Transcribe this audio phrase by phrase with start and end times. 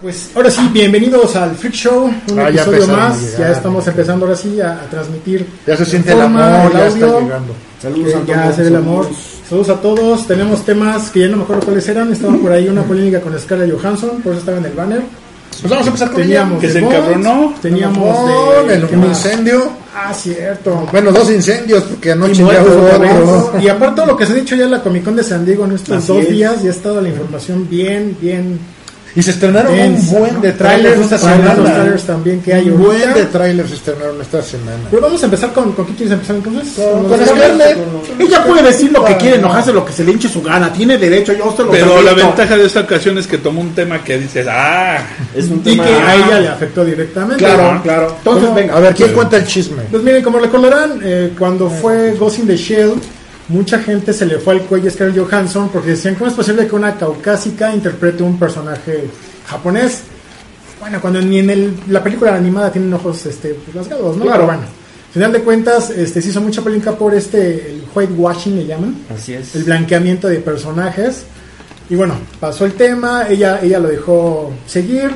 [0.00, 3.36] Pues ahora sí, bienvenidos al Freak Show, un Ah, ya episodio más.
[3.38, 5.46] Ya estamos empezando ahora sí a, a transmitir.
[5.66, 7.54] Ya se en siente el amor, el ya está audio, llegando.
[7.80, 8.56] Saludos a ya todos.
[8.56, 9.04] se ve el amor.
[9.04, 9.22] saludos.
[9.48, 10.26] Saludos a todos.
[10.26, 12.12] Tenemos temas que ya no me acuerdo cuáles eran.
[12.12, 15.02] Estaba por ahí una polémica con Scarlett Johansson, por eso estaba en el banner.
[15.60, 17.54] Pues vamos a empezar con Teníamos Que de se Bond, encabronó.
[17.62, 19.08] Teníamos Bond, de, el- ¿qué un más?
[19.24, 19.72] incendio.
[19.94, 20.86] Ah, cierto.
[20.92, 23.58] Bueno, dos incendios, porque anoche ya hubo otro.
[23.60, 25.44] Y aparte todo lo que se ha dicho ya en la Comic Con de San
[25.46, 26.28] Diego en estos Así dos es.
[26.30, 28.58] días, ya ha estado la información bien, bien
[29.16, 31.74] Y se estrenaron densa, un buen de trailers esta de los semana.
[31.74, 33.18] trailers también que hay Un buen ahorita.
[33.18, 34.76] de trailers se estrenaron esta semana.
[34.90, 36.74] Pero vamos a empezar con, ¿con qué quieres empezar entonces?
[36.74, 37.26] Con- con?
[37.26, 37.78] Scarlett.
[38.18, 40.98] Ella puede decir lo que quiere, enojarse lo que se le hinche su gana, tiene
[40.98, 44.04] derecho, yo se lo Pero la ventaja de esta ocasión es que tomó un tema
[44.04, 44.98] que dices, ah,
[45.34, 47.42] es un Y tema que a ella le afectó directamente.
[47.42, 48.14] Claro, claro.
[48.18, 48.54] Entonces, ¿Cómo?
[48.54, 48.76] venga.
[48.76, 49.82] A ver, ¿quién cuenta el chisme?
[49.90, 52.92] Pues miren, como recordarán, eh, cuando fue Ghost in the Shell,
[53.48, 56.66] mucha gente se le fue al cuello a Scarlett Johansson porque decían, ¿cómo es posible
[56.66, 59.04] que una caucásica interprete un personaje
[59.46, 60.02] japonés?
[60.80, 64.24] Bueno, cuando ni en el- la película animada tienen ojos este, pues, rasgados, ¿no?
[64.24, 64.38] Claro.
[64.42, 68.56] Pero bueno, al final de cuentas, este, se hizo mucha polémica por este, el whitewashing
[68.56, 68.96] le llaman.
[69.14, 69.54] Así es.
[69.56, 71.22] el blanqueamiento de personajes.
[71.88, 75.10] Y bueno, pasó el tema, ella, ella lo dejó seguir.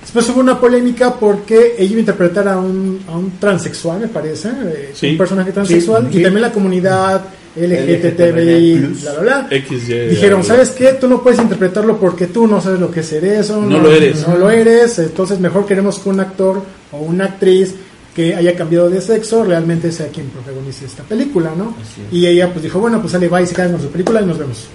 [0.00, 4.08] Después hubo una polémica porque ella iba a interpretar a un, a un transexual, me
[4.08, 5.10] parece, eh, Sí.
[5.10, 6.18] un personaje transexual, Sí.
[6.18, 7.22] y también la comunidad
[7.56, 9.48] LGTBI, bla, bla, bla.
[9.50, 10.08] XY.
[10.10, 10.44] Dijeron.
[10.44, 10.94] ¿sabes qué?
[10.94, 13.60] Tú no puedes interpretarlo porque tú no sabes lo que es ser eso.
[13.60, 14.26] No lo eres.
[14.26, 14.98] No lo eres.
[14.98, 16.62] Entonces mejor queremos que un actor
[16.92, 17.74] o una actriz
[18.14, 21.74] que haya cambiado de sexo realmente sea quien protagonice esta película, ¿no?
[22.12, 24.26] Y ella pues dijo, bueno, pues sale, va y se queda con su película y
[24.26, 24.66] nos vemos.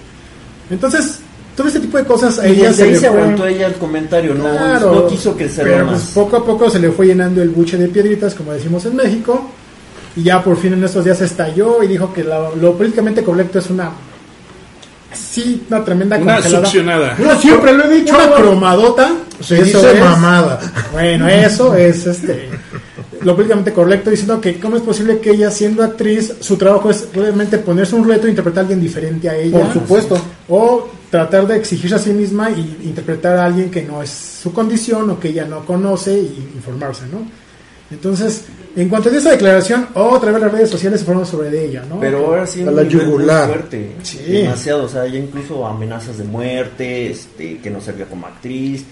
[0.70, 1.20] Entonces,
[1.56, 4.44] todo este tipo de cosas a ella desde ahí se aguantó ella el comentario, no,
[4.44, 5.94] Claro, no quiso crecer pero más.
[5.94, 8.96] pues poco a poco se le fue llenando el buche de piedritas, como decimos en
[8.96, 9.50] México,
[10.16, 13.58] y ya por fin en estos días estalló y dijo que la- lo políticamente correcto
[13.58, 13.90] es una
[15.12, 16.64] sí, una tremenda Una congelada.
[16.66, 17.16] succionada.
[17.18, 19.10] Yo siempre lo he dicho, una cromadota.
[19.40, 20.60] Se eso dice es- mamada.
[20.92, 22.48] Bueno, eso es este
[23.22, 27.08] lo políticamente correcto, diciendo que cómo es posible que ella siendo actriz, su trabajo es
[27.12, 29.58] realmente ponerse un reto e interpretar a alguien diferente a ella.
[29.60, 30.18] Por supuesto.
[30.48, 34.08] O tratar de exigirse a sí misma y interpretar a alguien que no es
[34.42, 37.26] su condición o que ella no conoce y informarse, ¿no?
[37.90, 38.44] Entonces,
[38.76, 41.98] en cuanto a esa declaración, otra vez las redes sociales se fueron sobre ella, ¿no?
[41.98, 43.48] Pero ahora sí A la yugular.
[43.48, 44.18] fuerte, Sí.
[44.18, 48.84] demasiado, o sea, ya incluso amenazas de muerte, este, que no servía como actriz.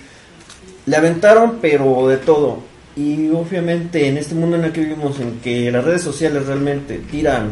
[0.86, 2.58] Le aventaron, pero de todo.
[2.96, 6.98] Y obviamente en este mundo en el que vivimos, en que las redes sociales realmente
[7.10, 7.50] tiran,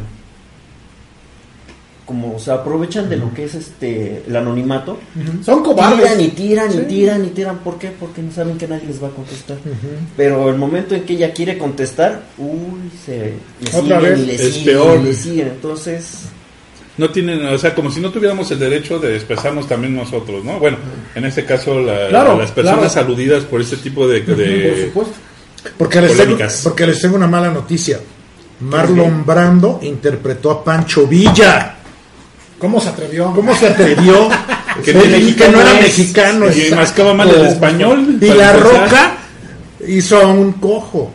[2.07, 4.99] como se aprovechan de lo que es este el anonimato,
[5.45, 6.21] son tiran cobardes.
[6.21, 6.79] y tiran Sí.
[6.79, 7.59] y tiran y tiran.
[7.59, 7.91] ¿Por qué?
[7.91, 9.57] Porque no saben que nadie les va a contestar.
[10.17, 14.19] Pero el momento en que ella quiere contestar, uy, se le Otra siguen vez.
[14.21, 15.01] y le Es siguen peor.
[15.01, 15.49] y le siguen.
[15.49, 16.21] Entonces,
[16.99, 20.59] No tienen, o sea, como si no tuviéramos el derecho de expresarnos también nosotros, ¿no?
[20.59, 20.79] Bueno,
[21.15, 23.09] en este caso, la- Claro, las personas claro.
[23.09, 24.21] aludidas por este tipo de.
[24.23, 25.15] de- por supuesto.
[25.77, 26.61] Porque les, tengo, Polémicas.
[26.65, 27.99] porque les tengo una mala noticia.
[28.61, 31.76] Marlon Brando interpretó a Pancho Villa.
[32.59, 33.33] ¿Cómo se atrevió?
[33.35, 34.29] ¿Cómo se atrevió?
[34.85, 36.47] Que y que no era mexicano.
[36.53, 38.19] y mascaba mal el español.
[38.21, 38.61] Y La empezar.
[38.61, 39.13] Roca
[39.89, 41.15] hizo a un cojo.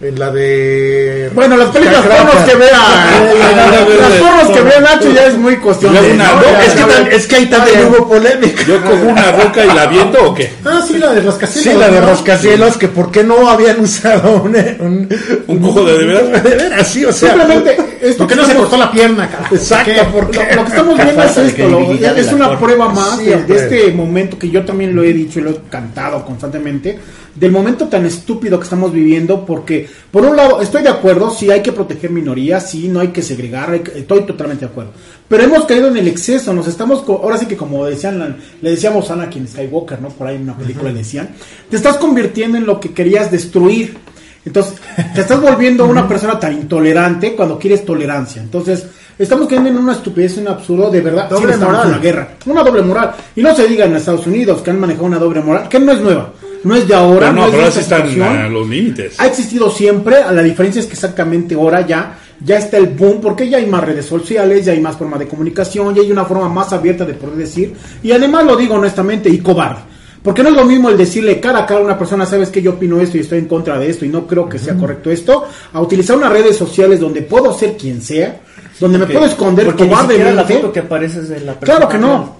[0.00, 1.28] En la de.
[1.34, 2.70] Bueno, las películas pornos que vea,
[4.00, 6.12] las pornos que vea Nacho ya es muy cuestión de...
[6.12, 6.34] una ¿no?
[6.38, 8.62] roca, No, es, que, tam- es que ahí también hubo polémica.
[8.62, 10.52] Yo cojo una roca y la viento o qué?
[10.64, 11.72] Ah, sí, la de rascacielos.
[11.72, 12.06] Sí, la de ¿no?
[12.10, 15.08] Roscacielos, que por qué no habían usado un, un,
[15.48, 16.44] ¿Un cojo de de veras?
[16.44, 17.30] De veras, sí, o sea.
[17.30, 19.52] Simplemente, esto ¿Por que qué no se cortó la pierna, carajo.
[19.56, 23.56] Exacto, porque Lo, lo que estamos viendo es esto, es una prueba más Sí, de,
[23.56, 27.00] este momento que yo también lo he dicho y lo he cantado constantemente,
[27.38, 31.50] del momento tan estúpido que estamos viviendo, porque por un lado estoy de acuerdo, sí
[31.50, 34.90] hay que proteger minorías, sí no hay que segregar, hay que- estoy totalmente de acuerdo,
[35.28, 39.10] pero hemos caído en el exceso, nos estamos, ahora sí que como decían, le decíamos
[39.10, 40.08] a Anakin Skywalker, ¿no?
[40.08, 41.28] Por ahí en una película le decían,
[41.70, 43.96] te estás convirtiendo en lo que querías destruir.
[44.44, 44.74] Entonces,
[45.14, 48.40] te estás volviendo una persona tan intolerante cuando quieres tolerancia.
[48.40, 48.86] Entonces,
[49.18, 51.28] estamos cayendo en una estupidez, un absurdo, de verdad.
[51.28, 51.82] Doble sí, moral.
[51.86, 52.28] en la guerra.
[52.46, 53.12] Una doble moral.
[53.36, 55.92] Y no se diga en Estados Unidos que han manejado una doble moral, que no
[55.92, 56.32] es nueva.
[56.64, 59.18] No es de ahora, Pero no, no, pero ahora sí están a los límites.
[59.18, 63.20] Ha existido siempre, a la diferencia es que exactamente ahora ya ya está el boom,
[63.20, 66.24] porque ya hay más redes sociales, ya hay más forma de comunicación, ya hay una
[66.24, 69.82] forma más abierta de poder decir, y además lo digo honestamente, y cobarde.
[70.22, 72.60] Porque no es lo mismo el decirle cara a cara a una persona, sabes que
[72.60, 75.10] yo opino esto y estoy en contra de esto y no creo que sea correcto
[75.10, 78.40] esto, a utilizar unas redes sociales donde puedo ser quien sea,
[78.80, 80.54] donde me puedo esconder Porque ni siquiera la cobardemente.
[80.54, 80.80] foto que
[81.20, 81.78] de la persona.
[81.78, 82.37] Claro que no.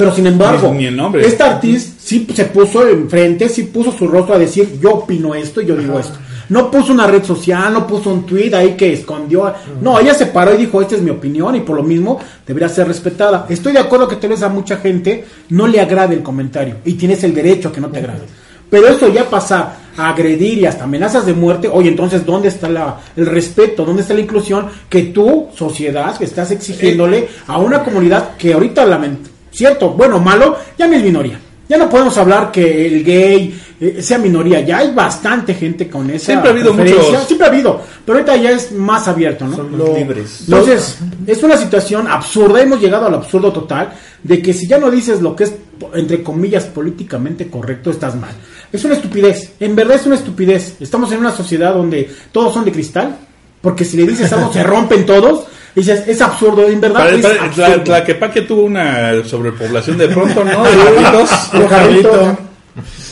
[0.00, 1.26] Pero sin embargo, Ni- ni el nombre.
[1.26, 5.60] esta artista sí se puso enfrente, sí puso su rostro a decir yo opino esto
[5.60, 6.14] y yo digo esto.
[6.48, 9.52] No puso una red social, no puso un tweet ahí que escondió.
[9.82, 12.68] No, ella se paró y dijo, esta es mi opinión y por lo mismo debería
[12.68, 13.46] ser respetada.
[13.48, 16.94] Estoy de acuerdo que tal vez a mucha gente no le agrade el comentario y
[16.94, 18.22] tienes el derecho a que no te agrade.
[18.70, 21.68] Pero eso ya pasa a agredir y hasta amenazas de muerte.
[21.70, 23.84] Oye, entonces, ¿dónde está la, el respeto?
[23.84, 28.86] ¿Dónde está la inclusión que tú, sociedad, que estás exigiéndole a una comunidad que ahorita,
[28.86, 31.40] lament cierto, bueno o malo, ya no es minoría?
[31.68, 34.60] Ya no podemos hablar que el gay eh, sea minoría.
[34.60, 37.26] Ya hay bastante gente con esa Siempre ha habido muchos.
[37.26, 37.80] Siempre ha habido.
[38.04, 39.54] Pero ahorita ya es más abierto, ¿no?
[39.54, 40.40] Son libres.
[40.40, 43.92] Entonces, es una situación absurda, hemos llegado al absurdo total
[44.22, 45.54] de que si ya no dices lo que es,
[45.94, 48.32] entre comillas, políticamente correcto, estás mal.
[48.72, 50.74] Es una estupidez, en verdad es una estupidez.
[50.80, 53.16] Estamos en una sociedad donde todos son de cristal,
[53.60, 57.10] porque si le dices algo se rompen todos, y dices, es absurdo, en verdad Para,
[57.16, 57.68] es para- absurdo.
[57.68, 60.64] la, Tlaquepaque tuvo una sobrepoblación de pronto, ¿no?
[60.64, 61.30] De lobitos.
[61.52, 62.38] Pero, Carlito,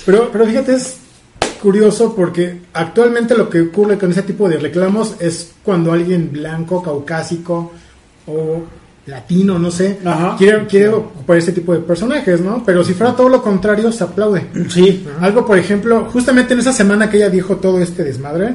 [0.07, 0.97] pero, pero fíjate, es
[1.63, 6.83] curioso porque actualmente lo que ocurre con ese tipo de reclamos es cuando alguien blanco,
[6.83, 7.73] caucásico
[8.27, 8.63] o
[9.07, 10.35] latino, no sé, Ajá.
[10.37, 12.63] quiere, quiere ocupar ese tipo de personajes, ¿no?
[12.65, 14.47] Pero si fuera todo lo contrario, se aplaude.
[14.69, 18.55] Sí, Algo, por ejemplo, justamente en esa semana que ella dijo todo este desmadre,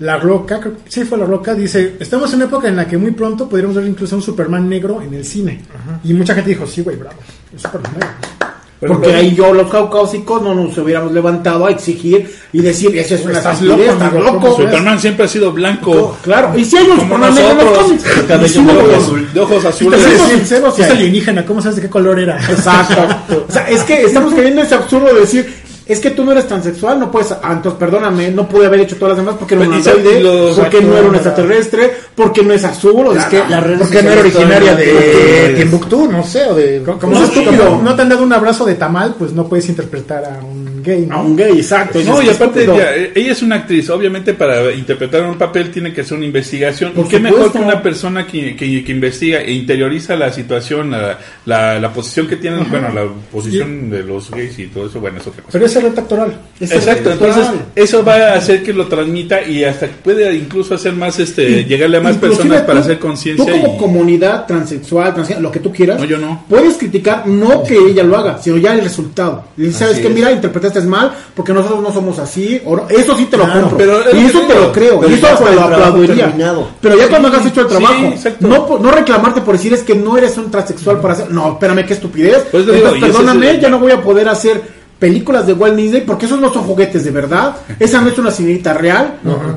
[0.00, 2.86] La Roca, creo que sí fue La Roca, dice, estamos en una época en la
[2.86, 5.60] que muy pronto podríamos ver incluso un Superman negro en el cine.
[6.04, 7.16] Y mucha gente dijo, sí, güey, bravo,
[7.54, 8.94] es Superman negro.
[8.94, 13.24] porque ahí yo, los caucásicos, no nos hubiéramos levantado a exigir y decir, eso es
[13.24, 14.38] una Estás loco, estás amigo, loco.
[14.38, 16.16] ¿cómo Superman siempre ha sido blanco.
[16.22, 18.04] Claro, y si hay un Superman negro en los cómics.
[18.18, 18.96] el cabello muy veo.
[18.96, 19.32] azul.
[19.34, 20.00] De ojos azules.
[20.44, 22.38] sí es alienígena, ¿cómo sabes de qué color era?
[22.48, 23.46] Exacto.
[23.48, 26.32] O sea, es que estamos cayendo en ese absurdo de decir, es que tú no
[26.32, 29.54] eres transexual, no puedes, ah, entonces perdóname, no pude haber hecho todas las demás porque
[29.54, 33.42] era un androide, porque no era un extraterrestre, porque no es azul, o Es que
[33.48, 36.82] la red Porque no era originaria de Timbuktu, no sé, o de...
[36.82, 37.80] Como, estúpido.
[37.82, 41.06] no te han dado un abrazo de tamal, pues no puedes interpretar a un gay,
[41.06, 41.16] ¿no?
[41.16, 41.98] a un gay, exacto.
[42.04, 43.88] No, y aparte, eh, ella es una actriz.
[43.90, 46.92] Obviamente, para interpretar un papel tiene que hacer una investigación.
[46.92, 50.90] Por ¿Y qué mejor que una persona que, que, que investiga e interioriza la situación,
[50.90, 55.00] la, la, la posición que tienen, bueno, la posición de los gays y todo eso,
[55.00, 55.52] bueno, es otra cosa.
[55.52, 56.38] Pero es actoral.
[56.60, 57.46] Es Exacto, entonces
[57.76, 61.98] eso va a hacer que lo transmita y hasta puede incluso hacer más, este, llegarle
[61.98, 63.44] a más personas para tú- hacer conciencia.
[63.46, 66.44] Tú como y- comunidad transexual, transgénero, lo que tú quieras, No, yo no.
[66.48, 69.44] puedes criticar no que ella lo haga, sino ya el resultado.
[69.56, 70.14] Y dices, sabes Así que es.
[70.14, 72.60] mira, interpretaste mal porque nosotros no somos así.
[72.64, 73.78] O no- eso sí te lo Claro, compro.
[73.78, 74.98] pero es y eso te lo creo.
[75.00, 76.24] Pero y eso el lo aplaudiría.
[76.26, 76.68] terminado.
[76.80, 78.48] Pero ya cuando has hecho el Sí, trabajo, exacto.
[78.48, 81.30] no, no reclamarte por decir es que no eres un transexual para hacer.
[81.30, 82.46] No, espérame, qué estupidez.
[82.50, 86.00] Pues te digo, Entonces, perdóname, ya no voy a poder hacer películas de Walt Disney
[86.02, 87.54] porque esos no son juguetes de verdad.
[87.78, 89.14] Esa no es una señorita real.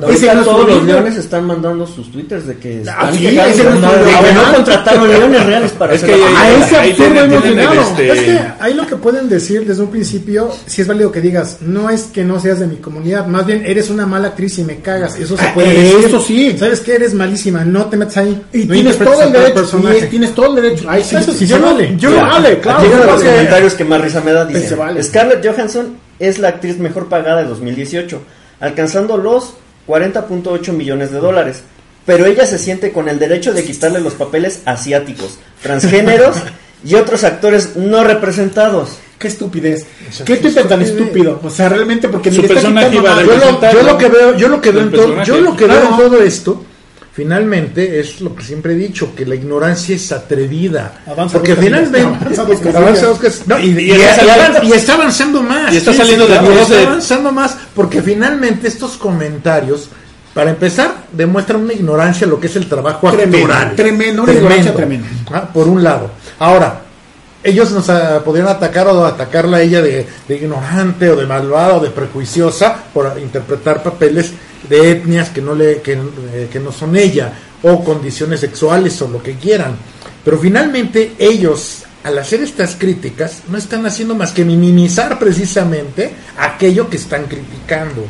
[0.08, 3.20] Ese no es todos los leones están mandando sus twitters de que Ah, están sí,
[3.26, 3.80] quejando ese no
[4.44, 7.80] no contrataron leones reales para Es hacer que A ese absurdo hemos llegado.
[7.80, 11.20] este, Es que ahí lo que pueden decir desde un principio, si es válido que
[11.20, 14.58] digas, no es que no seas de mi comunidad, más bien eres una mala actriz
[14.58, 15.16] y me cagas.
[15.18, 16.04] Eso se Ah, puede decir.
[16.06, 16.56] eso sí.
[16.58, 18.40] Sabes que eres malísima, no te metas ahí.
[18.52, 19.54] Y no tienes todo el derecho.
[19.54, 20.06] personaje.
[20.06, 20.84] tienes todo el derecho.
[20.88, 21.94] Ay, sí, Eso sí yo se no- vale.
[21.98, 22.82] Yo vale, claro.
[22.84, 24.46] Llegan a los comentarios que más risa me da.
[24.48, 25.00] Se Dicen, vale.
[25.32, 28.20] Scarlett Johansson es la actriz mejor pagada de 2018,
[28.60, 29.54] alcanzando los
[29.88, 31.62] 40.8 millones de dólares.
[32.04, 36.36] Pero ella se siente con el derecho de quitarle los papeles asiáticos, transgéneros
[36.84, 38.98] y otros actores no representados.
[39.18, 39.86] Qué estupidez.
[40.26, 41.40] Qué Twitter tan estúpido.
[41.44, 44.60] O sea, realmente porque Su personaje quitando iba a yo lo, que veo, yo lo
[44.60, 45.30] que veo El en todo, personaje.
[45.30, 46.64] yo lo que veo en todo esto,
[47.12, 51.02] finalmente es lo que siempre he dicho, que la ignorancia es atrevida.
[51.06, 52.00] Avanza porque finalmente
[53.62, 55.72] y, está avanzando más.
[55.72, 59.88] y está Sí, saliendo sí, de claro, está avanzando más, porque finalmente estos comentarios,
[60.34, 63.76] para empezar, demuestran una ignorancia lo que es el trabajo Tremendo, actoral.
[63.76, 65.08] tremendo, una ignorancia tremenda.
[65.30, 66.10] Ah, por un lado.
[66.38, 66.80] Ahora,
[67.44, 71.76] ellos nos ah, podrían atacar o atacarla a ella de, de ignorante o de malvada
[71.76, 74.32] o de prejuiciosa por interpretar papeles
[74.68, 77.32] de etnias que no le que, eh, que no son ella
[77.62, 79.76] o condiciones sexuales o lo que quieran.
[80.24, 86.88] Pero finalmente ellos al hacer estas críticas no están haciendo más que minimizar precisamente aquello
[86.88, 88.04] que están criticando.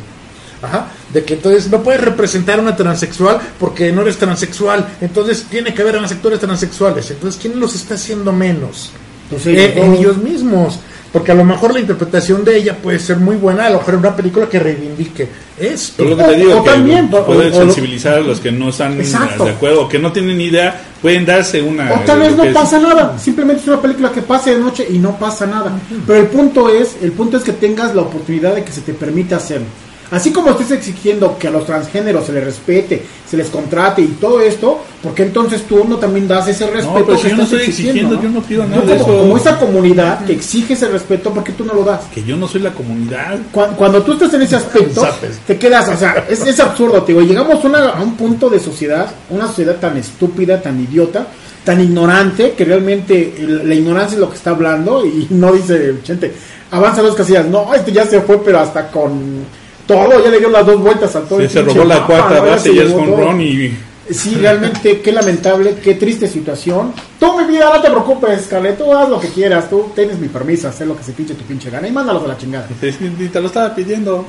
[0.61, 5.43] Ajá, de que entonces no puedes representar a una transexual porque no eres transexual, entonces
[5.49, 8.91] tiene que haber más actores transexuales, entonces ¿quién los está haciendo menos?
[9.33, 10.79] Pues Eh, ellos en mismos.
[11.11, 13.93] Porque a lo mejor la interpretación de ella puede ser muy buena, a lo mejor
[13.97, 15.27] una película que reivindique
[15.59, 16.03] esto.
[16.05, 18.39] Lo que te digo, O que también, o- puede o- o lo- sensibilizar a los
[18.39, 19.45] que no están Exacto.
[19.45, 21.93] de acuerdo o que no tienen ni idea, pueden darse una...
[21.93, 24.87] O tal vez no es- pasa nada, simplemente es una película que pase de noche
[24.89, 25.71] y no pasa nada.
[26.07, 28.93] Pero el punto es, el punto es que tengas la oportunidad de que se te
[28.95, 29.67] permita hacerlo.
[30.13, 34.07] Así como estés exigiendo que a los transgéneros se les respete, se les contrate y
[34.21, 37.35] todo esto, porque entonces tú no también das ese respeto No, pero si que yo
[37.37, 39.17] no estoy exigiendo, yo no pido nada de como, eso.
[39.21, 42.01] como esa comunidad que exige ese respeto, ¿por qué tú no lo das?
[42.13, 43.39] Que yo no soy la comunidad.
[43.51, 45.39] Cuando, cuando tú estás en ese aspecto, Zapes.
[45.47, 48.49] te quedas, o sea, es, es absurdo, te digo, llegamos a, una- a un punto
[48.49, 51.25] de sociedad, una sociedad tan estúpida, tan idiota,
[51.63, 56.31] tan ignorante, que realmente la ignorancia es lo que está hablando y no dice gente,
[56.69, 60.49] avanza dos casillas, no, este ya se fue, pero hasta con todo, ya le dio
[60.49, 61.39] las dos vueltas a todo.
[61.39, 62.45] Sí, el se pinche robó la cuarta ¿no?
[62.45, 63.17] base se y es con.
[63.17, 63.77] Ron y...
[64.09, 66.93] Sí, realmente, qué lamentable, qué triste situación.
[67.19, 70.27] Tú, mi vida, no te preocupes, Scarlett, tú haz lo que quieras, tú tienes mi
[70.27, 72.67] permiso, hacer lo que se pinche tu pinche gana y mándalos a la chingada.
[72.81, 74.25] Te, te lo estaba pidiendo.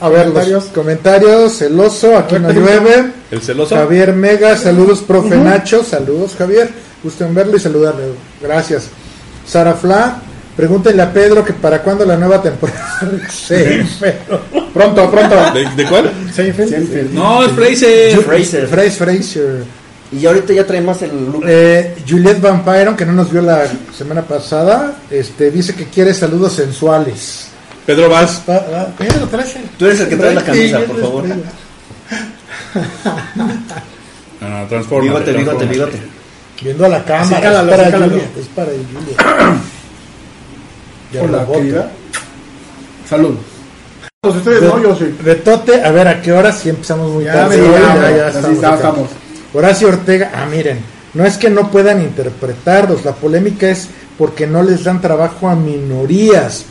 [0.00, 0.64] A ver, Comentarios.
[0.64, 3.12] los comentarios, el oso, aquí no llueve.
[3.30, 3.74] El celoso.
[3.74, 6.70] Javier Mega, saludos, profe Nacho, saludos, Javier.
[7.02, 8.04] Gusto en verlo y saludarle.
[8.40, 8.88] Gracias.
[9.46, 10.20] Sara Fla,
[10.56, 12.98] pregúntenle a Pedro que para cuándo la nueva temporada.
[14.72, 15.36] Pronto, pronto.
[15.54, 16.10] ¿De, de cuál?
[16.34, 16.68] Seinfeld.
[16.68, 17.12] Seinfeld.
[17.14, 18.18] No, es Fraser.
[18.22, 18.66] Fraser.
[18.68, 18.90] Fraser.
[18.92, 19.64] Fraser.
[20.12, 21.42] Y ahorita ya trae más el look.
[21.46, 23.64] Eh, Juliette Van Pyron, que no nos vio la
[23.96, 27.48] semana pasada, este, dice que quiere saludos sensuales.
[27.86, 28.42] Pedro Vaz.
[28.48, 31.24] Ah, Pedro, traes el- Tú eres el que trae la camisa, por favor.
[34.40, 35.04] No, no, transforma.
[35.04, 35.98] Bigote, bigote, bigote.
[36.62, 38.06] Viendo a la cámara, cálalo, es para.
[38.06, 39.60] Juliet, es para Juliet.
[41.12, 41.58] Ya Hola, rebote.
[41.58, 41.90] querida.
[43.08, 43.34] Salud.
[44.22, 45.14] Pues ustedes no, yo sí.
[45.22, 47.56] Retote, a ver a qué hora si empezamos muy Ya tarde.
[47.60, 49.08] dijeron, ya, ya así estamos estamos.
[49.54, 50.80] Horacio Ortega, ah, miren,
[51.14, 55.54] no es que no puedan interpretarlos, la polémica es porque no les dan trabajo a
[55.54, 56.64] minorías.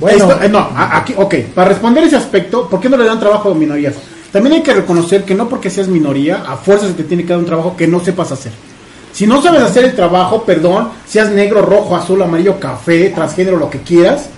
[0.00, 3.20] Bueno, Esto- eh, no, aquí, ok, para responder ese aspecto, ¿por qué no le dan
[3.20, 3.94] trabajo a minorías?
[4.32, 7.38] También hay que reconocer que no porque seas minoría, a fuerzas te tiene que dar
[7.38, 8.52] un trabajo que no sepas hacer.
[9.18, 13.68] Si no sabes hacer el trabajo, perdón, seas negro, rojo, azul, amarillo, café, transgénero, lo
[13.68, 14.28] que quieras,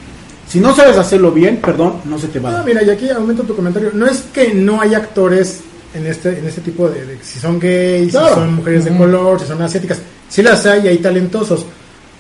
[0.49, 2.66] si no sabes hacerlo bien, perdón, no se te va a No, dar.
[2.66, 3.90] mira, y aquí aumento tu comentario.
[3.92, 5.60] No es que no hay actores
[5.92, 8.28] en este en este tipo de, de- si son gays, Claro.
[8.28, 9.99] si son mujeres de color, si son asiáticas.
[10.30, 11.66] Sí las hay, hay talentosos.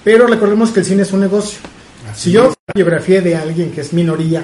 [0.04, 1.58] Pero recordemos que el cine es un negocio.
[2.14, 4.42] si yo biografía de alguien que es minoría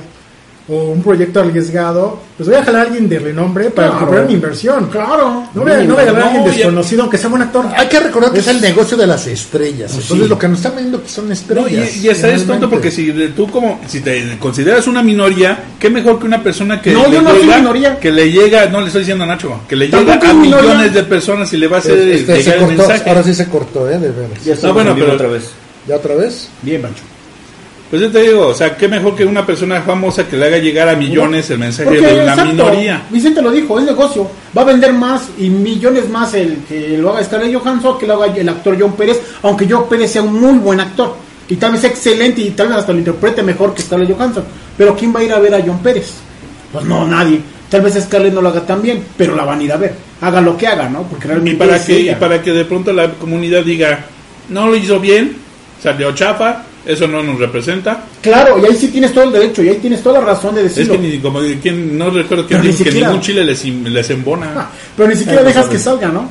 [0.69, 4.01] o un proyecto arriesgado, pues voy a jalar a alguien de renombre para Claro.
[4.01, 4.89] recuperar mi inversión.
[4.91, 5.45] Claro.
[5.55, 7.67] No voy a, no voy a agarrar a alguien No, desconocido, aunque sea buen actor.
[7.77, 9.93] hay que recordar que es el negocio de las estrellas.
[9.93, 10.29] Entonces sí.
[10.29, 11.97] lo que nos están viendo que son No, estrellas.
[11.97, 15.89] y, y hasta es tonto porque si tú como si te consideras una minoría, qué
[15.89, 18.01] mejor que una persona que No, le yo no soy llega, miniría.
[18.01, 20.71] que le llega, no le estoy diciendo a Nacho, que le llega a es minoría.
[20.73, 23.09] millones de personas y le va a hacer Este, se llegar el cortó, mensaje.
[23.11, 23.99] ahora sí se cortó, ¿eh?
[23.99, 24.45] De veras.
[24.45, 25.45] Ya está No, bueno, pero- otra vez.
[25.87, 26.49] ¿Ya otra vez?
[26.63, 27.03] Bien, Pancho.
[27.89, 30.59] Pues yo te digo, o sea, qué mejor que una persona famosa que le haga
[30.59, 33.03] llegar a millones el mensaje Porque, de una exacto, minoría.
[33.11, 34.29] Vicente lo dijo, es negocio.
[34.57, 38.15] Va a vender más y millones más el que lo haga Scarlett Johansson que lo
[38.21, 41.15] haga el actor John Pérez, aunque John Pérez sea un muy buen actor.
[41.49, 44.45] Y tal vez sea excelente y tal vez hasta lo interprete mejor que Scarlett Johansson.
[44.77, 46.15] Pero ¿quién va a ir a ver a John Pérez?
[46.73, 47.41] Pues no, nadie.
[47.71, 49.95] Tal vez Scarlett no lo haga tan bien, pero la van a ir a ver.
[50.21, 51.03] Haga lo que haga, ¿no?
[51.03, 54.05] Porque Y realmente para es que y para que de pronto la comunidad diga,
[54.49, 55.37] no lo hizo bien,
[55.81, 58.05] salió chafa, eso no nos representa.
[58.23, 60.63] Claro, y ahí sí tienes todo el derecho, y ahí tienes toda la razón de
[60.65, 60.95] Es decirlo.
[60.95, 64.53] que ni, como quién, no recuerdo quién dijo que siquiera- ningún chile les, les embona.
[64.57, 66.29] Ah, pero ni siquiera Ay, no dejas que salga, ¿no?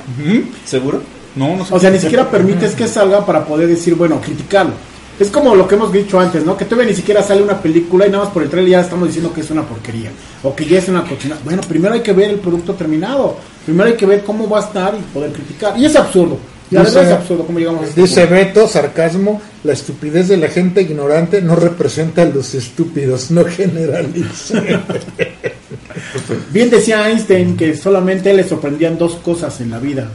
[0.63, 1.01] ¿Seguro?
[1.35, 1.73] No, no sé.
[1.73, 4.73] O sea, ni siquiera permites que salga para poder decir, bueno, criticarlo.
[5.19, 6.57] Es como lo que hemos dicho antes, ¿no?
[6.57, 9.07] Que todavía ni siquiera sale una película y nada más por el trailer ya estamos
[9.07, 10.11] diciendo que es una porquería.
[10.43, 11.37] O que ya es una cochina.
[11.45, 13.37] Bueno, primero hay que ver el producto terminado.
[13.65, 15.77] Primero hay que ver cómo va a estar y poder criticar.
[15.77, 16.37] Y es absurdo.
[16.71, 18.33] La Dice- verdad es absurdo cómo llegamos a este Dice punto.
[18.35, 24.61] Beto, sarcasmo, la estupidez de la gente ignorante no representa a los estúpidos, no generaliza.
[26.51, 30.07] Bien decía Einstein que solamente le sorprendían dos cosas en la vida.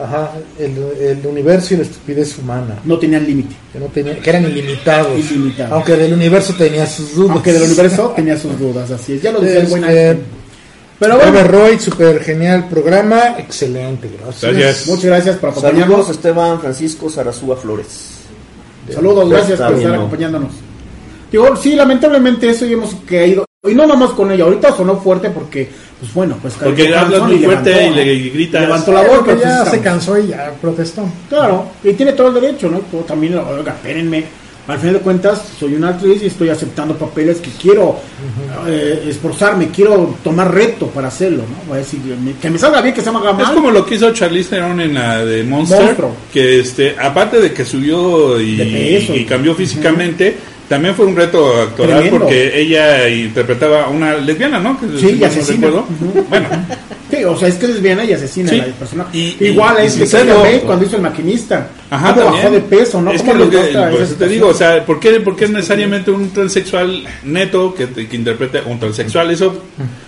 [0.00, 3.56] Ajá, el, el universo y la estupidez humana, No tenían límite.
[3.72, 5.72] que, no tenía, que eran ilimitados, Ilimitados.
[5.72, 7.32] aunque del universo tenía sus dudas.
[7.32, 9.22] Aunque del universo tenía sus dudas, así es.
[9.22, 10.37] Ya lo decía el buen Este, Einstein.
[10.98, 14.52] Pero Robert bueno, Roy, súper genial programa, excelente, gracias.
[14.52, 14.86] Gracias.
[14.88, 16.10] muchas gracias por Saludos acompañarnos.
[16.10, 18.18] Esteban Francisco Zarazúa Flores.
[18.92, 19.96] Saludos, gracias por estar ¿no?
[19.96, 20.52] acompañándonos.
[21.30, 23.44] Digo, sí, lamentablemente eso ya hemos caído.
[23.68, 25.68] Y no nomás con ella, ahorita sonó fuerte porque,
[26.00, 27.96] pues bueno, pues Porque hablas muy fuerte y ¿no?
[27.96, 28.62] le gritas.
[28.62, 31.04] Levantó la voz, pero ya se cansó y ya protestó.
[31.28, 32.78] Claro, y tiene todo el derecho, ¿no?
[32.78, 34.24] Pues también, oiga, espérenme.
[34.68, 37.96] Al final de cuentas, soy una actriz y estoy aceptando papeles que quiero
[38.66, 41.56] eh, esforzarme, quiero tomar reto para hacerlo, ¿no?
[41.66, 42.00] Voy a decir,
[42.40, 43.44] que me salga bien, que se me haga mal.
[43.46, 46.10] Es como lo que hizo Charlize Theron en la de Monster, Monstruo.
[46.30, 48.64] que este, aparte de que subió y, De
[49.00, 49.14] peso.
[49.16, 50.36] y cambió físicamente,
[50.68, 52.18] también fue un reto actoral Tremendo.
[52.18, 54.78] porque ella interpretaba a una lesbiana, ¿no?
[54.78, 55.86] Que, Sí, si no recuerdo.
[56.28, 56.46] Bueno,
[57.10, 58.60] Sí, o sea, es que es lesbiana y asesina Sí.
[58.60, 59.06] a la persona.
[59.12, 61.68] Y- Igual y- es y que Bale, cuando hizo el maquinista.
[61.90, 63.10] Ajá, ¿Cómo bajó de peso, ¿no?
[63.10, 65.50] Es ¿Cómo que lo que, pues, te digo, o sea, ¿por qué, por qué es
[65.50, 69.30] necesariamente un transexual neto que, que interprete un transexual?
[69.30, 69.62] Eso,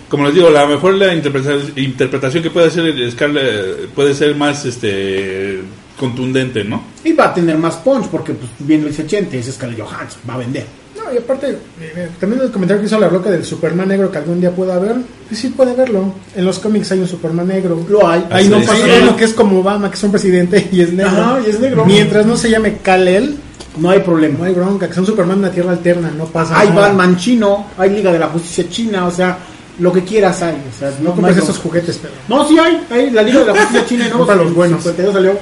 [0.09, 4.35] como les digo, a lo mejor la interpretación, interpretación que puede hacer Scarlett puede ser
[4.35, 5.61] más este
[5.97, 6.83] contundente, ¿no?
[7.03, 10.21] Y va a tener más punch porque, pues, bien lo dice Chente, es Scarlett Johansson,
[10.29, 10.65] va a vender.
[11.03, 14.17] No, y aparte, eh, también el comentario que hizo la roca del Superman negro que
[14.17, 14.95] algún día pueda haber,
[15.27, 16.13] pues sí puede verlo.
[16.35, 17.83] En los cómics hay un Superman negro.
[17.89, 18.25] Lo hay.
[18.29, 18.91] Ahí no sí, pasa sí.
[19.01, 21.11] uno que es como Obama, que es un presidente y es negro.
[21.11, 21.85] Ajá, y es negro.
[21.85, 23.37] Mientras no se llame Kal-El,
[23.79, 24.39] No hay problema.
[24.39, 26.89] no hay bronca, que sea un Superman de una tierra alterna, no pasa hay nada.
[26.89, 29.37] Batman chino, hay Liga de la Justicia china, o sea,
[29.79, 30.55] lo que quieras hay.
[30.69, 32.13] O sea, No no, compres hay esos juguetes, pero.
[32.27, 34.17] No, sí hay, hay la Liga de la Justicia China, ¿no?
[34.17, 34.83] Compra los buenos.
[34.83, 35.33] 52 salió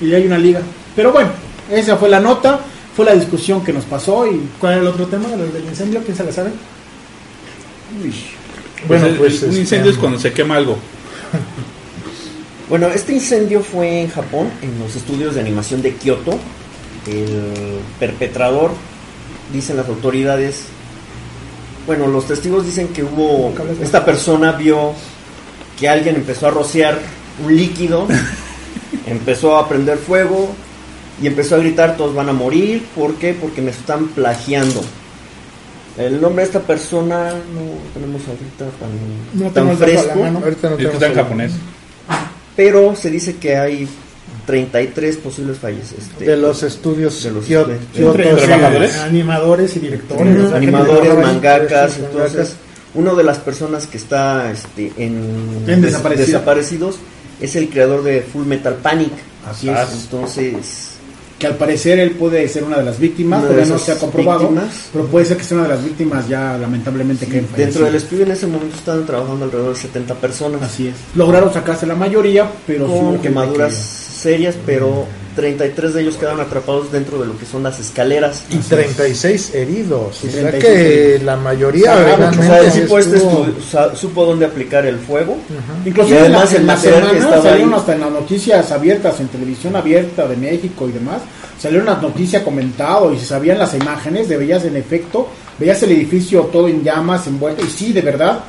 [0.00, 0.60] y hay una liga.
[0.96, 1.30] Pero bueno,
[1.70, 2.58] esa fue la nota,
[2.96, 5.32] fue la discusión que nos pasó y ¿Cuál era el otro tema?
[5.32, 6.02] ¿El del incendio?
[6.02, 6.50] ¿Quién se la sabe?
[8.86, 10.76] Bueno, Pues, pues, un este, incendio es cuando se quema algo.
[12.68, 16.38] Bueno, este incendio fue en Japón, en los estudios de animación de Kioto.
[17.06, 18.70] El perpetrador,
[19.52, 20.68] dicen las autoridades,
[21.86, 24.94] bueno, los testigos dicen que hubo, esta persona vio
[25.78, 26.98] que alguien empezó a rociar
[27.44, 28.06] un líquido,
[29.06, 30.54] empezó a prender fuego
[31.20, 33.34] y empezó a gritar, todos van a morir, ¿por qué?
[33.34, 34.82] Porque me están plagiando.
[35.98, 40.18] El nombre de esta persona no tenemos ahorita tan, No tan fresco.
[40.20, 40.38] mano.
[40.42, 41.52] ahorita no está en japonés.
[42.56, 43.86] Pero se dice que hay
[44.46, 45.92] 33 posibles fallos.
[45.96, 47.66] este, de los estudios De los Kyo-
[49.04, 50.52] animadores y directores.
[50.52, 52.54] Animadores, mangakas, entonces
[52.94, 56.26] una de las personas que está este, en, En des- desaparecido.
[56.26, 56.96] desaparecidos
[57.40, 59.12] es el creador de Full Metal Panic.
[59.48, 59.78] Así es.
[60.04, 60.91] Entonces,
[61.42, 64.48] que al parecer él puede ser una de las víctimas, todavía no se ha comprobado,
[64.48, 64.88] víctimas.
[64.92, 68.22] pero puede ser que sea una de las víctimas ya lamentablemente que dentro del estudio
[68.24, 70.94] en ese momento estaban trabajando alrededor de 70 personas Así es.
[71.16, 76.40] Lograron sacarse la mayoría, pero sí con quemaduras que- serias, pero 33 de ellos quedaron
[76.40, 78.44] atrapados dentro de lo que son las escaleras.
[78.50, 80.20] y 36 heridos.
[80.24, 81.22] Y o sea 36 que heridos.
[81.22, 83.18] la mayoría O sea, tipo este
[83.96, 85.36] supo dónde aplicar el fuego.
[85.84, 88.00] Inclusive Y además en el la, en la material que estaba salieron ahí- hasta en
[88.00, 91.22] las noticias abiertas, en televisión abierta de México y demás,
[91.58, 95.92] salieron las noticias comentado y se sabían las imágenes, de veías en efecto, veías el
[95.92, 98.40] edificio todo en llamas, envuelto, y sí, de verdad,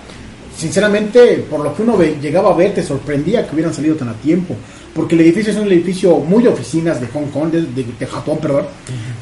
[0.56, 4.10] sinceramente, por lo que uno ve- llegaba a ver, te sorprendía que hubieran salido tan
[4.10, 4.56] a tiempo,
[4.94, 8.06] porque el edificio es un edificio muy de oficinas de Hong Kong, de, de- de
[8.08, 8.66] Japón, perdón,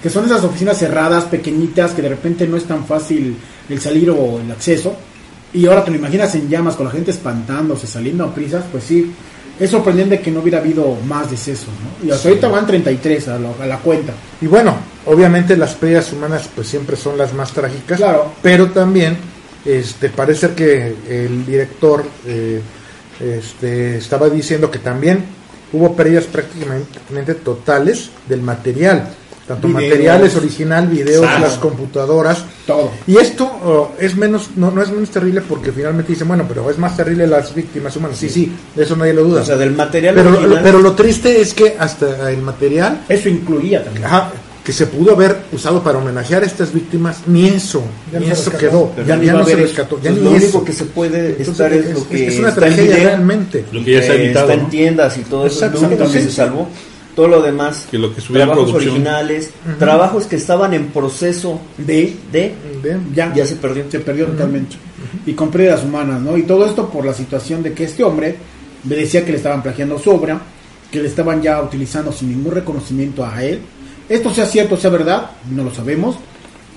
[0.02, 3.36] que son esas oficinas cerradas, pequeñitas, que de repente no es tan fácil
[3.70, 4.94] el salir o el acceso,
[5.54, 8.84] y ahora te lo imaginas en llamas con la gente espantándose, saliendo a prisas, pues
[8.86, 9.12] sí,
[9.60, 12.08] es sorprendente que no hubiera habido más decesos, ¿no?
[12.08, 14.14] Y hasta ahorita van 33 a, la- a la cuenta.
[14.42, 18.32] Y bueno, obviamente las pérdidas humanas pues siempre son las más trágicas, Claro.
[18.42, 19.18] pero también
[19.66, 22.62] este parece que el director eh,
[23.20, 25.24] este, estaba diciendo que también
[25.74, 29.08] hubo pérdidas prácticamente totales del material,
[29.48, 29.84] tanto Videos.
[29.84, 32.44] materiales original, videos, las computadoras.
[32.66, 32.92] Todo.
[33.08, 36.70] Y esto oh, es menos, no, no es menos terrible porque finalmente dicen, bueno, pero
[36.70, 38.18] es más terrible las víctimas humanas.
[38.18, 39.42] Sí, sí, de eso nadie lo duda.
[39.42, 40.60] O sea, del material pero, original.
[40.64, 44.06] pero lo triste es que hasta el material Eso incluía también.
[44.06, 44.32] Ajá,
[44.64, 48.36] que se pudo haber usado para homenajear a estas víctimas, ni eso, Ya ni no
[48.36, 50.44] se eso quedó, ya, ni ya no se rescató, ya ni lo eso.
[50.46, 52.96] único que se puede Entonces, estar es, es- lo que es una está en tragedia
[52.96, 53.66] video, realmente.
[53.72, 54.46] Lo que ya está que editado.
[54.50, 54.70] está en ¿no?
[54.70, 56.68] tiendas y todo eso es lo único que se salvó.
[57.16, 58.92] Todo lo demás, Que lo que en trabajos producción.
[58.94, 63.08] originales, trabajos que estaban en proceso De, de, Bien.
[63.14, 63.84] ya, ya se perdió.
[63.92, 64.78] se perdió totalmente.
[65.26, 66.38] Y con pérdidas humanas, ¿no?
[66.38, 68.36] Y todo esto por la situación de que este hombre
[68.88, 70.40] le decía que le estaban plagiando su obra,
[70.90, 73.60] que le estaban ya utilizando sin ningún reconocimiento a él.
[74.12, 76.16] Esto sea cierto, sea verdad, no lo sabemos,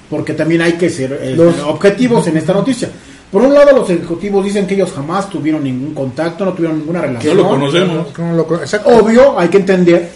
[0.09, 2.89] porque también hay que ser eh, Los- objetivos en esta noticia.
[3.33, 7.01] Por un lado, los ejecutivos dicen que ellos jamás tuvieron ningún contacto, no tuvieron ninguna
[7.01, 7.37] relación.
[7.37, 8.09] lo conocemos.
[8.15, 8.89] ¿Cómo lo- exacto.
[8.91, 10.11] Obvio, hay que entender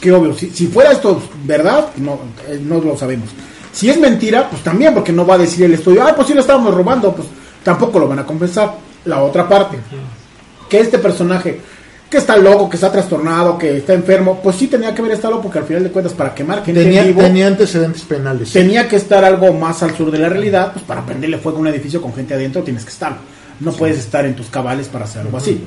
[0.00, 3.28] que obvio, si, si fuera esto verdad, no, eh, no lo sabemos.
[3.72, 6.32] Si es mentira, pues también, porque no va a decir el estudio, ah, pues sí
[6.34, 7.28] lo estábamos robando, pues
[7.62, 8.74] tampoco lo van a compensar.
[9.04, 9.76] La otra parte,
[10.68, 11.60] que este personaje,
[12.10, 15.40] que está loco, que está trastornado, que está enfermo, pues sí tenía que ver estado
[15.42, 18.52] porque al final de cuentas, para quemar gente tenía, en vivo, tenía antecedentes penales.
[18.52, 21.60] tenía que estar algo más al sur de la realidad, pues para prenderle fuego a
[21.62, 23.16] un edificio con gente adentro tienes que estar.
[23.58, 25.60] No puedes estar en tus cabales para hacer algo así.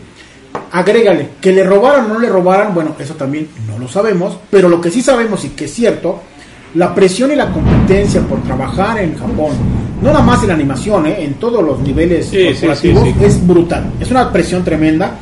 [0.71, 4.69] Agrégale, que le robaran o no le robaran, bueno, eso también no lo sabemos, pero
[4.69, 6.21] lo que sí sabemos y que es cierto
[6.75, 9.53] la presión y la competencia por trabajar en Japón,
[10.01, 11.23] no nada más en animación, ¿eh?
[11.23, 13.25] en todos los niveles Sí, sí, corporativos, sí, sí.
[13.25, 13.91] es brutal.
[13.99, 15.15] Es una presión tremenda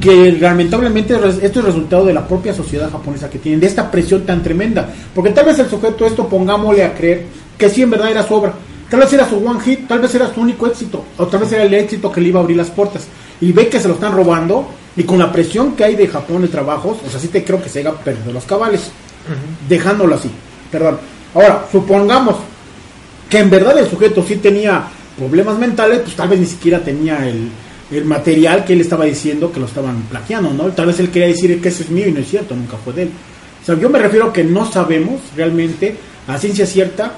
[0.00, 4.24] que lamentablemente esto es resultado de la propia sociedad japonesa que tienen, de esta presión
[4.24, 4.88] tan tremenda.
[5.14, 7.24] Porque tal vez el sujeto esto pongámosle a creer
[7.56, 8.52] que sí en verdad era su obra.
[8.90, 11.52] Tal vez era su one hit, tal vez era su único éxito, o tal vez
[11.52, 13.06] era el éxito que le iba a abrir las puertas.
[13.40, 16.42] Y ve que se lo están robando, y con la presión que hay de Japón
[16.42, 18.90] de trabajos, o sea, sí te creo que se haya perdido los cabales,
[19.68, 20.30] dejándolo así.
[20.70, 20.98] Perdón.
[21.34, 22.36] Ahora, supongamos
[23.28, 24.84] que en verdad el sujeto sí tenía
[25.18, 27.50] problemas mentales, pues tal vez ni siquiera tenía el,
[27.90, 30.64] el material que él estaba diciendo que lo estaban plagiando, ¿no?
[30.72, 32.92] Tal vez él quería decir que eso es mío y no es cierto, nunca fue
[32.92, 33.10] de él.
[33.62, 35.94] O sea, yo me refiero a que no sabemos realmente
[36.26, 37.12] a ciencia cierta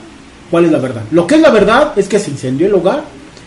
[0.50, 1.02] cuál es la verdad.
[1.10, 3.04] Lo que es la verdad es que se incendió el lugar,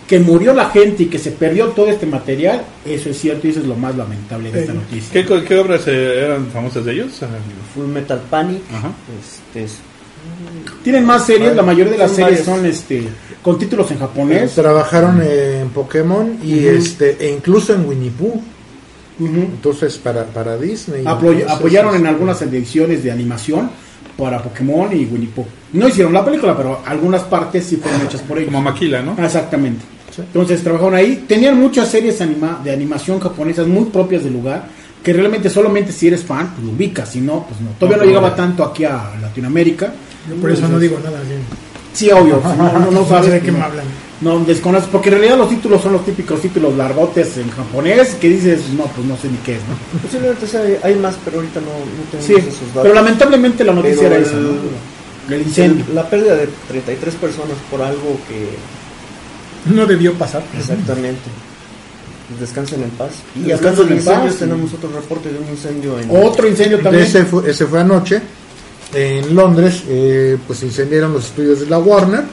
[0.07, 3.51] que murió la gente y que se perdió todo este material, eso es cierto y
[3.51, 5.25] eso es lo más lamentable de esta noticia.
[5.25, 7.12] ¿Qué, qué obras eh, eran famosas de ellos?
[7.73, 8.62] Full Metal Panic.
[8.73, 8.91] Ajá.
[9.19, 9.77] Este, es-
[10.84, 12.45] Tienen más series, la mayoría de las series varias.
[12.45, 13.07] son este
[13.43, 14.53] con títulos en japonés.
[14.53, 18.41] Trabajaron en Pokémon y este e incluso en Winnie Pooh.
[19.19, 19.36] Ujú.
[19.36, 21.03] Entonces para, para Disney.
[21.05, 23.69] Apoy- Entonces, apoyaron en este, algunas ediciones de animación
[24.17, 25.45] para Pokémon y Winnie Pooh.
[25.73, 28.47] No hicieron la película, pero algunas partes sí fueron hechas por ellos.
[28.51, 29.15] Como Maquila, ¿no?
[29.23, 29.84] Exactamente.
[30.17, 31.23] Entonces trabajaron ahí.
[31.27, 34.65] Tenían muchas series anima de animación japonesas muy propias del lugar,
[35.03, 37.69] que realmente solamente si eres fan, pues lo ubicas, si no, pues no.
[37.79, 39.93] Todavía no, llegaba tanto aquí a Latinoamérica.
[40.29, 41.19] Yo por eso no digo nada.
[41.21, 41.41] bien.
[41.93, 43.86] Sí, obvio, no, no, no No sabes sé de qué me hablan.
[44.21, 48.29] No, desconoces, porque en realidad los títulos son los típicos títulos largotes en japonés que
[48.29, 49.99] dices, no, pues no sé ni qué es, ¿no?
[49.99, 52.84] posiblemente sea- hay más, pero ahorita no, no tenemos Sí, esos datos.
[52.84, 55.36] pero lamentablemente la noticia Pero era esa, el- ¿no?
[55.36, 55.86] El incendio.
[55.89, 60.43] El- la pérdida de 33 personas por algo que No debió pasar.
[60.57, 61.29] exactamente
[62.39, 63.12] descansen en paz.
[63.36, 64.38] Y Descansen en paz, sí.
[64.39, 67.03] tenemos otro reporte de un incendio en Otro incendio también.
[67.05, 68.21] Ese fue, ese fue anoche
[68.93, 72.23] en Londres, eh, pues incendiaron los estudios de la Warner.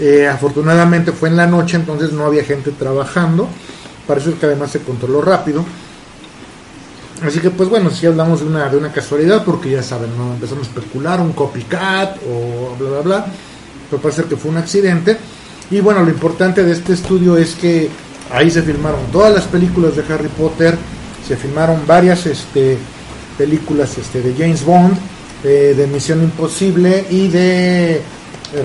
[0.00, 3.48] Eh, afortunadamente fue en la noche, entonces no había gente trabajando.
[4.06, 5.64] Parece que además se controló rápido.
[7.22, 10.34] Así que pues bueno, si hablamos de una, de una casualidad, porque ya saben, no
[10.34, 13.26] empezamos a especular, un copycat o bla bla bla.
[13.90, 15.16] Pero parece que fue un accidente.
[15.70, 17.90] Y bueno, lo importante de este estudio es que
[18.32, 20.76] ahí se filmaron todas las películas de Harry Potter,
[21.26, 22.78] se filmaron varias este,
[23.36, 24.96] películas este, de James Bond,
[25.44, 28.02] eh, de Misión Imposible y de eh,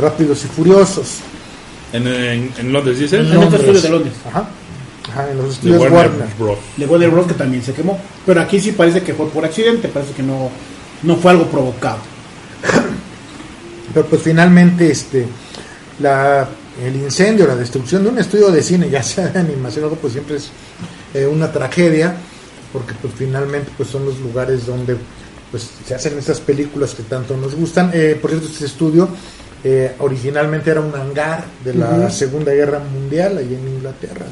[0.02, 1.20] Rápidos y Furiosos.
[1.92, 3.20] En, en, en Londres, dice.
[3.20, 4.14] En los estudios de Londres.
[4.28, 4.50] Ajá.
[5.10, 6.28] Ajá, en los De estudios Warner Warner.
[6.40, 6.58] Bros.
[6.78, 7.28] Le Warner Bros.
[7.28, 8.00] que también se quemó.
[8.26, 10.50] Pero aquí sí parece que fue por accidente, parece que no,
[11.04, 12.00] no fue algo provocado.
[13.94, 15.28] Pero pues finalmente este
[16.00, 16.48] la
[16.84, 19.98] el incendio, la destrucción de un estudio de cine, ya sea de animación o algo,
[19.98, 20.50] pues siempre es
[21.14, 22.16] eh, una tragedia,
[22.72, 24.98] porque pues finalmente pues son los lugares donde
[25.54, 27.92] pues se hacen estas películas que tanto nos gustan.
[27.94, 29.08] Eh, por cierto, este estudio
[29.64, 32.10] eh, originalmente era un hangar de la.
[32.10, 34.26] Segunda Guerra Mundial allí en Inglaterra.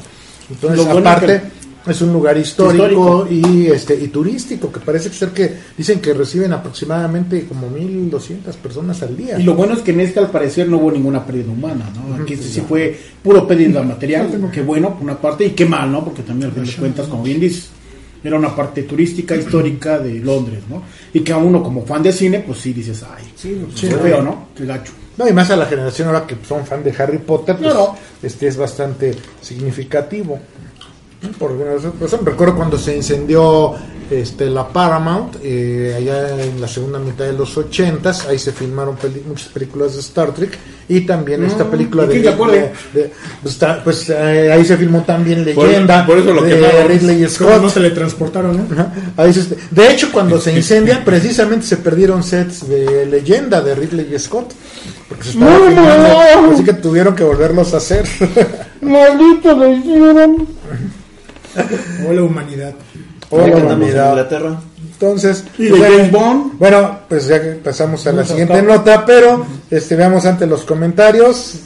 [0.50, 1.40] Entonces, Lo bueno aparte,
[1.84, 3.28] que- es un lugar histórico, Histórico.
[3.30, 9.00] y este y turístico, que parece ser que dicen que reciben aproximadamente como 1200 personas
[9.02, 9.38] al día.
[9.38, 12.16] Y lo bueno es que en este al parecer no hubo ninguna pérdida humana, ¿no?
[12.20, 16.04] Aquí sí fue puro pérdida material, qué bueno por una parte y qué mal, ¿no?
[16.04, 17.68] Porque también al fin de cuentas, como bien dices,
[18.24, 20.82] era una parte turística, histórica de Londres, ¿no?
[21.12, 23.88] Y que a uno como fan de cine, pues sí dices, ay, Sí, no, qué
[23.88, 24.48] pues, feo, ¿no?
[24.56, 24.92] Qué gacho.
[25.16, 27.94] No, y más a la generación ahora que son fan de Harry Potter, pues, Claro.
[28.22, 30.38] este es bastante significativo.
[31.38, 33.74] Por alguna razón, por ejemplo, recuerdo cuando se incendió
[34.20, 38.96] este, la Paramount, eh, allá en la segunda mitad de los ochentas, ahí se filmaron
[39.26, 44.10] muchas películas de Star Trek y también esta película ¿y de, de- de- pues, pues,
[44.10, 46.82] eh, ahí se filmó también Leyenda por eso lo de.
[46.88, 47.70] Ridley Es como no Scott.
[47.74, 48.66] se le transportaron, ¿no?
[48.74, 48.92] Ajá.
[49.16, 54.18] Ahí se- de hecho, cuando se incendia, precisamente se perdieron sets de leyenda de Ridley
[54.18, 54.52] Scott.
[55.08, 56.08] Porque se estaba ¡No, filmando,
[56.48, 56.52] no!
[56.54, 58.04] así que tuvieron que volverlos a hacer.
[58.80, 60.46] Maldito lo hicieron.
[62.08, 62.74] O la humanidad.
[63.32, 63.72] Hola.
[63.74, 64.60] Inglaterra.
[64.92, 66.58] Entonces, Y de pues, James Bond.
[66.58, 71.54] bueno, pues ya que pasamos a la siguiente nota, pero este veamos ante los comentarios.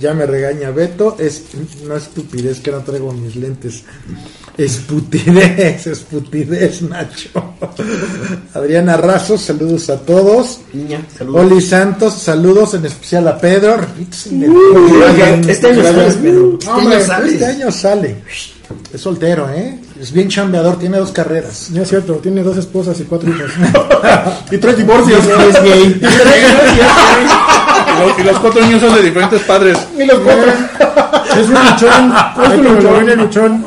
[0.00, 1.44] Ya me regaña Beto, es
[1.86, 3.84] no estupidez que no traigo mis lentes.
[4.58, 7.54] Esputidez, esputidez, Nacho.
[8.54, 10.60] Adriana Razo, saludos a todos.
[10.72, 11.52] Niña, saludos.
[11.52, 13.76] Oli Santos, saludos en especial a Pedro.
[14.10, 16.58] Este año sales, Pedro.
[16.58, 17.32] Este Hombre, año sales.
[17.32, 18.16] este año sale.
[18.92, 19.78] Es soltero, ¿eh?
[20.00, 21.70] Es bien chambeador, tiene dos carreras.
[21.70, 23.50] No es cierto, tiene dos esposas y cuatro hijos.
[24.50, 25.24] Y tres divorcios.
[25.24, 26.00] Es gay.
[26.00, 26.04] Y
[28.00, 29.78] los, y los cuatro niños son de diferentes padres.
[29.98, 30.52] Y los cuatro.
[31.40, 32.14] es un luchón.
[32.44, 32.64] Es un
[33.18, 33.64] luchón.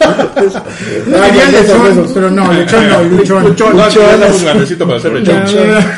[0.00, 0.62] Luchón.
[1.06, 3.76] Diría lechón, pero no, lechón no, luchón.
[3.76, 5.42] No, ya estamos grandecito para hacer lechón.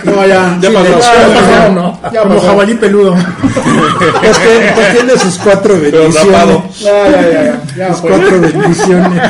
[0.05, 0.59] No, ya.
[0.61, 0.89] Ya pasó.
[1.01, 1.73] Ya pasó.
[1.73, 2.01] no.
[2.13, 2.47] Ya Como pasó.
[2.49, 3.15] jabalí peludo.
[4.21, 6.61] Pues, que- pues tiene sus cuatro Pero rapado.
[6.63, 6.81] bendiciones.
[6.81, 9.23] Ya, ya, ya, Sus cuatro bendiciones.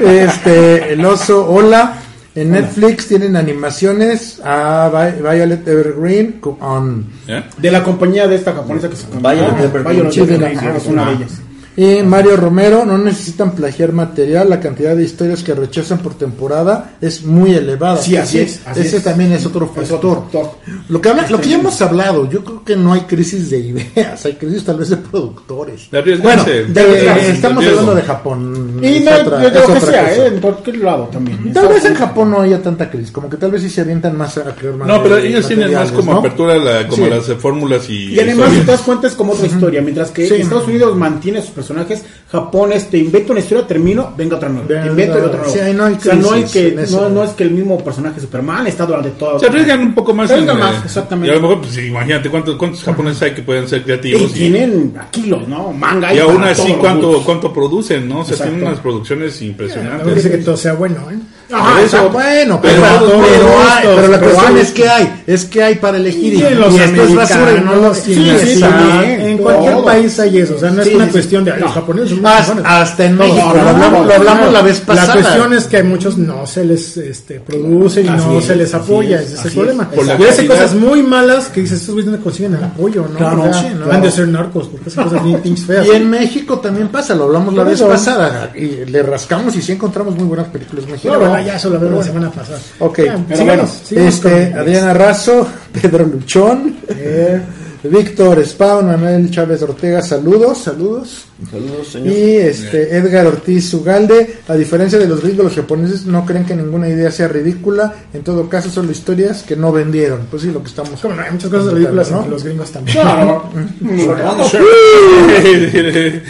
[0.00, 1.94] Este, el oso, hola.
[2.36, 7.44] En Netflix tienen animaciones a Vi- Violet Evergreen con ¿Eh?
[7.58, 9.96] De la compañía de esta japonesa que se llama Violet Evergreen.
[10.10, 11.30] Violet Evergreen, es una de ellas.
[11.76, 16.92] Y Mario Romero, no necesitan plagiar material, la cantidad de historias que rechazan por temporada
[17.00, 17.96] es muy elevada.
[18.00, 19.02] Sí, así es, así Ese es.
[19.04, 19.96] también es otro Es factor.
[20.18, 20.50] otro factor.
[20.88, 23.58] Lo que, habla- lo que ya hemos hablado, yo creo que no hay crisis de
[23.58, 25.90] ideas, hay crisis tal vez de productores.
[25.90, 26.16] De.
[26.18, 28.78] Bueno, de- De arriesgarse, estamos de hablando de Japón.
[28.80, 30.14] Y es no, otra- de es lo que sea.
[30.14, 30.26] ¿eh?
[30.28, 31.52] en cualquier lado también.
[31.52, 34.16] Tal vez en Japón no haya tanta crisis, como que tal vez sí se avientan
[34.16, 36.18] más a creer más No, pero de ellos tienen más como ¿no?
[36.20, 37.10] apertura, la, como Sí.
[37.10, 38.14] las eh, fórmulas y.
[38.14, 38.66] Y además, si historias.
[38.66, 39.82] te das cuenta, es como otra historia.
[39.82, 40.34] Mientras que Sí.
[40.34, 44.66] Estados Unidos mantiene sus personajes, Japón es te invento una historia, termino, venga otra nueva.
[44.68, 45.48] Venga, invento otra nueva.
[45.48, 47.00] sí, ahí no hay o sea, no, hay crisis que, en eso.
[47.00, 49.38] no, no es que el mismo personaje Superman está durante todo.
[49.38, 50.28] Se arriesgan un poco más.
[50.28, 51.28] Se arriesgan en, más, exactamente.
[51.28, 54.30] Y a lo mejor, pues imagínate cuántos, cuántos japoneses hay que pueden ser creativos.
[54.30, 55.72] Y, tienen a kilos, ¿no?
[55.72, 58.20] Manga y aún así, ¿cuánto, cuánto producen, ¿no?
[58.20, 58.52] O sea, Exacto.
[58.52, 60.14] tienen unas producciones No impresionantes.
[60.14, 61.18] dice que todo sea bueno, ¿eh?
[61.54, 65.62] Ajá, Eso, bueno, Pero pero, los hay- pero la cuestión es que hay, es que
[65.62, 68.62] hay para elegir y, en los y esto es basura y no americanos, lo sí,
[68.64, 69.84] en cualquier todo.
[69.84, 71.74] país hay eso, o sea, no es Sí, una cuestión de "Ay, los No.
[71.74, 72.64] japoneses son Hasta, chingones".
[72.72, 75.14] hasta en No, México, no, lo no, hablamos, no, lo hablamos No, la vez pasada.
[75.14, 78.56] La cuestión es que a muchos no se les este, produce y no es, se
[78.56, 79.88] les apoya, es, ese es el problema.
[79.94, 80.54] Y hace calidad.
[80.54, 83.16] cosas muy malas que dices, estos güeyes no consiguen el apoyo, ¿no?
[83.18, 83.92] Claro, no.
[83.92, 85.86] Han de ser narcos, porque hacen cosas bien pinches feas.
[85.86, 88.50] Y en México también pasa, lo hablamos la vez pasada.
[88.54, 91.43] Y le rascamos y sí encontramos muy buenas películas mexicanas.
[91.44, 92.58] Bueno, ya eso lo vemos la semana pasada.
[92.80, 92.98] Ok.
[93.04, 95.46] Ya, Pero sigamos, bueno, sigamos Este, con- Adriana Razo,
[95.80, 97.40] Pedro Luchón, eh,
[97.86, 101.26] Víctor Spawn, Manuel Chávez Ortega, saludos, saludos.
[101.50, 102.14] Saludos, señor.
[102.14, 106.56] Y este Edgar Ortiz Ugalde, a diferencia de los gringos, los japoneses no creen que
[106.56, 110.20] ninguna idea sea ridícula, en todo caso son historias que no vendieron.
[110.30, 112.26] Pues sí, lo que estamos Como no, hay muchas cosas ridículas ¿no?
[112.26, 112.96] los gringos también.
[113.02, 113.50] Claro.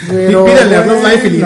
[0.09, 1.41] Pídale a Life y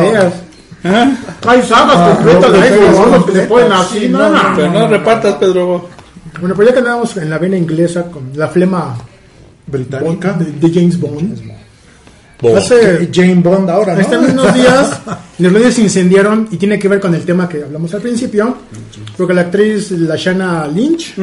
[0.84, 1.10] ideas.
[1.48, 4.00] Hay sagas completas de no, esos no, que se ponen así.
[4.00, 5.90] sí, No, no, no, Pero no repartas, Pedro.
[6.40, 8.96] Bueno, pues ya que andamos en la vena inglesa con la flema
[9.68, 10.34] británica.
[10.34, 11.40] de, de James Bond.
[12.42, 12.56] Bo.
[12.56, 14.00] Hace Jane Bond ahora, ¿no?
[14.02, 15.02] Hace unos días
[15.40, 18.56] los medios se incendiaron y tiene que ver con el tema que hablamos al principio,
[19.18, 21.16] porque la actriz Lashana Lynch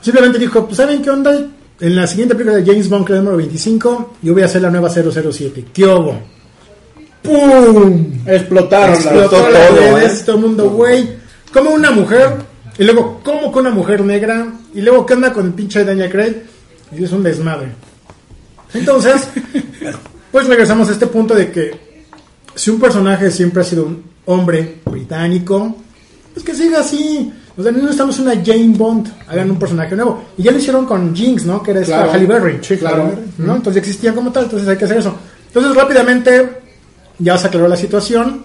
[0.00, 1.46] simplemente dijo, pues ¿saben qué onda?
[1.78, 4.46] En la siguiente película de James Bond, que es el número 25, yo voy a
[4.46, 5.66] hacer la nueva 007.
[5.72, 6.18] ¿Qué hubo?
[7.22, 8.22] ¡Pum!
[8.26, 9.74] Explotaron Explotó todo, las ¿eh?
[9.74, 11.08] redes, todo el mundo, güey.
[11.52, 12.36] Como una mujer,
[12.78, 14.46] y luego, ¿cómo con una mujer negra?
[14.74, 16.42] Y luego, ¿qué onda con el pinche Daniel Craig?
[16.96, 17.68] Y es un desmadre.
[18.74, 19.28] Entonces,
[20.32, 21.92] pues regresamos a este punto de que
[22.54, 25.76] si un personaje siempre ha sido un hombre británico,
[26.32, 27.32] pues que siga así.
[27.56, 30.24] O sea, no necesitamos una Jane Bond, hagan un personaje nuevo.
[30.38, 31.62] Y ya lo hicieron con Jinx, ¿no?
[31.62, 32.12] Que era esta Claro.
[32.12, 32.58] Halle Berry.
[32.62, 33.12] Sí, claro.
[33.38, 33.56] ¿no?
[33.56, 35.14] Entonces existían como tal, entonces hay que hacer eso.
[35.48, 36.62] Entonces rápidamente
[37.18, 38.44] ya se aclaró la situación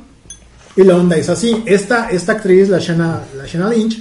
[0.76, 1.64] y la onda es así.
[1.66, 4.00] Esta, esta actriz, la Shanna, la Shanna Lynch,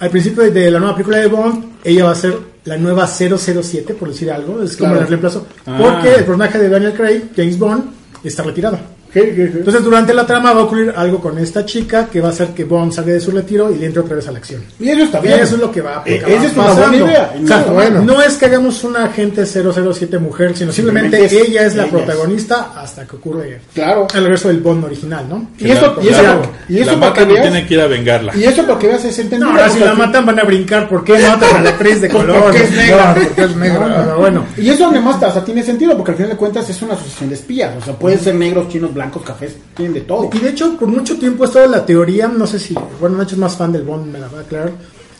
[0.00, 3.94] al principio de la nueva película de Bond, ella va a ser la nueva 007,
[3.94, 5.02] por decir algo, es como Claro.
[5.02, 5.46] el reemplazo.
[5.66, 5.78] Ah.
[5.80, 7.84] Porque el personaje de Daniel Craig, James Bond,
[8.22, 8.78] está retirado.
[9.14, 12.48] Entonces durante la trama va a ocurrir algo con esta chica que va a hacer
[12.48, 14.62] que Bond salga de su retiro y le entre otra vez a la acción.
[14.80, 15.40] Y eso está Y bien.
[15.40, 16.88] eso es lo que va a Eh, esa es una pasando.
[16.88, 17.34] buena idea.
[17.42, 18.02] O sea, No, bueno.
[18.02, 21.84] no es que hagamos una agente 007 mujer, sino simplemente Simplemente es- ella es la
[21.84, 22.04] ella es.
[22.04, 24.06] protagonista hasta que ocurre Claro.
[24.14, 25.50] el regreso del Bond original, ¿no?
[25.58, 27.42] Y eso, y eso, la- y eso la para que matan y veas.
[27.42, 28.36] tienen que ir a vengarla.
[28.36, 29.52] Y eso para que veas es entendible.
[29.54, 30.88] No, ahora si la matan van a brincar.
[30.88, 32.42] ¿Por qué matan a la actriz de color?
[32.42, 33.14] Porque es negra.
[33.14, 34.14] No, porque es negra.
[34.18, 34.44] Bueno.
[34.56, 37.28] Y eso además o sea, tiene sentido porque al final de cuentas es una asociación
[37.28, 37.72] de espías.
[37.80, 40.30] O sea, pueden ser negros, chinos, blancos, cafés, tienen de todo.
[40.32, 43.34] Y de hecho, por mucho tiempo ha estado la teoría, no sé si, bueno, Nacho
[43.34, 44.72] es más fan del Bond, me la va a aclarar,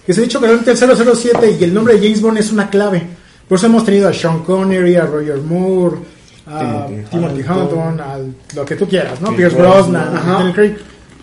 [0.06, 2.52] que se ha dicho que realmente el 007 y el nombre de James Bond es
[2.52, 3.06] una clave.
[3.48, 5.96] Por eso hemos tenido a Sean Connery, a Roger Moore,
[6.46, 8.18] a Timothy Hunton, a
[8.54, 9.34] lo que tú quieras, ¿no?
[9.34, 10.14] Pierce Brosnan.
[10.14, 10.76] Daniel Craig.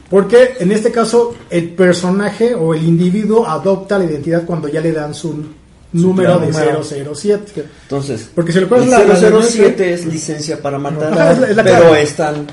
[0.10, 4.91] Porque en este caso el personaje o el individuo adopta la identidad cuando ya le
[4.91, 5.45] dan su
[5.93, 6.84] número de número.
[6.84, 7.65] 007.
[7.84, 11.47] Entonces, Porque si lo el la- la- 007 es licencia para matar, Ajá, es la-
[11.49, 12.01] es la pero clave.
[12.04, 12.47] están...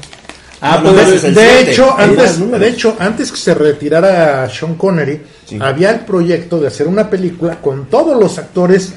[0.60, 5.20] Ah, no, pues, de siete, hecho, antes, de hecho, antes que se retirara Sean Connery,
[5.46, 5.56] Sí.
[5.60, 8.92] había el proyecto de hacer una película con todos los actores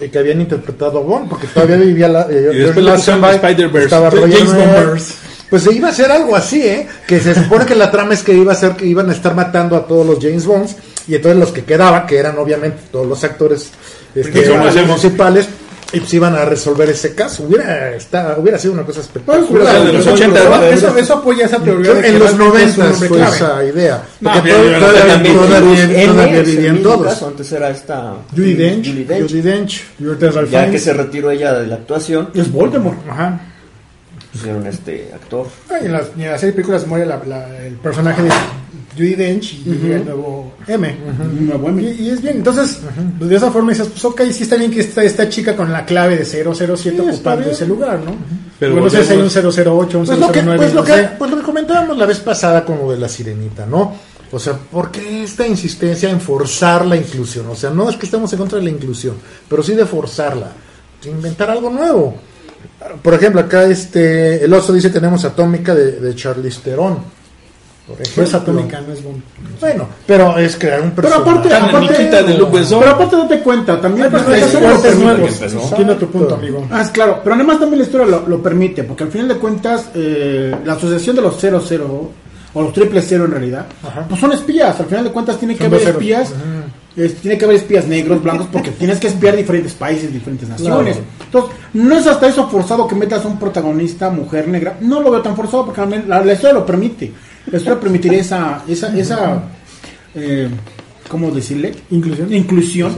[0.00, 2.26] eh, que habían interpretado a Bond, porque todavía vivía la.
[2.30, 5.14] eh, Y después Lazenby, Spider-Verse.
[5.50, 6.86] Pues se iba a hacer algo así, ¿eh?
[7.06, 9.34] Que se supone que la trama es que iba a ser que iban a estar
[9.34, 10.76] matando a todos los James Bonds
[11.08, 13.70] y entonces los que quedaban, que eran obviamente todos los actores
[14.14, 15.00] este, conocemos.
[15.00, 15.48] principales,
[15.90, 17.44] y pues iban a resolver ese caso.
[17.44, 19.76] Hubiera, está, hubiera sido una cosa Pues, espectacular.
[20.06, 20.62] 80, ¿no?
[20.64, 21.94] Eso, eso apoya esa teoría.
[21.94, 23.36] de que en los realmente es un 90 hombre fue clave.
[23.36, 24.02] esa idea.
[24.20, 27.06] No, Porque yo todavía, vivían todos.
[27.06, 28.86] caso, Antes era esta Judy Dench.
[28.86, 29.84] Judy Dench.
[30.50, 32.98] Ya que se retiró ella de la actuación, Es Voldemort.
[33.08, 33.40] Ajá.
[34.30, 35.46] pusieron este actor.
[35.80, 36.14] Y en, las,
[36.48, 38.28] de películas muere la- la- el personaje de
[38.98, 40.96] Judy Dench y llega el nuevo M.
[41.40, 42.80] Una buena- Y, y es bien, entonces,
[43.18, 45.72] pues, de esa forma dices, pues ok, sí está bien que esta, esta chica con
[45.72, 48.12] la clave de 007 Sí, está ocupando ese lugar, ¿no?
[48.58, 50.74] Pero Pero no sé si hay un volvemos- 008, un Pues lo, que, 009, pues,
[50.74, 51.10] lo no que, sé.
[51.18, 53.94] pues lo que comentábamos la vez pasada como de la sirenita, ¿no?
[54.30, 57.46] O sea, ¿por qué esta insistencia en forzar la inclusión?
[57.48, 59.14] O sea, no es que estemos en contra de la inclusión,
[59.48, 60.48] pero sí de forzarla,
[61.02, 62.14] de inventar algo nuevo.
[63.02, 66.98] Por ejemplo, acá este el oso dice tenemos Atómica de, de Charlize Theron.
[67.88, 68.52] Por Pero es ejemplo.
[68.52, 69.22] atómica, no es Bond.
[69.60, 71.30] Bueno, pero es crear un Pero personaje.
[71.30, 74.22] aparte, Tan aparte, niquita de Luke pero aparte date cuenta, también pues,
[74.98, 75.32] nuevos.
[75.32, 75.62] empezó.
[75.70, 76.66] Entiendo tu punto, amigo.
[76.70, 79.34] Ah, es claro, pero además también la historia lo, lo permite, porque al final de
[79.36, 82.10] cuentas eh, la asociación de los 00
[82.54, 83.66] o los triple cero en realidad,
[84.08, 86.32] pues son espías, al final de cuentas tiene que haber espías,
[86.96, 90.98] es- tiene que haber espías negros, blancos, porque tienes que espiar diferentes países, diferentes naciones.
[91.24, 95.10] Entonces, no es hasta eso forzado que metas a un protagonista mujer negra, no lo
[95.10, 97.12] veo tan forzado porque la, la historia lo permite,
[97.50, 99.42] la historia permitiría esa, esa, esa
[100.14, 100.48] eh,
[101.08, 101.74] ¿cómo decirle?
[101.90, 102.32] Inclusión.
[102.32, 102.92] Inclusión.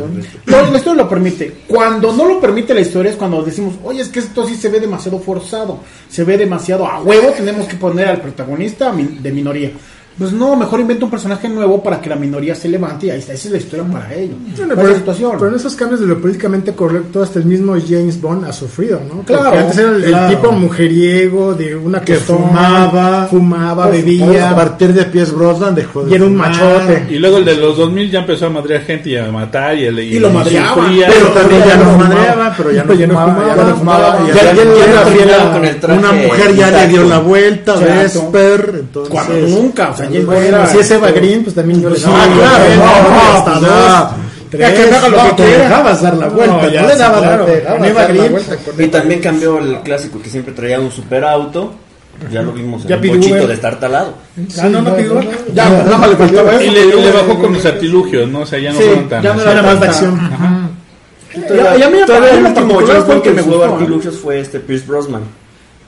[0.46, 1.62] La historia lo permite.
[1.66, 4.68] Cuando no lo permite la historia es cuando decimos, oye, es que esto sí se
[4.68, 9.70] ve demasiado forzado, se ve demasiado a huevo, tenemos que poner al protagonista de minoría.
[10.18, 13.20] Pues no, mejor inventa un personaje nuevo para que la minoría se levante y ahí
[13.20, 14.34] está, esa es la historia para ello.
[14.54, 15.32] Bueno, Para pero, situación.
[15.38, 19.00] pero en esos cambios de lo políticamente correcto, hasta el mismo James Bond ha sufrido,
[19.08, 19.22] ¿no?
[19.22, 20.28] Claro, Porque antes era el, claro.
[20.36, 26.02] tipo mujeriego de una que costón, fumaba, fumaba, a bebía, partir de Pies Brosnan dejó
[26.04, 26.50] de y era un fumar.
[26.50, 27.06] machote.
[27.08, 29.84] Y luego el de los 2000 ya empezó a madrear gente y a matar y,
[29.86, 30.74] el- Y lo madreaba.
[30.86, 32.08] Pero también ya no fumaba.
[32.08, 34.64] madreaba, pero ya no Ya no fumaba, ya no fumaba, ya- ya- ya- ya- ya
[34.64, 37.74] ya no tenía- fumaba con el traje una mujer ya le dio la vuelta.
[37.76, 39.94] Vesper, entonces Cuando nunca,
[40.26, 43.52] Bueno, si es Eva Green, pues también yo le daba claro, vuelta, no, no, hasta
[43.52, 44.10] pues dos, ya.
[44.50, 46.82] tres, Ya que haga lo no, que te dejabas dar la vuelta, No, no, ya,
[46.82, 47.46] le sí, dabas claro.
[47.46, 48.32] la dejabas Con Eva dar la Green.
[48.32, 51.72] vuelta con Y también cambió el clásico que siempre traía un superauto.
[52.30, 53.46] Ya lo vimos en Ya el pidió bochito Uber.
[53.48, 54.12] de estar talado.
[54.60, 55.20] Ah, no, no pidió.
[55.54, 56.64] Ya, nada más le faltaba eso.
[56.64, 58.40] Y le, le bajó con los artilugios, ¿no?
[58.40, 59.22] O sea, ya no Sí, fueron tan...
[59.22, 60.20] ya no Era más de acción.
[61.32, 64.60] Y a- y a mí me Todavía parece el último que me artilugios fue este
[64.60, 65.22] Pierce Brosnan.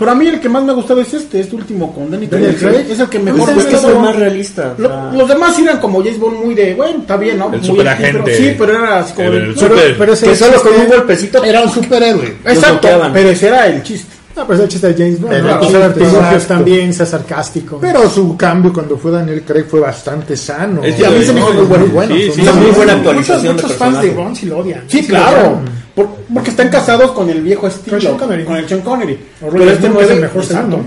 [0.03, 2.27] Pero a mí el que más me ha gustado es este, este último con Danny
[2.27, 2.73] Daniel Craig.
[2.75, 2.91] Craig.
[2.91, 4.75] Es el que Pues mejor es me que es el más realista.
[4.77, 7.45] Lo- sea, los demás eran como James Bond muy de, bueno, está bien, ¿no?
[7.53, 8.21] El Muy superagente.
[8.25, 10.73] pero- Sí, pero era así como El- el no, super- Pero ese que solo con
[10.75, 12.35] un golpecito Era un superhéroe.
[12.45, 14.13] Exacto, pero ese era el chiste.
[14.35, 15.33] Ah, pero ese chiste de James Bond.
[15.35, 15.69] Pero ¿no?
[15.69, 17.79] el artilugios también, sea sarcástico.
[17.81, 20.83] Pero su cambio cuando fue Daniel Craig fue bastante sano.
[20.83, 21.85] Es Y a mí se me hizo no, muy bueno.
[21.87, 24.11] sí, bueno, sí, muy buena muchos, actualización de muchos fans de.
[24.11, 24.83] Bond sí lo odian.
[24.89, 25.61] Sí, claro.
[25.95, 27.97] Por- porque están casados con el viejo estilo.
[27.97, 28.45] Con Sean Connery.
[28.45, 29.19] Con el Sean Connery.
[29.41, 30.81] Pero este no es el mejor exacto.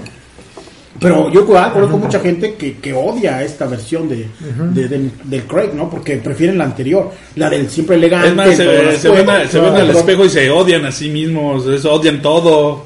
[0.99, 4.27] Pero yo igual conozco mucha gente que, que odia esta versión de,
[4.71, 5.89] de- del, del Craig, ¿no?
[5.89, 8.29] Porque prefieren la anterior, la del siempre elegante.
[8.29, 8.91] Es más, se, ven, a-
[9.43, 12.85] espejo, se ven al espejo y se odian a sí mismos, es- odian todo.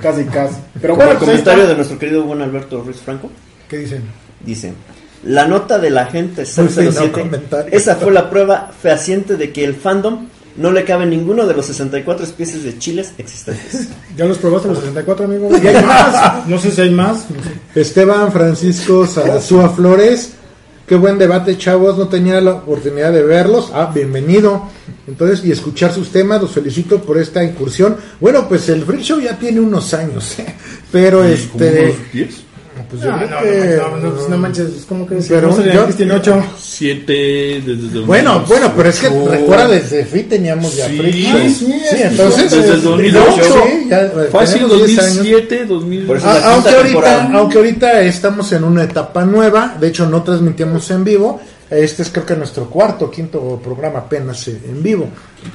[0.00, 0.54] Casi, casi.
[0.80, 1.70] Pero bueno, el pues comentario está.
[1.72, 3.30] de nuestro querido buen Alberto Ruiz Franco.
[3.68, 4.02] ¿Qué dicen?
[4.44, 4.72] Dice,
[5.24, 7.72] la nota del agente sí, no 007, comentario.
[7.76, 11.66] esa fue la prueba fehaciente de que el fandom no le cabe ninguno de los
[11.66, 13.88] 64 especies de chiles existentes.
[14.16, 15.50] ¿Ya los probaste los 64, amigo?
[15.62, 16.48] ¿Y hay más?
[16.48, 17.30] No sé si hay más.
[17.30, 17.80] no sé.
[17.80, 20.32] Esteban Francisco Sarazúa Flores.
[20.86, 21.96] Qué buen debate, chavos.
[21.96, 23.70] No tenía la oportunidad de verlos.
[23.72, 24.68] Ah, bienvenido.
[25.06, 26.42] Entonces, y escuchar sus temas.
[26.42, 27.96] Los felicito por esta incursión.
[28.20, 30.36] Bueno, pues el Freak Show ya tiene unos años.
[30.90, 31.94] Pero este.
[32.88, 35.52] Pues yo No, creo no, que- no, no, pues no manches, es como que Pero
[35.54, 36.44] sé, yo- Cristian tiene 8.
[36.58, 38.46] Siete desde el Bueno, 2008.
[38.48, 41.40] bueno, pero es que recuerda desde FI teníamos ya Sí, Freak Show.
[41.40, 42.50] sí, Sí, es- entonces.
[42.50, 43.42] desde el 2008.
[43.44, 45.16] Sí, ya, Fácil tenemos 10 años.
[45.16, 46.06] 2007, 2000.
[46.06, 49.88] Por eso- Ah, la quinta aunque ahorita, aunque ahorita estamos en una etapa nueva, de
[49.88, 54.46] hecho no transmitimos en vivo, este es creo que nuestro cuarto o quinto programa apenas
[54.48, 55.08] eh, en vivo.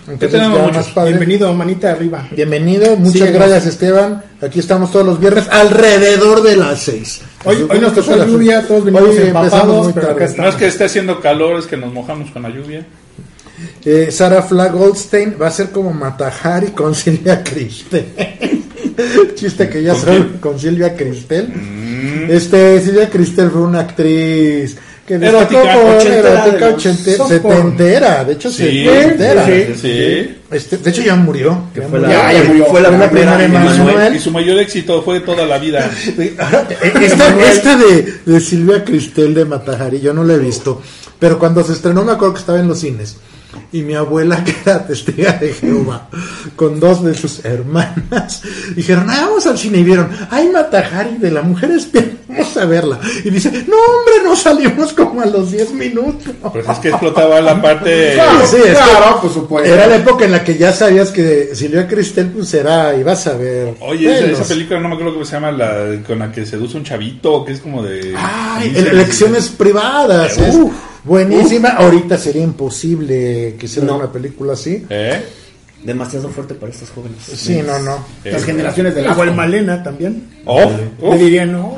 [0.07, 0.77] Entonces tenemos ya muchos.
[0.77, 1.09] más padre.
[1.11, 2.27] Bienvenido, manita arriba.
[2.31, 4.23] Bienvenido, muchas gracias Esteban.
[4.41, 7.21] Aquí estamos todos los viernes alrededor de las seis.
[7.43, 10.37] Hoy, hoy nos tocó la lluvia, todos venimos Hoy empezamos empapados, muy pero acá tarde.
[10.37, 10.59] No es está.
[10.59, 12.85] que esté haciendo calor, es que nos mojamos con la lluvia.
[13.85, 18.05] Eh, Sara Flag Goldstein va a ser como Matajari con Silvia Cristel.
[19.35, 20.37] Chiste que ya ¿Con saben quién?
[20.39, 21.53] con Silvia Cristel.
[22.29, 27.15] Este, Silvia Cristel fue una actriz que destacó Erótica, por ochentera erótica de los ochente-
[27.17, 29.45] soft setentera, de hecho Sí, setentera.
[29.45, 30.37] sí, sí.
[30.51, 31.63] Este, de hecho ya murió.
[31.73, 32.17] Que Ya fue murió.
[32.17, 32.65] la, Ya, murió.
[32.65, 33.79] fue la primera primera Emanuel.
[33.81, 34.15] Emanuel.
[34.15, 35.89] Y su mayor éxito fue toda la vida.
[37.01, 40.81] Esta, esta de, de Silvia Cristel de Matajari, yo no la he visto,
[41.19, 43.17] pero cuando se estrenó me acuerdo que estaba en los cines.
[43.71, 46.07] Y mi abuela, que era testiga de Jehová,
[46.55, 48.41] con dos de sus hermanas,
[48.75, 52.65] dijeron, ah, vamos al cine y vieron, ay, Matajari de la mujer espía, vamos a
[52.65, 52.99] verla.
[53.23, 56.33] Y dice, no, hombre, no salimos como a los 10 minutos.
[56.51, 58.13] Pues es que explotaba la parte.
[58.15, 59.73] Claro, sí, es que claro, por supuesto.
[59.73, 63.33] Era la época en la que ya sabías que Silvia Cristel pues era, ibas a
[63.33, 63.75] ver.
[63.81, 64.39] Oye, esa, pelos.
[64.39, 67.43] esa película no me acuerdo cómo se llama, la con la que seduce un chavito,
[67.43, 68.13] que es como de.
[68.17, 70.37] Ay, elecciones privadas.
[70.37, 70.55] es
[71.05, 71.09] Uf.
[71.09, 71.69] buenísima.
[71.69, 73.97] Ahorita sería imposible que hicieran No.
[73.97, 74.85] una película así.
[74.89, 75.21] ¿Eh?
[75.83, 77.17] Demasiado fuerte para estos jóvenes.
[77.21, 78.03] Sí, no, no.
[78.23, 80.27] Las generaciones de la Malena también.
[80.45, 81.19] Oh, Le uf.
[81.19, 81.77] dirían, no.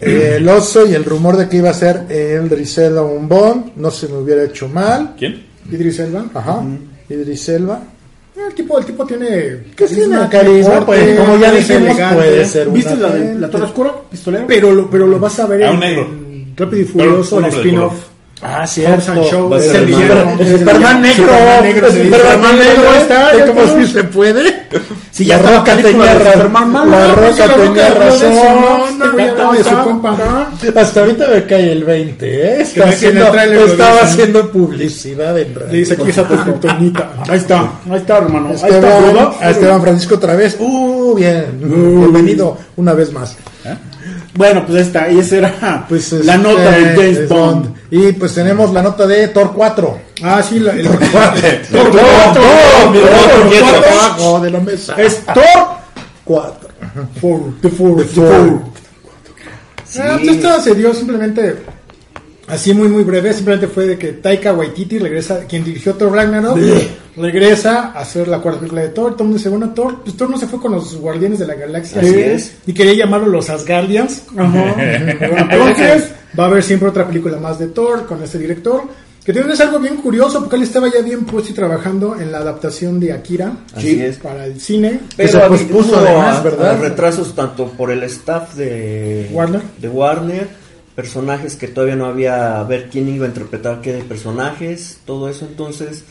[0.00, 3.72] Eh, el oso y el rumor de que iba a ser el Elba un Bond.
[3.76, 5.14] No se me hubiera hecho mal.
[5.18, 5.46] ¿Quién?
[5.70, 6.26] Idris Elba.
[6.34, 6.62] Ajá.
[7.08, 7.82] Idris Elba.
[8.36, 12.92] El tipo, el tipo tiene Que tiene carisma, pues, como ya dijimos, puede ser ¿Viste
[12.92, 13.94] una la, de, la Torre Oscura?
[14.10, 14.44] ¿Pistolero?
[14.46, 16.25] Pero lo, pero lo vas a ver en, un negro.
[16.56, 17.94] Rápido y Furioso, el spin-off.
[18.42, 19.60] Ah, cierto.
[19.60, 21.24] ser el Superman negro.
[21.24, 21.90] Superman negro.
[21.90, 23.46] Superman negro está.
[23.46, 24.66] ¿Cómo si se puede?
[25.10, 26.90] Si la está roca tenía de razón.
[26.90, 28.34] La roca Pues la tenía razón.
[29.16, 30.80] Ya ya.
[30.80, 32.60] Hasta ahorita me cae el 20, ¿eh?
[32.60, 35.72] Está Que en el haciendo, estaba haciendo publicidad en radio.
[35.72, 37.12] Dice aquí esa tu kriptonita.
[37.28, 38.50] Ahí está, ahí está, hermano.
[38.50, 40.56] Ahí está, Esteban Francisco otra vez.
[40.58, 41.46] Uh, bien.
[41.58, 43.34] Bienvenido una vez más.
[44.34, 47.74] Bueno, pues esta, y esa era Pues la este, nota de James es Bond.
[47.90, 49.98] Y pues tenemos la nota de Thor 4.
[50.22, 51.40] Ah, sí, la- el, Thor 4.
[51.72, 52.00] Thor,
[53.92, 54.94] abajo de la mesa.
[54.96, 55.44] Es Thor
[56.24, 56.66] 4.
[57.20, 58.28] Four, the Four, the Four.
[58.28, 58.62] Four.
[59.98, 61.56] Ah, pues esta se dio simplemente
[62.48, 66.58] así muy muy breve, simplemente fue de que Taika Waititi regresa, quien dirigió Thor Ragnarok,
[67.16, 70.16] regresa a hacer la cuarta película de Thor, todo el mundo dice, bueno, Thor, pues
[70.16, 73.48] Thor no se fue con los Guardianes de la Galaxia, Así y quería llamarlo los
[73.50, 74.74] Asgardians, Ajá.
[75.50, 78.82] entonces va a haber siempre otra película más de Thor con este director,
[79.24, 82.30] que también es algo bien curioso porque él estaba ya bien puesto y trabajando en
[82.30, 84.18] la adaptación de Akira Así es.
[84.18, 85.00] para el cine.
[85.16, 86.70] Que se Pero pospuso además, a- ¿verdad?
[86.70, 89.62] a retrasos tanto por el staff de Warner.
[89.78, 90.48] de Warner,
[90.96, 95.44] personajes que todavía no había a ver quién iba a interpretar qué personajes, todo eso.
[95.44, 96.04] Entonces,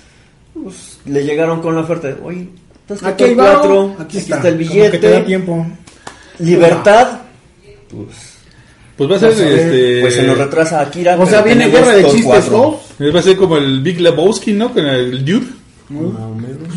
[0.54, 2.48] pues, le llegaron con la oferta de, oye,
[2.82, 5.68] estás Aquí hay 4, aquí aquí, está, está, el Como que te da billete, tiempo.
[6.38, 7.20] libertad,
[7.90, 8.36] pues,
[8.96, 10.02] Pues va a ser este.
[10.02, 11.20] pues se nos retrasa Akira.
[11.20, 12.80] O sea, viene Guerra de Chistes 4.
[13.00, 13.16] 2.
[13.16, 14.72] Va a ser como el Big Lebowski, ¿no?
[14.72, 15.48] Con el Dude.
[15.90, 16.70] Más o menos.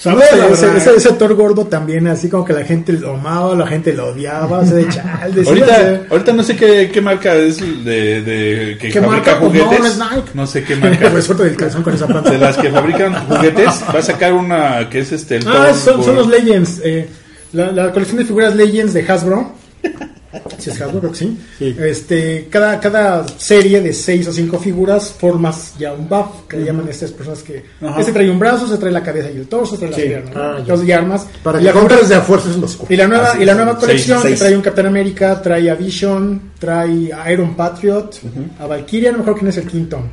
[0.00, 0.32] ¿Sabes?
[0.32, 3.92] ese, ese, ese Thor gordo también, así como que la gente lo amaba, la gente
[3.92, 7.58] lo odiaba, o sea, de chal, decía, Ahorita, ahorita no sé qué, qué marca es
[7.60, 9.40] de, de que ¿Qué fabrica marca?
[9.40, 10.34] Pues no, juguetes.
[10.34, 11.10] no sé qué marca.
[11.12, 12.30] pues del calzón con esa panza.
[12.30, 16.02] de las que fabrican juguetes, va a sacar una que es este el Ah, Thor
[16.02, 17.06] son, los Legends, eh,
[17.52, 19.52] la, la colección de figuras Legends de Hasbro.
[20.58, 21.38] Si es Hasbro, creo que sí.
[21.80, 26.66] Este, cada, cada serie de seis o cinco figuras formas ya un buff, que le
[26.66, 27.98] llaman a estas personas que Ajá.
[27.98, 30.08] este trae un brazo, se trae la cabeza y el torso, se trae Sí.
[30.08, 30.42] las piernas, ¿no?
[30.42, 30.56] Ah.
[30.60, 31.26] Entonces, y armas.
[31.42, 33.54] Para y que la compres de a fuerzas los Y la nueva, Así y la
[33.54, 34.34] nueva colección seis.
[34.34, 38.20] que trae un Capitán América, trae a Vision, trae a Iron Patriot,
[38.60, 39.96] a Valkyria, no me acuerdo quién es el quinto.
[39.96, 40.04] No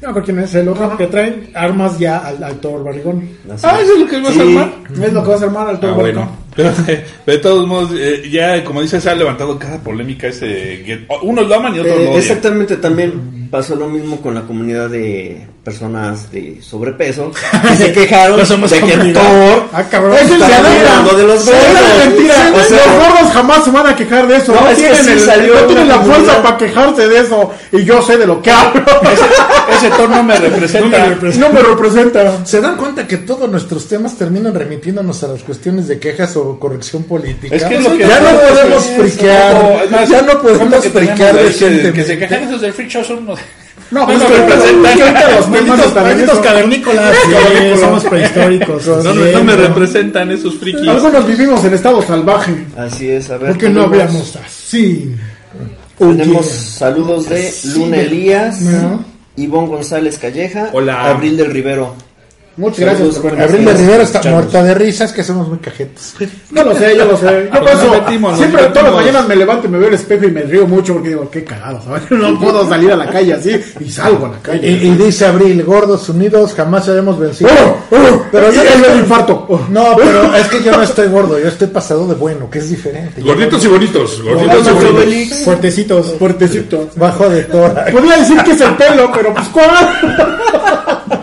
[0.00, 3.28] me acuerdo quién es el otro, que traen armas ya al, al Thor barrigón.
[3.52, 3.84] Así Ah, es.
[3.84, 4.40] eso es lo que vas a Sí.
[4.40, 4.72] armar.
[5.02, 6.41] Es lo que vas a armar al Thor Ah, bueno.
[6.54, 6.70] Pero,
[7.26, 10.82] de todos modos, eh, ya como dices, se ha levantado cada polémica ese.
[10.84, 14.42] Get- Unos lo aman y otros Eh, lo exactamente, también pasó lo mismo con la
[14.42, 17.30] comunidad de personas de sobrepeso
[17.68, 18.96] que se quejaron No somos de que.
[19.12, 20.16] Thor Ah, cabrón.
[20.16, 21.62] Es hablando de los gordos.
[22.04, 22.52] mentira.
[22.54, 24.52] O sea, los gordos jamás se van a quejar de eso.
[24.54, 27.08] No, No, es que tienen, sí el- salió no tienen una la fuerza para quejarse
[27.08, 27.50] de eso.
[27.72, 28.82] Y yo sé de lo que hablo.
[29.78, 31.06] Ese Thor no me representa.
[31.38, 32.44] no me representa.
[32.44, 36.41] ¿Se dan cuenta que todos nuestros temas terminan remitiéndonos a las cuestiones de quejas o
[36.58, 37.54] corrección política?
[37.56, 41.42] Es que es lo que- ya no podemos friquear, ya no ¿cuánto podemos friquear ahí
[41.42, 41.92] que- recientemente.
[41.92, 43.38] Que se quejan esos del Freak Show son unos.
[43.90, 45.36] No, pues representan.
[45.36, 48.86] los Malditos, cavernícolas, que somos prehistóricos.
[48.86, 50.88] No, me- no me representan esos frikis.
[50.88, 52.52] Algunos vivimos en estado salvaje.
[52.76, 53.50] Así es, a ver.
[53.50, 55.14] ¿Por qué no hablamos así?
[55.98, 59.04] Tenemos saludos de Luna Elías, No.
[59.36, 61.04] Ivonne González Calleja, Hola.
[61.10, 61.94] Abril del Rivero.
[62.56, 63.22] Muchas gracias.
[63.22, 66.14] buenas Abril de Rivera está muerta de risas, que somos muy cajetos.
[66.50, 67.50] Yo lo sé, yo lo sé.
[67.52, 70.26] Yo pues nos metimos, siempre todas las mañanas me levanto y me veo el espejo
[70.26, 72.02] y me río mucho porque digo, qué cagado, ¿sabes?
[72.10, 74.70] No puedo salir a la calle así y salgo a la calle.
[74.70, 77.52] y dice Abril, gordos unidos, jamás seremos vencidos.
[77.52, 77.96] ¡Oh!
[77.96, 78.24] ¡Oh!
[78.30, 79.46] Pero yo Y el infarto.
[79.52, 79.60] Oh.
[79.68, 82.70] No, pero es que yo no estoy gordo, yo estoy pasado de bueno, que es
[82.70, 83.20] diferente.
[83.20, 84.22] Gorditos y bonitos.
[84.22, 85.38] Gorditos y bonitos.
[85.40, 86.14] Fuertecitos.
[86.18, 86.88] Fuertecito.
[86.96, 87.86] bajo de tora.
[87.92, 91.18] Podría decir que es el pelo, pero pues ¿cuál?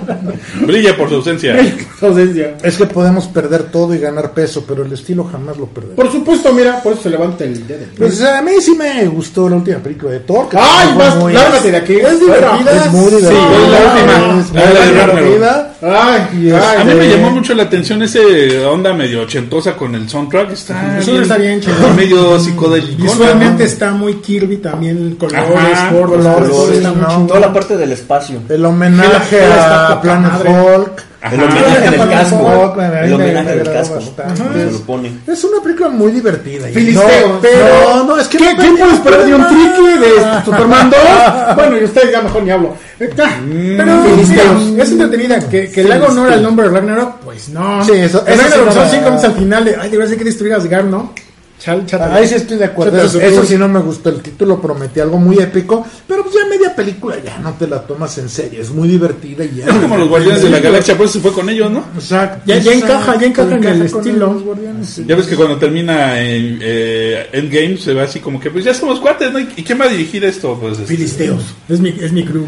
[0.65, 1.55] Brilla por su ausencia.
[2.01, 2.55] Ausencia.
[2.63, 5.95] Es que podemos perder todo y ganar peso, pero el estilo jamás lo perderemos.
[6.03, 7.85] Por supuesto, mira, por eso se levanta el dedo.
[7.97, 10.47] Pues a mí sí me gustó la última película de Thor.
[10.53, 11.93] ¡Ay, vas, muy- lárgate de aquí!
[11.95, 12.85] Es divertida.
[12.85, 13.29] Es muy divertida.
[13.29, 14.39] Sí, la última.
[14.41, 15.15] Es La de muy Ragnarok.
[15.19, 15.73] divertida.
[15.81, 16.39] ¡Ay!
[16.41, 20.09] Y ay, A mí me llamó mucho la atención ese onda medio ochentosa con el
[20.09, 20.51] soundtrack.
[20.51, 21.75] Está Eso está bien chido.
[21.95, 23.03] Medio psicodélico.
[23.03, 25.39] Visualmente está muy Kirby también, colores,
[25.73, 27.27] Ajá, colores, todo está muy ¿no?
[27.27, 28.39] Toda la parte del espacio.
[28.49, 30.49] El homenaje está a Planet madre.
[30.49, 31.03] Hulk.
[31.21, 32.35] El homenaje del casco.
[32.37, 33.99] Hulk, me- me- El me- homenaje me del casco.
[34.01, 35.11] Se lo pone.
[35.27, 36.69] Es una película muy divertida.
[36.69, 37.29] y Filisteos.
[37.29, 40.43] no, pero no, no, es que ¿Qué, no ¿Quién puede esperar de un triqui de
[40.45, 40.99] Superman 2?
[41.55, 42.75] Bueno, y ustedes ya mejor ni hablo.
[42.99, 43.29] Eh, ah,
[43.77, 44.61] Pero Filisteos.
[44.79, 45.39] es entretenida.
[45.49, 47.83] Que, que le haga honor al nombre de Ragnarok, pues no.
[47.83, 50.53] Sí, eso- Ragnarok son me- cinco minutos al final de, ay, deberías de que destruir
[50.53, 51.13] Asgard, ¿no?
[51.59, 52.15] Chal, chata.
[52.15, 52.97] Ahí sí estoy de acuerdo.
[53.01, 54.09] Eso, sí no me gustó.
[54.09, 57.81] El título prometía algo muy épico, pero pues ya media película ya no te la
[57.81, 58.61] tomas en serio.
[58.61, 59.65] Es muy divertida y ya.
[59.65, 61.83] Es como los Guardianes de la Galaxia, por eso se fue con ellos, ¿no?
[61.95, 62.43] Exacto.
[62.45, 64.33] Ya- ya encaja, ya encaja en el estilo.
[64.33, 65.05] los Guardianes, sí.
[65.05, 68.73] Ya ves que cuando termina en, eh, Endgame se ve así como que pues ya
[68.73, 69.39] somos cuates, ¿no?
[69.39, 70.57] ¿Y y quién va a dirigir esto?
[70.59, 71.43] Pues este, Filisteos.
[71.67, 72.45] Es mi, es mi crew.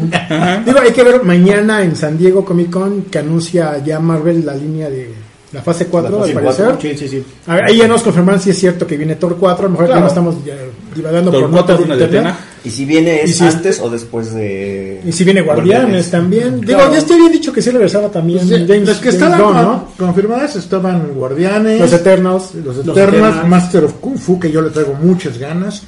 [0.64, 4.54] Digo, hay que ver mañana en San Diego Comic Con que anuncia ya Marvel la
[4.54, 5.12] línea de
[5.52, 6.76] la fase 4, fase al parecer.
[6.80, 7.24] Sí, sí, sí.
[7.46, 9.66] A ver, ahí ya nos confirmaron si es cierto que viene Thor 4.
[9.66, 9.98] A lo mejor Claro.
[10.00, 10.54] ya no estamos ya
[10.94, 12.34] divagando Thor por 4 notas una de internet.
[12.64, 15.02] Y si viene Y es si es- antes o después de.
[15.04, 16.60] Y si viene Guardianes, también.
[16.60, 16.92] Digo, Claro.
[16.92, 19.56] ya estoy bien dicho que sí regresaba también Pues, sí, James, las que James estaban
[19.62, 19.88] ¿no?
[19.98, 22.54] confirmadas estaban Guardianes, Los Eternos.
[22.54, 23.46] los Los Eternas.
[23.48, 25.82] Master of Kung Fu, que yo le traigo muchas ganas.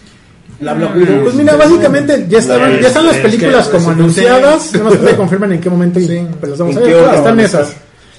[0.60, 1.22] La Black Widow.
[1.24, 4.70] Pues mira, básicamente ya, estaban, ya están las películas como anunciadas.
[4.72, 6.26] Que te confirman en qué momento y Sí.
[6.38, 7.14] pues las vamos a ¿En ver.
[7.14, 7.72] están esas.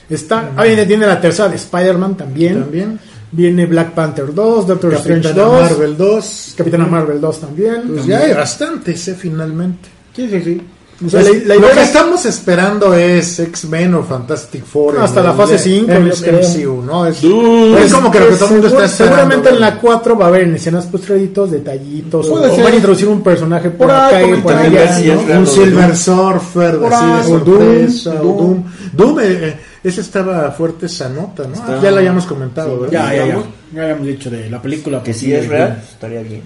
[0.10, 2.62] Está, ah, viene, viene la tercera de Spider-Man también.
[2.62, 3.00] También.
[3.32, 6.54] Viene Black Panther 2, Doctor Strange Capitana 2, Marvel 2.
[6.58, 7.82] Capitana Marvel 2 también.
[7.88, 9.90] Pues ya hay bastantes, eh, finalmente.
[10.16, 10.62] Sí, sí, sí.
[11.06, 15.00] O sea, Pues, la, la lo que es- estamos esperando es X-Men o Fantastic Four.
[15.00, 16.40] Hasta la fase cinco, en yo el creo.
[16.40, 17.06] MCU, ¿no?
[17.06, 17.84] Es, Dude.
[17.84, 19.16] es como que lo que todo el mundo está esperando.
[19.18, 22.76] Seguramente en la 4 va a haber en escenas post créditos, detallitos, o, van a
[22.76, 25.38] introducir un personaje por, Por ahí, acá y por allá.
[25.40, 28.64] un Silver Surfer, Por así de ahí, o sorpresa, Doom, o Doom.
[28.94, 31.56] Doom, eh, eh, ese estaba fuerte esa nota, ¿no?
[31.56, 33.10] Está- ya la habíamos comentado, ¿verdad?
[33.10, 33.44] Ya, ya, ya.
[33.74, 35.00] Ya habíamos dicho de la película.
[35.00, 36.42] Que pues, si es real, estaría bien.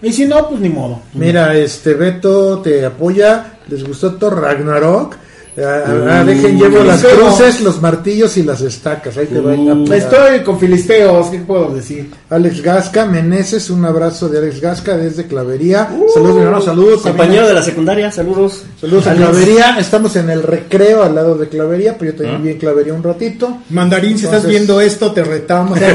[0.00, 1.00] Y si no, pues ni modo.
[1.14, 3.58] Mira, este Beto te apoya.
[3.68, 5.16] ¿Les gustó Thor Ragnarok?
[5.60, 9.16] Ah, ah, dejen, llevo las cruces, los martillos y las estacas.
[9.16, 9.96] Ahí te va a apoyar.
[9.96, 12.10] Estoy con filisteos, ¿qué puedo decir?
[12.30, 15.88] Alex Gasca, Meneses, un abrazo de Alex Gasca desde Clavería.
[16.14, 17.02] saludos, mi hermano, saludos.
[17.02, 18.64] Compañero de la secundaria, saludos.
[18.80, 19.14] Saludos a.
[19.14, 19.78] Clavería.
[19.78, 23.02] Estamos en el recreo al lado de Clavería, pero yo también vi en Clavería un
[23.02, 23.58] ratito.
[23.70, 25.78] Mandarín, si estás viendo esto, te retamos.
[25.78, 25.86] Te.
[25.86, 25.94] Te.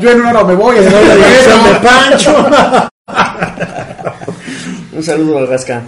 [0.00, 0.76] Yo en una hora me voy.
[0.76, 2.46] La dirección de Pancho.
[4.96, 5.82] Un saludo al Gasca.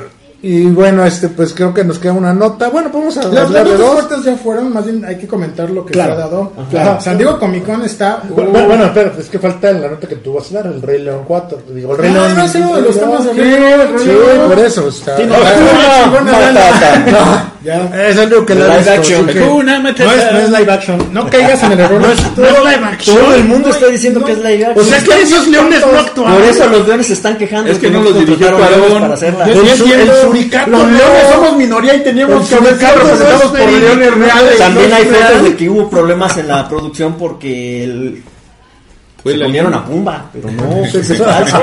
[0.45, 2.69] Y bueno, este pues creo que nos queda una nota.
[2.69, 4.25] Bueno, vamos a Las hablar de dos.
[4.25, 6.17] ya fueron, más bien hay que comentar lo que Claro.
[6.17, 6.53] se ha dado.
[6.69, 7.01] Claro.
[7.01, 8.23] San Diego Comic Con está.
[8.29, 11.01] Bueno, bueno, espérate, es que falta la nota que tú vas a dar, el Rey
[11.01, 11.59] León 4.
[11.73, 12.37] Digo, el Rey No, León.
[12.39, 13.99] no, sí, lo estamos Sí, hablando.
[14.01, 14.11] sí,
[14.49, 15.17] por eso está.
[15.17, 17.52] Sí, no, Ah, no, no, Matata.
[17.65, 18.09] Ya.
[18.09, 19.27] Es algo que la Live action.
[19.27, 21.09] que- No es, no es live action.
[21.13, 22.01] No caigas en el error.
[22.01, 23.17] No es, no es live action.
[23.19, 24.87] Todo el mundo está diciendo que es live O action.
[24.87, 26.33] sea que esos leones no actúan.
[26.35, 27.71] Por eso los leones se están quejando.
[27.71, 29.01] Es que no los dirigió Cuarón.
[29.03, 29.47] para hacerla.
[29.47, 30.13] Yo entiendo.
[30.13, 30.71] el suricato.
[30.71, 34.59] Los leones somos minoría y teníamos que haber sido representados por leones reales.
[34.59, 38.23] También hay fotos de que hubo problemas en la producción porque el-
[39.25, 41.61] se comieron a Pumba, pero no, es falso.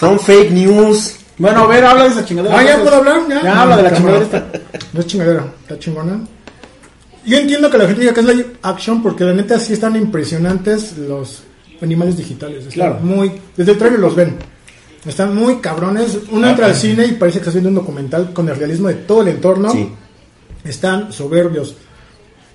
[0.00, 1.16] Son fake news.
[1.38, 2.58] Bueno, a ver, habla de esa chingadera.
[2.58, 3.20] Ah, ya puedo hablar.
[3.28, 4.46] Ya, Ya habla de la chingadera esta.
[4.92, 6.20] No es chingadera, está chingona.
[7.26, 9.96] Yo entiendo que la gente diga que es live action porque la neta sí están
[9.96, 11.42] impresionantes los
[11.82, 12.58] animales digitales.
[12.58, 12.98] Están Claro.
[13.00, 14.36] Muy, desde el trailer los ven.
[15.06, 16.18] Están muy cabrones.
[16.30, 18.94] Uno entra al cine y parece que estás viendo un documental con el realismo de
[18.94, 19.70] todo el entorno.
[19.70, 19.90] Sí.
[20.64, 21.74] Están soberbios.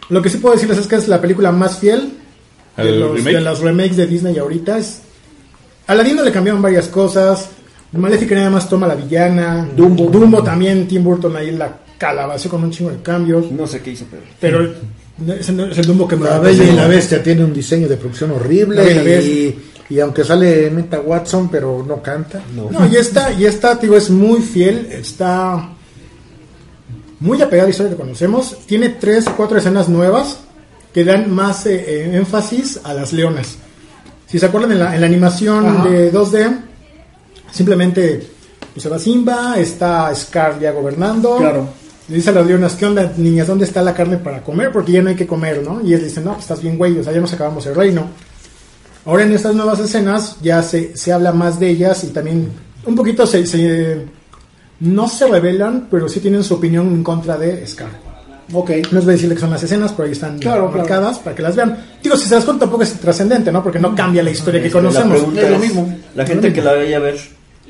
[0.09, 2.13] Lo que sí puedo decirles es que es la película más fiel
[2.77, 3.35] de, ¿Al los, remake?
[3.35, 4.77] de las remakes de Disney ahorita.
[4.79, 5.01] Es,
[5.87, 7.49] a Aladino le cambiaron varias cosas.
[7.93, 9.67] Maléfica nada más toma la villana.
[9.75, 10.05] Dumbo.
[10.05, 10.87] Dumbo también.
[10.87, 13.51] Tim Burton ahí la calabació con un chingo de cambios.
[13.51, 14.23] No sé qué hizo, pero.
[14.39, 14.73] Pero
[15.19, 15.33] no
[15.65, 18.31] es el Dumbo que me La Bella y la Bestia tiene un diseño de producción
[18.31, 19.59] horrible La Bella y la y,
[19.89, 22.41] y aunque sale Meta Watson, pero no canta.
[22.55, 25.71] No, y esta, y esta, digo, es muy fiel, está
[27.19, 28.55] muy apegada a la historia que conocemos.
[28.65, 30.39] Tiene tres, cuatro escenas nuevas
[30.93, 33.57] que dan más eh, eh, énfasis a las leonas.
[34.27, 35.89] Si se acuerdan en la, en la animación Ajá.
[35.89, 36.59] de 2D,
[37.51, 38.27] simplemente
[38.73, 41.37] pues, se va Simba, está Scar ya gobernando.
[41.37, 41.67] Claro.
[42.07, 43.47] Le dice a las leonas, ¿qué onda, niñas?
[43.47, 44.71] ¿Dónde está la carne para comer?
[44.71, 45.79] Porque ya no hay que comer, ¿no?
[45.81, 48.07] Y ellas dicen, no, pues estás bien, güey, o sea, ya nos acabamos el reino.
[49.05, 52.49] Ahora en estas nuevas escenas ya se, se habla más de ellas y también
[52.85, 54.05] un poquito se, se,
[54.79, 57.89] no se revelan, pero sí tienen su opinión en contra de Scar.
[58.53, 58.69] Ok.
[58.91, 61.35] No les voy a decirle que son las escenas, pero ahí están Claro, marcadas para
[61.35, 61.77] que las vean.
[62.01, 63.61] Digo, si se das cuenta, tampoco es trascendente, ¿no?
[63.63, 65.17] Porque no cambia la historia que La conocemos.
[65.17, 65.97] pregunta Es lo mismo.
[66.15, 67.19] La gente lo que la vaya a ver,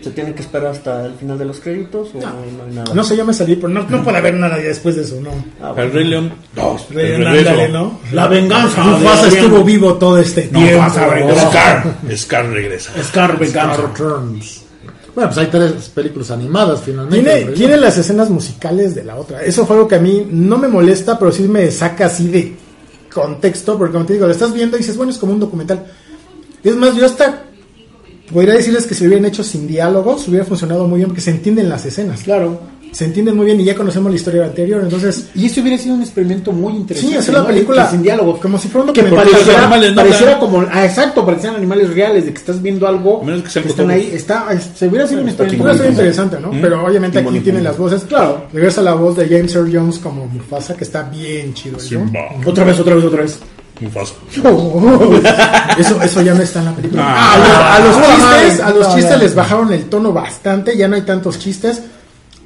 [0.01, 2.93] ¿se tiene que esperar hasta el final de los créditos o no, hay nada?
[2.93, 5.19] No sé, yo me salí, pero no, no puede haber nada ya después de eso,
[5.21, 5.31] ¿no.
[5.61, 5.91] Ah, El bueno.
[5.93, 6.87] Rey León 2.
[6.91, 7.73] Rey, el ándale, regreso.
[7.73, 7.99] ¿no?
[8.11, 8.83] La venganza.
[8.83, 10.79] Mufasa estuvo vivo todo este No tiempo.
[10.79, 11.49] vas a.
[11.49, 11.95] Scar.
[12.15, 13.03] Scar regresa.
[13.03, 13.81] Scar venganza.
[13.81, 14.63] Returns.
[15.15, 17.35] Bueno, pues hay tres películas animadas finalmente.
[17.35, 19.43] Tiene, tiene las escenas musicales de la otra.
[19.43, 22.55] Eso fue algo que a mí no me molesta, pero sí me saca así de
[23.13, 25.83] contexto, porque como te digo, lo estás viendo y dices, bueno, es como un documental.
[26.63, 27.43] Es más, yo hasta
[28.34, 31.32] podría decirles que si lo hubieran hecho sin diálogos, hubiera funcionado muy bien, porque se
[31.32, 32.21] entienden las escenas.
[32.23, 32.59] Claro.
[32.91, 35.27] Se entienden muy bien y ya conocemos la historia anterior, entonces...
[35.36, 37.13] Y esto hubiera sido un experimento muy interesante.
[37.13, 37.47] Sí, hacer la ¿no?
[37.47, 38.39] película Que sin diálogos.
[38.39, 39.32] como si fuera un que documental.
[39.32, 39.95] pareciera, animales, ¿no?
[40.01, 43.49] pareciera como ah, exacto parecían animales reales de que estás viendo algo A menos que
[43.51, 44.05] sean están cotorros.
[44.07, 46.49] ahí está es- se hubiera sido un experimento interesante, ¿no?
[46.59, 48.05] Pero obviamente aquí tienen las voces.
[48.05, 48.45] Claro.
[48.51, 51.77] Regresa la voz de James Earl Jones como Mufasa, que está bien chido.
[52.43, 53.39] otra vez otra vez otra vez
[53.80, 54.13] Mufasa.
[55.77, 57.03] Eso, eso ya no está en la película.
[57.05, 57.75] Ah.
[57.75, 60.95] a, los, a los chistes, a los chistes les bajaron el tono bastante, ya no
[60.95, 61.82] hay tantos chistes.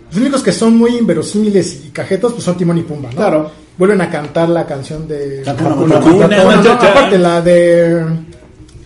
[0.09, 3.15] Los únicos que son muy inverosímiles y cajetos pues son Timón y Pumba, ¿no?
[3.15, 3.51] Claro.
[3.77, 8.05] Vuelven a cantar la canción de aparte la de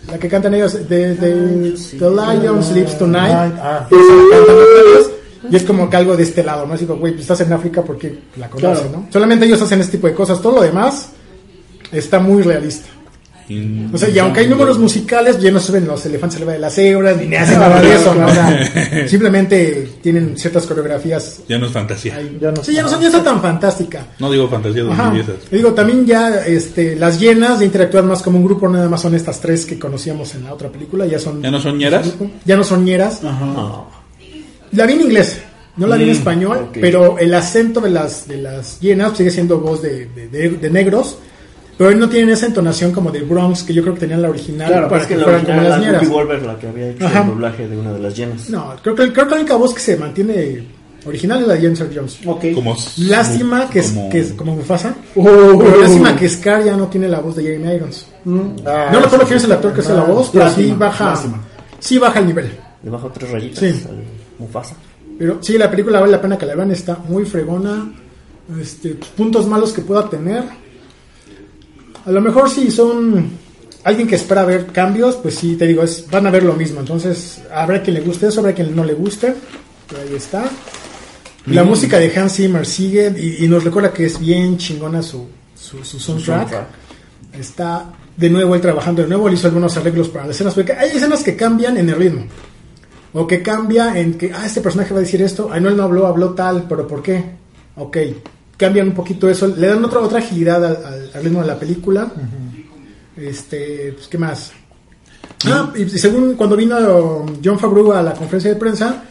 [0.10, 3.54] la que cantan ellos de, de The Lion Sleeps Tonight.
[3.62, 3.88] Ah.
[5.50, 6.74] Y es como que algo de este lado, ¿no?
[6.74, 8.98] Así como, güey, pues estás en África porque la conoces, Claro.
[8.98, 9.08] ¿no?
[9.12, 10.42] Solamente ellos hacen este tipo de cosas.
[10.42, 11.10] Todo lo demás
[11.92, 12.88] está muy realista.
[13.94, 16.76] O sea, y aunque hay números musicales, ya no suben los elefantes arriba de las
[16.76, 18.26] cebras, ni hacen nada de eso, ¿no?
[18.26, 21.40] O sea, simplemente tienen ciertas coreografías.
[21.48, 22.18] Ya no es fantasía.
[22.18, 22.38] ahí.
[22.42, 24.06] Ya no sí, ya no son ya está tan fantástica.
[24.20, 25.04] No digo fantasía Ajá.
[25.12, 25.38] 2010.
[25.50, 29.02] Y digo, también ya este, las llenas de interactuar más como un grupo, nada más
[29.02, 31.42] son estas tres que conocíamos en la otra película, ya son...
[31.42, 32.06] ¿Ya no son ñeras?
[32.44, 33.22] Ya no son ñeras.
[34.74, 35.40] La vi en inglés,
[35.78, 39.32] no la vi en Mm, español, pero el acento de las, de las llenas sigue
[39.32, 41.18] siendo voz de, de- de- de negros,
[41.78, 44.68] pero no tienen esa entonación como de Bronx que yo creo que tenían la original
[44.68, 46.00] Claro, para es que, que la fueran como original las era.
[46.00, 47.22] Whoopi Goldberg la que había hecho Ajá.
[47.22, 48.50] el doblaje de una de las llenas.
[48.50, 50.68] No, creo que, creo que la única voz que se mantiene
[51.06, 52.20] original es la de James Earl Jones.
[52.26, 54.96] ok Como, Lástima que es como- que es como Mufasa.
[55.16, 55.24] Oh.
[55.60, 58.08] pero lástima que Scar ya no tiene la voz de Jeremy Irons.
[58.66, 61.06] Ah, no recuerdo quién es el actor que hace la voz, pero sí Lástima, baja,
[61.12, 61.42] lástima.
[61.80, 62.52] sí baja el nivel.
[62.84, 63.84] Le bajó tres rayitas Sí.
[63.88, 64.04] al
[64.40, 64.76] Mufasa.
[65.20, 67.92] Pero sí, la película vale la pena que la vean, está muy fregona.
[68.62, 70.44] Este, puntos malos que pueda tener.
[72.08, 73.30] A lo mejor si son
[73.84, 76.80] alguien que espera ver cambios, pues sí, te digo, es, van a ver lo mismo.
[76.80, 79.34] Entonces, habrá quien le guste eso, habrá quien no le guste.
[79.90, 80.50] Pero ahí está.
[81.48, 85.28] La música de Hans Zimmer sigue y, y nos recuerda que es bien chingona su,
[85.54, 86.50] su, su soundtrack.
[86.50, 86.68] soundtrack.
[87.34, 90.74] Está de nuevo él trabajando de nuevo, él hizo algunos arreglos para las escenas, porque
[90.74, 92.26] hay escenas que cambian en el ritmo.
[93.14, 95.78] O que cambia en que, ah, este personaje va a decir esto, ah, no, él
[95.78, 97.24] no habló, habló tal, pero ¿por qué?
[97.76, 97.98] Ok,
[98.58, 101.60] cambian un poquito eso, le dan otra, otra agilidad al, al- al ritmo de la
[101.60, 102.12] película.
[103.16, 104.52] Este, pues, ¿qué más?
[105.46, 109.04] Ah, y según cuando vino John Favreau a la conferencia de prensa,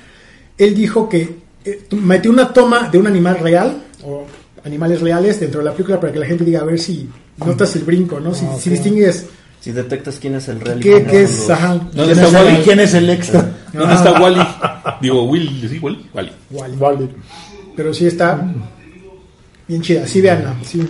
[0.56, 4.24] él dijo que eh, metió una toma de un animal real, o
[4.64, 7.08] animales reales, dentro de la película para que la gente diga, a ver si
[7.44, 8.34] notas el brinco, ¿no?
[8.34, 9.26] Si, si distingues
[9.60, 11.92] Si detectas quién es el real y qué, quién qué son es, los- ajá, ¿Dónde
[11.92, 12.62] ¿Quién está Wally?
[12.64, 13.50] ¿Quién es el extra?
[13.72, 14.46] ¿Dónde está Wally?
[15.00, 16.08] Digo, Will, ¿sí, Wally?
[16.14, 16.76] Wally.
[16.78, 17.08] Vale.
[17.76, 18.40] Pero sí está
[19.68, 20.88] bien chida, sí veanla, sí.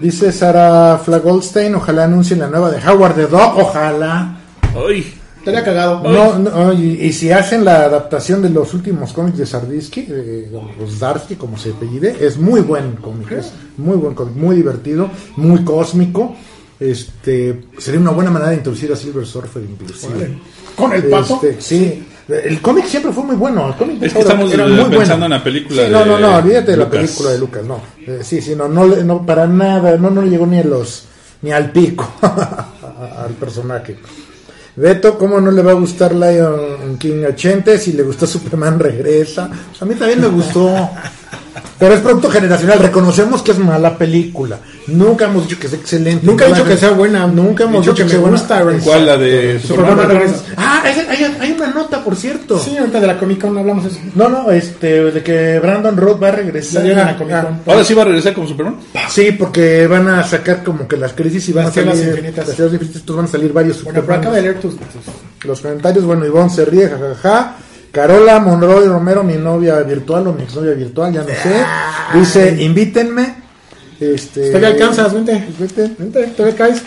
[0.00, 4.38] Dice Sara Flagoldstein, ojalá anuncien la nueva de Howard the Dog, ojalá.
[4.74, 5.14] Ay,
[5.44, 6.02] Estaría cagado.
[6.02, 10.48] No, no, y, y si hacen la adaptación de los últimos cómics de Sardinsky, de
[10.80, 15.10] los Darsky, como se apellide, es muy buen cómic, es muy buen cómic, muy divertido,
[15.36, 16.34] muy cósmico.
[16.80, 20.38] Este sería una buena manera de introducir a Silver Surfer inclusive.
[20.74, 21.34] Con el pato.
[21.42, 23.68] Este, sí, el cómic siempre fue muy bueno.
[23.68, 25.24] El cómic Es que estamos era muy pensando bueno.
[25.26, 27.80] en la película Sí, no, de no, no, olvídate de la película de Lucas, no.
[28.06, 31.04] Eh, sí, sí, no, no, no, para nada, no, no le llegó ni a los,
[31.42, 33.98] ni al pico al personaje.
[34.76, 37.78] Beto, ¿cómo no le va a gustar Lion King 80?
[37.78, 39.48] Si le gustó Superman Regresa.
[39.70, 40.90] Pues a mí también me gustó.
[41.78, 42.78] Pero es producto generacional.
[42.78, 44.58] Reconocemos que es mala película.
[44.86, 46.24] Nunca hemos dicho que es excelente.
[46.24, 47.26] Nunca he dicho que sea buena.
[47.26, 48.64] Nunca hemos He dicho dicho que que sea me gusta.
[48.84, 49.06] ¿Cuál?
[49.06, 50.34] La de Superman Superman.
[50.56, 52.58] Ah, hay, hay- hay una nota, por cierto.
[52.58, 53.98] Sí, ahorita de la Comic Con hablamos de eso.
[54.14, 56.84] No, no, este, de que Brandon Roth va a regresar.
[56.84, 57.60] La a Comic Con.
[57.66, 58.76] ¿Ahora sí va a regresar como Superman?
[59.08, 62.46] Sí, porque van a sacar como que las crisis y van Las a salir infinitas.
[62.58, 66.04] las infinitas, van a salir varios Bueno, pero acaba de leer tus, tus- los comentarios.
[66.04, 67.56] Bueno, Ivonne se ríe, jajaja.
[67.94, 71.64] Carola Monroy Romero, mi novia virtual o mi exnovia virtual, ya no sé.
[72.12, 73.36] Dice, invítenme.
[74.00, 75.46] Este, Todavía alcanzas, vente.
[75.56, 75.94] Vete.
[75.96, 76.82] Vente, todavía caes.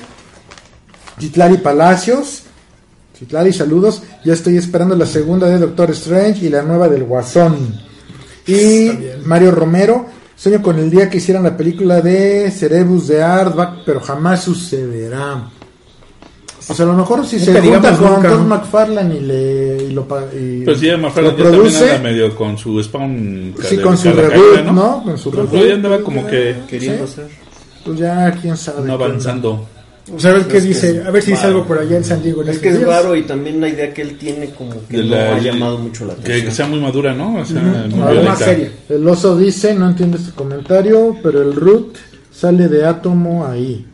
[1.18, 2.44] Citlali Palacios.
[3.18, 4.04] Citlali, saludos.
[4.26, 7.80] Ya estoy esperando la segunda de Doctor Strange y la nueva del Guasón.
[8.46, 8.92] Y
[9.24, 14.02] Mario Romero, sueño con el día que hicieran la película de Cerebus de Aardvark, pero
[14.02, 15.52] jamás sucederá.
[16.70, 18.46] O sea, a lo mejor si se junta con nunca, Todd ¿no?
[18.46, 20.02] McFarlane y, le, y lo,
[20.38, 23.54] y Pero sí, McFarlane lo ya también produce, anda medio con su spawn.
[23.64, 25.04] sí, con su reboot, caída, ¿no?
[25.04, 25.68] Con su Pero reboot.
[25.68, 27.14] ya andaba como que Queriendo Sí.
[27.16, 27.28] ser.
[27.86, 28.86] Pues ya, quién sabe.
[28.88, 29.66] no avanzando.
[30.08, 32.42] Vamos a ver qué dice, a ver si dice algo por allá en San Diego.
[32.42, 35.16] en Es que es raro y también la idea que él tiene como que no
[35.16, 36.46] ha llamado mucho la atención.
[36.46, 37.36] que sea muy madura, ¿no?
[37.42, 38.72] O sea, más seria.
[38.88, 41.98] El oso dice, no entiendo este comentario, pero el root
[42.32, 43.86] sale de átomo ahí.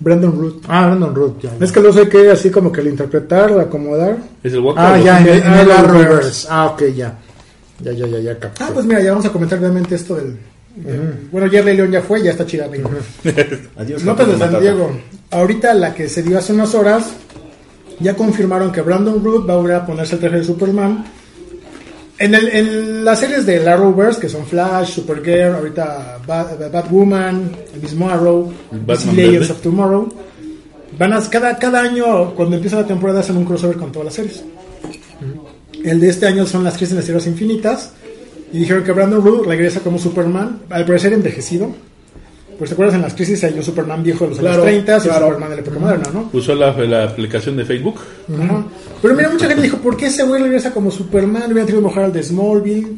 [0.00, 0.64] Brandon Root.
[0.68, 1.50] Ah, Brandon Root, ya.
[1.60, 4.16] Es que lo sé que así como que al interpretar, acomodar.
[4.42, 4.82] Es el Walker.
[4.84, 6.06] Ah, ya, en, el- en el Arrowverse.
[6.06, 6.46] Arrowverse.
[6.50, 7.18] Ah, ok, ya.
[7.80, 8.64] Ya, ya, ya, ya capté.
[8.64, 10.36] Ah, pues mira, ya vamos a comentar realmente esto del.
[11.32, 12.68] Bueno, ya el Rey León ya fue, ya está chida.
[12.68, 12.88] venga.
[13.76, 14.04] Adiós.
[14.04, 14.60] Notas de San.
[14.60, 14.90] Diego.
[15.30, 17.10] Ahorita la que se dio hace unas horas,
[18.00, 21.04] ya confirmaron que Brandon Root va a volver a ponerse el traje de Superman.
[22.18, 27.80] En, el, en las series de Arrowverse, que son Flash, Supergirl, ahorita Bat- Batwoman, el
[27.80, 28.52] mismo Arrow,
[29.14, 29.52] verde.
[29.52, 30.08] of Tomorrow,
[30.98, 34.14] van a, cada, cada año, cuando empieza la temporada, hacen un crossover con todas las
[34.14, 34.42] series.
[35.84, 37.92] El de este año son las crisis de las Tierras Infinitas.
[38.52, 41.70] Y dijeron que Brandon Root regresa como Superman, al parecer envejecido.
[42.58, 44.92] Pues te acuerdas en las crisis hay un Superman viejo de los Claro, años 30
[44.92, 45.26] y un claro.
[45.26, 46.30] Superman de la época moderna, ¿no?
[46.32, 48.00] Usó la, la aplicación de Facebook.
[48.36, 48.64] Ajá.
[49.00, 51.44] Pero mira, mucha gente dijo, ¿por qué ese güey regresa como Superman?
[51.46, 52.96] Hubieran tenido mejor al de Smallville.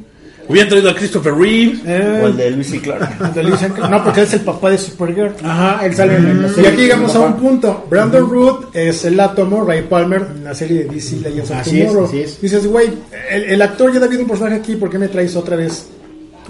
[0.48, 1.78] Hubieran traído a Christopher Reeve.
[1.86, 3.22] Eh, O el de Luis y Clark.
[3.22, 3.42] al de
[3.74, 3.90] Clark.
[3.90, 5.32] No, porque él es el papá de Supergirl.
[5.44, 6.70] Ajá, él sale en la Y serie.
[6.70, 7.86] aquí llegamos a un punto.
[7.88, 11.80] Brandon Root es el átomo, Ray Palmer, en la serie de DC Legends of Así
[11.82, 12.08] es, Tomorrow.
[12.08, 12.40] así es.
[12.40, 12.88] Dices, güey,
[13.30, 15.86] el, el actor ya ha habido un personaje aquí, ¿por qué me traes otra vez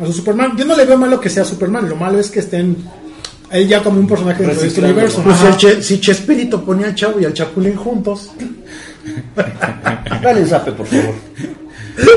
[0.01, 0.57] a su Superman?
[0.57, 2.77] Yo no le veo malo que sea Superman, lo malo es que estén
[3.51, 5.23] él ya como un personaje dentro de este universo.
[5.23, 8.31] Pues el Che- si Chespirito ponía al Chavo y al Chapulín juntos.
[10.23, 11.15] Dale un zape, por favor.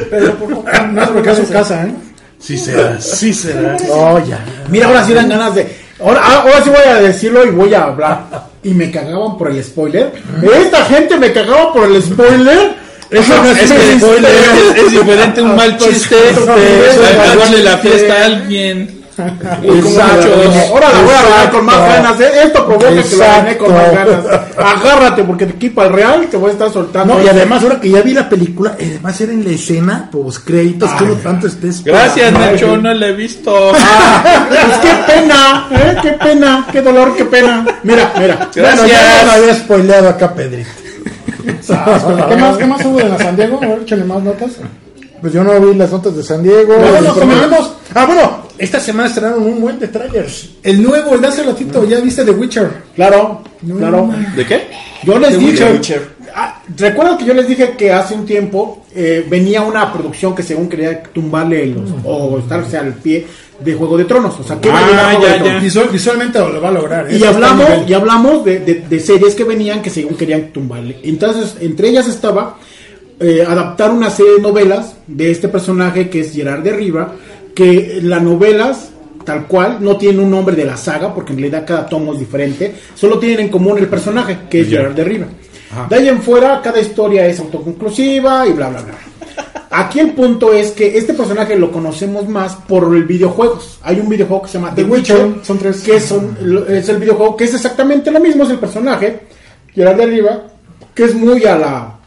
[0.10, 0.84] Pedro, por favor.
[0.92, 1.94] No es porque es su casa, ¿eh?
[2.40, 3.78] Sí será, sí será.
[3.90, 4.40] Oh, ya.
[4.70, 5.68] Mira, ahora sí dan ganas de.
[6.00, 8.26] Ahora, ah, ahora sí voy a decirlo y voy a hablar.
[8.64, 10.12] Y me cagaban por el spoiler.
[10.42, 12.76] Esta gente me cagaba por el spoiler.
[13.10, 14.04] Eso no Es, que es,
[14.86, 19.03] es diferente un mal chiste a cagarle la fiesta a alguien.
[19.18, 20.28] Exacto.
[20.72, 22.04] Ahora la voy a ganar con más Exacto.
[22.04, 22.20] ganas.
[22.22, 22.32] ¿eh?
[22.46, 24.24] Esto provoca que la gané con más Exacto.
[24.30, 24.42] ganas.
[24.82, 27.14] Agárrate, porque te equipa el real te voy a estar soltando.
[27.16, 30.40] No, y además, ahora que ya vi la película, además era en la escena, pues
[30.40, 31.84] créditos, que no tanto estés.
[31.84, 33.72] Gracias, Nacho, no la he visto.
[33.76, 35.98] Ah, pues qué pena, ¿eh?
[36.02, 37.66] qué pena, qué dolor, qué pena.
[37.84, 38.36] Mira, mira.
[38.36, 38.88] Bueno, Gracias.
[38.90, 40.70] ya me había spoileado acá, Pedrito.
[41.46, 43.60] ¿Qué más, ¿Qué más hubo de la San Diego?
[43.62, 44.52] A ver, échale más notas.
[45.22, 46.74] Pues yo no vi las notas de San Diego.
[46.78, 47.72] Nos programa- comentamos.
[47.96, 50.50] Ah, bueno, esta semana estrenaron un buen de trailers.
[50.64, 52.72] El nuevo, el de hace ratito, ya viste The Witcher.
[52.96, 53.42] Claro,
[53.78, 54.10] claro.
[54.36, 54.68] ¿De qué?
[55.04, 56.14] Yo les The dije, Witcher.
[56.36, 60.42] Ah, recuerdan que yo les dije que hace un tiempo eh, venía una producción que
[60.42, 63.28] según quería tumbarle los, o estarse al pie
[63.60, 65.60] de Juego de Tronos, o sea, que Ah.
[65.62, 67.08] Visual- visualmente lo va a lograr.
[67.12, 67.18] ¿eh?
[67.18, 70.98] Y a hablamos, y hablamos de, de- de series que venían que según querían tumbarle.
[71.04, 72.58] Entonces, entre ellas estaba
[73.20, 77.14] eh, adaptar una serie de novelas de este personaje que es Gerard de Riva,
[77.54, 78.90] que las novelas,
[79.26, 82.20] tal cual, no tienen un nombre de la saga, porque en realidad cada tomo es
[82.20, 84.80] diferente, solo tienen en común el personaje, que es Ya.
[84.80, 85.28] Gerard de Riva.
[85.90, 88.94] De ahí en fuera, cada historia es autoconclusiva y bla, bla, bla.
[89.72, 93.80] Aquí el punto es que este personaje lo conocemos más por el videojuegos.
[93.82, 95.82] Hay un videojuego que se llama The Witcher, son tres.
[95.82, 96.38] que son,
[96.70, 99.22] es el videojuego que es exactamente lo mismo, es el personaje,
[99.74, 100.44] Gerard de Riva,
[100.94, 102.00] que es muy a la,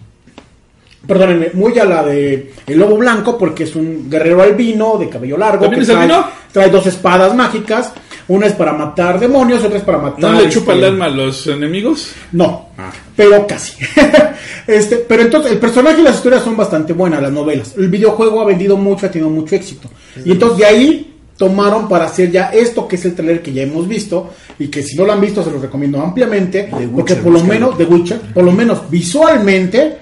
[1.06, 5.36] perdónenme, muy a la de el lobo blanco, porque es un guerrero albino de cabello
[5.36, 6.26] largo, ¿También que es trae, albino?
[6.52, 7.92] trae dos espadas mágicas,
[8.28, 10.20] una es para matar demonios, otra es para matar...
[10.20, 12.12] ¿No le chupa el este, alma a los enemigos?
[12.32, 12.92] no, Ah.
[13.16, 13.72] pero casi.
[14.66, 17.74] este, pero entonces el personaje y las historias son bastante buenas, las novelas.
[17.78, 19.88] El videojuego ha vendido mucho, ha tenido mucho éxito.
[20.24, 23.62] Y entonces de ahí tomaron para hacer ya esto que es el trailer que ya
[23.62, 27.12] hemos visto y que si no lo han visto se los recomiendo ampliamente The porque
[27.14, 29.98] Witcher, por lo menos The Witcher, por lo menos visualmente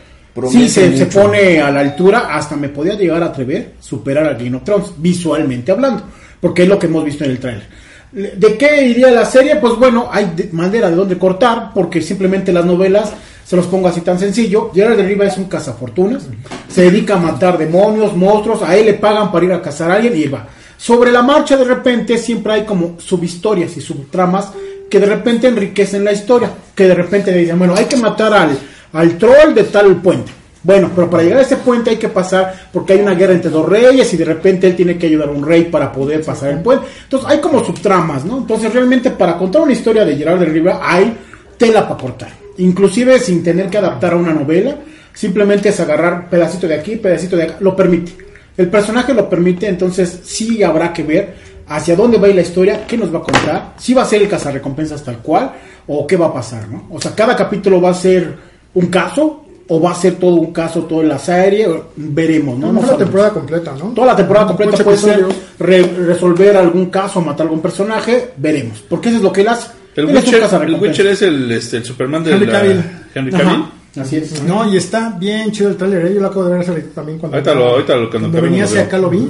[0.51, 4.35] sí se, se pone a la altura, hasta me podía llegar a atrever superar a
[4.35, 6.05] Game of Thrones visualmente hablando,
[6.41, 7.85] porque es lo que hemos visto en el trailer.
[8.15, 9.57] ¿De qué iría la serie?
[9.57, 13.13] Pues bueno, hay manera de dónde cortar, porque simplemente las novelas,
[13.45, 16.29] se los pongo así tan sencillo, Gerard de Riva es un cazafortunas,
[16.69, 19.95] se dedica a matar demonios, monstruos, a él le pagan para ir a cazar a
[19.95, 20.47] alguien y él va.
[20.77, 24.53] Sobre la marcha de repente siempre hay como subhistorias y subtramas
[24.89, 28.33] que de repente enriquecen la historia, que de repente le dicen, bueno, hay que matar
[28.33, 28.57] al,
[28.95, 30.33] al troll de tal puente.
[30.63, 33.51] Bueno, pero para llegar a ese puente hay que pasar porque hay una guerra entre
[33.51, 36.51] dos reyes y de repente él tiene que ayudar a un rey para poder pasar
[36.51, 36.87] el puente.
[37.03, 38.39] Entonces hay como subtramas, ¿no?
[38.39, 41.15] Entonces realmente para contar una historia de Gerard de Riva hay
[41.59, 42.33] tela para cortar.
[42.57, 44.77] Inclusive sin tener que adaptar a una novela,
[45.13, 48.13] simplemente es agarrar pedacito de aquí, pedacito de acá, lo permite.
[48.57, 51.35] El personaje lo permite, entonces sí habrá que ver
[51.67, 54.07] hacia dónde va a ir la historia, qué nos va a contar, si va a
[54.07, 55.53] ser el cazarrecompensas tal cual
[55.89, 56.87] o qué va a pasar, ¿no?
[56.91, 60.53] O sea, cada capítulo va a ser un caso o va a ser todo un
[60.53, 61.67] caso, toda la serie,
[61.97, 62.67] veremos, ¿no?
[62.67, 63.05] No, No la sabemos.
[63.07, 63.85] temporada completa, ¿no?
[63.95, 65.25] Toda la temporada completa puede ser
[65.59, 68.85] re- resolver algún caso, matar algún personaje, veremos.
[68.89, 69.69] Porque eso es lo que él hace.
[69.97, 70.75] El Él es un Witcher, el.
[70.81, 72.83] Witcher es el, este, el Superman de Henry la- Cavill.
[73.15, 73.65] Henry Ajá, Cavill.
[74.01, 74.43] Así es.
[74.43, 76.15] No, y está bien chido el trailer, ¿eh?
[76.15, 78.83] yo lo acabo de ver también cuando, Ahorita lo- ahorita lo- cuando cuando venía hacia
[78.83, 79.29] acá lo vi.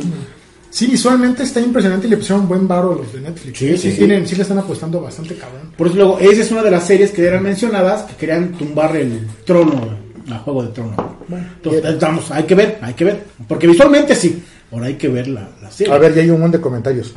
[0.75, 3.57] Sí, visualmente está impresionante y le pusieron buen varo a los de Netflix.
[3.57, 3.97] Sí, sí, sí.
[3.97, 5.70] tienen, sí le están apostando bastante cabrón.
[5.77, 8.97] Por eso luego, esa es una de las series que eran mencionadas que querían tumbar
[8.97, 9.97] el trono,
[10.29, 11.18] a Juego de Trono.
[11.31, 13.22] Entonces, vamos, hay que ver, hay que ver.
[13.47, 15.93] Porque visualmente sí, ahora hay que ver la, la serie.
[15.93, 17.14] A ver, ya hay un montón de comentarios.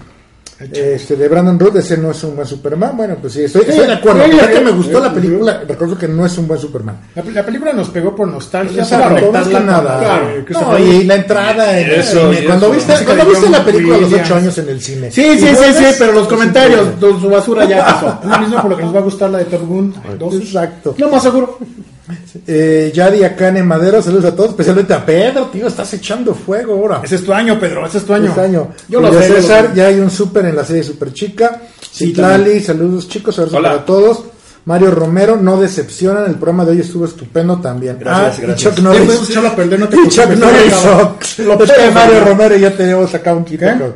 [0.59, 2.97] Este, de Brandon Root, ese no es un buen Superman.
[2.97, 4.23] Bueno, pues sí, estoy, Sí, estoy de acuerdo.
[4.25, 6.97] sí, que me gustó la película, recuerdo que no es un buen Superman.
[7.13, 9.99] La, la película nos pegó por nostalgia Claro, para más que nada.
[9.99, 10.29] Claro.
[10.29, 12.41] eh, No, y la entrada en el Eso, cine.
[12.41, 12.75] y Cuando eso.
[12.75, 14.25] viste, cuando viste la película a los Williams.
[14.31, 15.11] 8 años en el cine.
[15.11, 18.19] Sí, sí, sí, vuelves- sí, pero los comentarios, su su basura ya pasó.
[18.23, 20.35] Es lo mismo por lo que nos va a gustar la de Top Gun 2.
[20.35, 20.95] Exacto.
[20.97, 21.59] No más seguro.
[22.47, 27.01] Eh, Yadi Akane Madero, saludos a todos, especialmente a Pedro, tío, estás echando fuego ahora.
[27.03, 28.29] Ese es tu año, Pedro, ese es tu año.
[28.29, 28.69] Este año.
[28.87, 31.61] Yo lo sé, lo ya hay un súper en la serie Super Chica.
[31.91, 33.69] Sí, Citlali, saludos chicos, abrazo Hola.
[33.69, 34.23] para todos.
[34.65, 37.97] Mario Romero, no decepcionan, el programa de hoy estuvo estupendo también.
[37.99, 38.73] Gracias, ah, gracias.
[38.73, 39.55] Y Chuck Norris.
[39.55, 41.37] perder, no te y Chuck Norris.
[41.39, 41.57] Lo
[41.93, 42.25] Mario.
[42.25, 43.93] Romero y yo tenemos acá un quito con,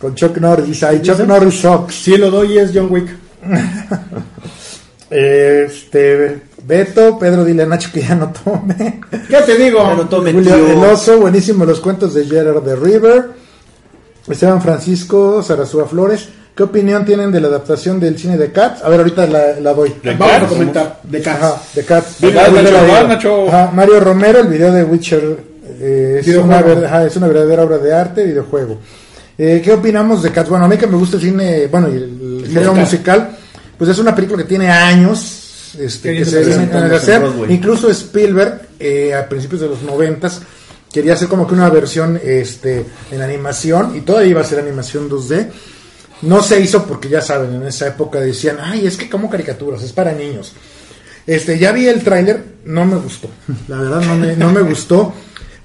[0.00, 0.82] con Chuck Norris.
[0.84, 1.94] Ahí Chuck Norris Shocks.
[1.94, 3.08] Sí, lo doy es John Wick.
[5.14, 9.00] Este, Beto, Pedro, dile a Nacho que ya no tome.
[9.28, 9.78] ¿Qué te digo?
[9.84, 10.66] Ya no tome, Julio tío.
[10.68, 13.30] El Oso, buenísimo los cuentos de Gerard de River.
[14.28, 16.28] Esteban Francisco, Sarasúa Flores.
[16.54, 18.82] ¿Qué opinión tienen de la adaptación del cine de Cats?
[18.84, 19.94] A ver, ahorita la, la doy.
[20.02, 20.52] ¿De Vamos a Cats?
[20.52, 21.74] comentar de Ajá, Cats.
[21.74, 22.22] de Cats.
[22.22, 23.48] Ahorita Nacho.
[23.48, 25.36] Ajá, Mario Romero, el video de Witcher
[25.80, 26.44] eh, es, Videojuego.
[26.58, 28.78] una ver- ajá, es una verdadera obra de arte, videojuego.
[29.38, 30.50] Eh, ¿Qué opinamos de Cats?
[30.50, 33.30] Bueno, a mí que me gusta el cine, bueno, y el, el género musical,
[33.78, 35.41] pues es una película que tiene años
[35.78, 37.22] este, que se presentándose hacer.
[37.50, 40.40] Incluso Spielberg, eh, a principios de los noventas,
[40.92, 45.08] quería hacer como que una versión este, en animación, y todavía iba a ser animación
[45.08, 45.48] 2D.
[46.22, 49.82] No se hizo porque ya saben, en esa época decían, ay, es que como caricaturas,
[49.82, 50.52] es para niños.
[51.26, 53.28] Este, ya vi el tráiler, no me gustó.
[53.68, 55.12] La verdad no me, no me gustó.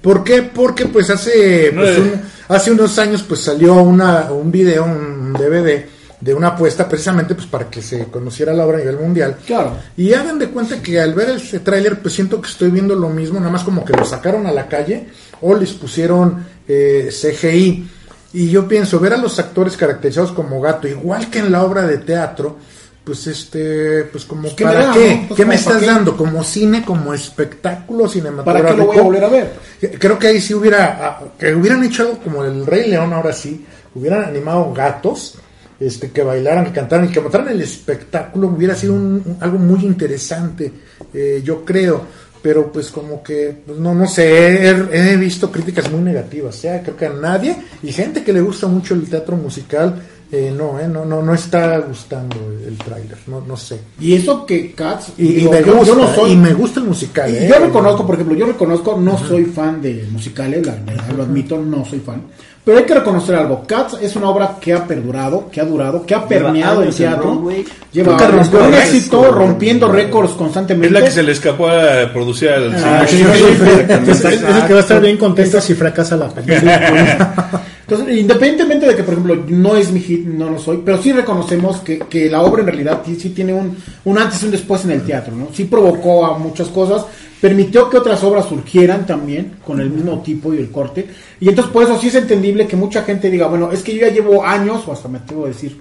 [0.01, 0.43] ¿Por qué?
[0.43, 2.01] Porque pues hace, pues, eh.
[2.01, 2.21] un-
[2.55, 5.85] hace unos años pues salió una, un video, un DVD
[6.19, 9.37] de una apuesta precisamente pues para que se conociera la obra a nivel mundial.
[9.45, 9.77] Claro.
[9.95, 13.09] Y hagan de cuenta que al ver ese tráiler pues siento que estoy viendo lo
[13.09, 15.07] mismo, nada más como que lo sacaron a la calle
[15.41, 17.91] o les pusieron eh, CGI.
[18.33, 21.87] Y yo pienso, ver a los actores caracterizados como gato, igual que en la obra
[21.87, 22.57] de teatro,
[23.03, 25.27] pues este, pues como ¿qué me para da, qué, no?
[25.29, 25.85] Pues ¿qué me para estás qué.
[25.85, 26.17] dando?
[26.17, 28.75] Como cine, como espectáculo ¿Para cinematográfico.
[28.75, 29.53] qué lo voy a volver a ver?
[29.97, 33.31] Creo que ahí sí hubiera, ah, que hubieran hecho algo como el Rey León ahora
[33.31, 33.65] sí,
[33.95, 35.35] hubieran animado gatos,
[35.79, 39.57] este, que bailaran, que cantaran y que montaran el espectáculo, hubiera sido un- un- algo
[39.59, 40.71] muy interesante,
[41.13, 42.01] eh, yo creo.
[42.41, 46.57] Pero pues como que, pues, no, no sé, he, he visto críticas muy negativas, o
[46.59, 50.01] sea, creo que a nadie, y gente que le gusta mucho el teatro musical,
[50.31, 53.79] eh, no, eh, no, no, no está gustando el, el tráiler, no, no sé.
[53.99, 55.13] Y eso que Cats.
[55.17, 57.31] Y, y digo, me yo- yo gusta, no soy- y me gusta el musical.
[57.33, 57.47] Y eh.
[57.49, 61.57] yo reconozco, por ejemplo, yo reconozco, no soy fan de musicales, la verdad lo admito,
[61.57, 62.21] no soy fan.
[62.67, 63.63] Pero hay que reconocer algo.
[63.65, 67.49] Cats es una obra que ha perdurado, que ha durado, que ha permeado el teatro.
[67.93, 70.87] Lleva un éxito, rompiendo récords constantemente.
[70.87, 74.81] Es la que se le escapó a producir al Ah, es el que va a
[74.81, 77.63] estar bien contento si fracasa la película.
[77.87, 81.13] Entonces, independientemente de que, por ejemplo, no es mi hit, no lo soy, pero sí
[81.13, 84.51] reconocemos que, que la obra en realidad sí, sí tiene un, un antes y un
[84.51, 85.47] después en el teatro, ¿no?
[85.53, 87.05] Sí provocó a muchas cosas,
[87.41, 91.07] permitió que otras obras surgieran también con el mismo tipo y el corte,
[91.39, 94.01] y entonces por eso sí es entendible que mucha gente diga, bueno, es que yo
[94.01, 95.77] ya llevo años, o hasta me atrevo a decir,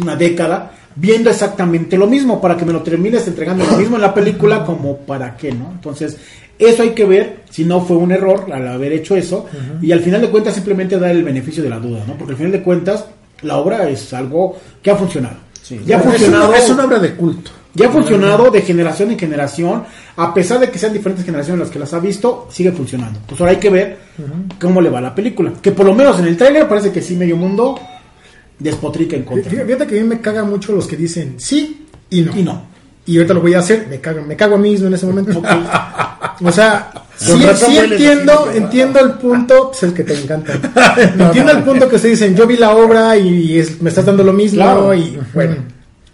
[0.00, 4.02] una década, viendo exactamente lo mismo, para que me lo termines entregando lo mismo en
[4.02, 5.70] la película, como para qué, ¿no?
[5.72, 6.16] Entonces,
[6.58, 9.46] eso hay que ver si no fue un error al haber hecho eso,
[9.80, 12.14] y al final de cuentas simplemente dar el beneficio de la duda, ¿no?
[12.14, 13.06] Porque al final de cuentas,
[13.42, 15.36] la obra es algo que ha funcionado.
[15.86, 16.52] Ya ha funcionado.
[16.54, 17.50] es una obra de culto.
[17.74, 19.84] Ya ha funcionado de generación en generación,
[20.16, 23.20] a pesar de que sean diferentes generaciones las que las ha visto, sigue funcionando.
[23.28, 23.98] Pues ahora hay que ver
[24.60, 25.52] cómo le va a la película.
[25.62, 27.78] Que por lo menos en el tráiler parece que sí medio mundo
[28.58, 29.50] despotrica en contra.
[29.50, 32.36] Fíjate que a mí me cagan mucho los que dicen sí y no.
[32.36, 32.62] Y no.
[33.06, 35.06] Y ahorita lo voy a hacer, me cago, me cago a mí mismo en ese
[35.06, 35.40] momento.
[36.42, 37.34] O sea, sí,
[37.76, 40.54] entiendo, entiendo el punto, pues el que te encanta.
[41.18, 44.24] entiendo el punto que ustedes dicen, yo vi la obra y es- me estás dando
[44.24, 44.94] lo mismo Claro.
[44.94, 45.56] y bueno.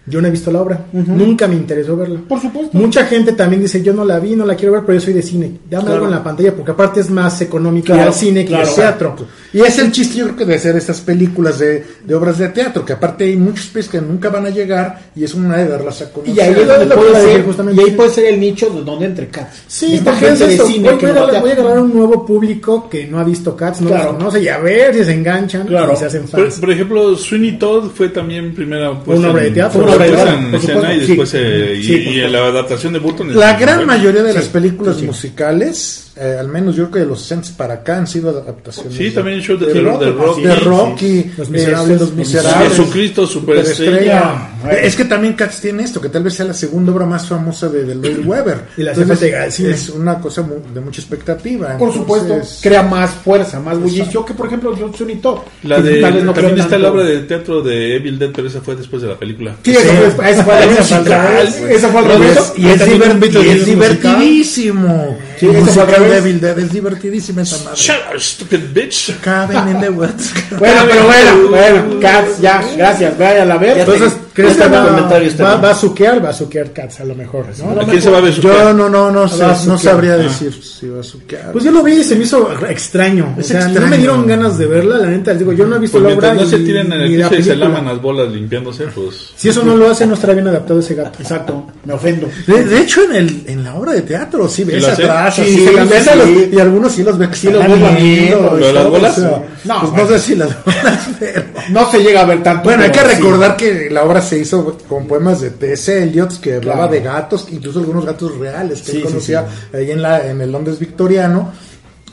[0.08, 2.20] Yo no he visto la obra, nunca me interesó verla.
[2.28, 2.78] Por supuesto.
[2.78, 5.14] Mucha gente también dice, yo no la vi, no la quiero ver, pero yo soy
[5.14, 5.50] de cine.
[5.68, 7.42] Dame algo en la pantalla, porque aparte es más
[7.84, 8.68] Claro, al cine que claro.
[8.68, 9.16] al teatro.
[9.52, 12.48] Y es el chiste, yo creo que de hacer estas películas de, de obras de
[12.50, 15.68] teatro, que aparte hay muchos peces que nunca van a llegar y es una de
[15.68, 16.36] darlas a conocer.
[16.36, 17.82] Y ahí es donde puede ser, justamente.
[17.82, 19.62] y ahí puede ser el nicho de donde entre Cats.
[19.66, 20.66] Sí, Esta porque es gente de eso.
[20.66, 23.56] cine voy, que voy no a, voy agarrar un nuevo público que no ha visto
[23.56, 24.04] Cats, no Claro.
[24.12, 25.92] los conoce, y a ver si se enganchan Claro.
[25.92, 26.60] y se hacen Por, fans.
[26.60, 29.95] por ejemplo, Sweeney Todd fue también primera puesta Una obra de teatro.
[29.96, 31.06] Por escena y sí.
[31.06, 36.05] después eh, y, Sí, la adaptación de Burton La gran mayoría de las películas musicales,
[36.18, 38.94] eh, al menos yo creo que de los 60 para acá han sido adaptaciones.
[38.94, 40.42] Sí, de- también el show de de terror de Rocky.
[40.42, 42.00] de Rocky, Los eh, Miserables.
[42.00, 44.50] Los Miserables, Jesucristo, superestrella.
[44.56, 44.82] Superestrella.
[44.86, 47.68] Es que también Cats tiene esto, que tal vez sea la segunda obra más famosa
[47.68, 48.58] de, de Lloyd Webber.
[48.76, 49.70] Y la Entonces, cine.
[49.70, 51.76] Es una cosa mu- de mucha expectativa.
[51.78, 55.38] Por supuesto, crea más fuerza, más bullicio que, por ejemplo, John Sweeney Todd.
[55.64, 58.74] La de, no también está la obra de teatro de Evil Dead, pero esa fue
[58.76, 59.54] después de la película.
[59.62, 61.48] Sí, esa fue, esa fue la Esa musical.
[61.48, 62.52] fue- Esa fue al y revés.
[62.56, 65.16] es, es es divertidísimo.
[65.38, 66.24] Sí, esa fue de revés.
[66.24, 67.80] Evil Dead es divertidísima esa madre.
[67.80, 69.20] Shut up, stupid bitch.
[69.20, 70.32] Cabin in the woods.
[70.58, 73.76] Bueno, pero bueno, bueno, Cats, ya, gracias, vayan a ver.
[73.76, 76.24] Ya Entonces, ¿crees que tengo va, comentarios va, va a suquear?
[76.24, 77.80] Va a suquear Cats a lo mejor, ¿no?
[77.80, 80.12] ¿A quién se va a su Yo no, no, no, sé, Va a no sabría
[80.14, 80.16] Ah.
[80.18, 81.50] decir si va a suquear.
[81.52, 83.34] Pues yo lo vi y se me hizo extraño.
[83.38, 83.90] O sea, no extraño.
[83.90, 85.30] me dieron ganas de verla, la neta.
[85.32, 86.34] Les digo, yo no he visto Pues la obra.
[86.34, 89.30] no se y- tiren en el piso y se lavan las bolas limpiándose, pues.
[89.36, 91.18] Si eso no lo hace, no estará bien adaptado ese gato.
[91.20, 92.28] Exacto, me ofendo.
[92.46, 95.56] De, de hecho, en, el, en la obra de teatro, sí ves atrás, Sí, así,
[95.56, 96.10] sí, sí.
[96.16, 99.18] los- y algunos sí los ves que Sí los ¿pero las bolas?
[99.64, 101.42] No, pues no sé si las bolas, pero...
[101.70, 102.64] No se llega a ver tanto.
[102.64, 106.02] Bueno, hay que recordar que la obra se hizo con poemas de T.S.
[106.02, 106.92] Eliot, que hablaba Claro.
[106.92, 110.40] de gatos, incluso algunos gatos reales que Sí, él sí, conocía ahí en, la, en
[110.40, 111.52] el Londres victoriano,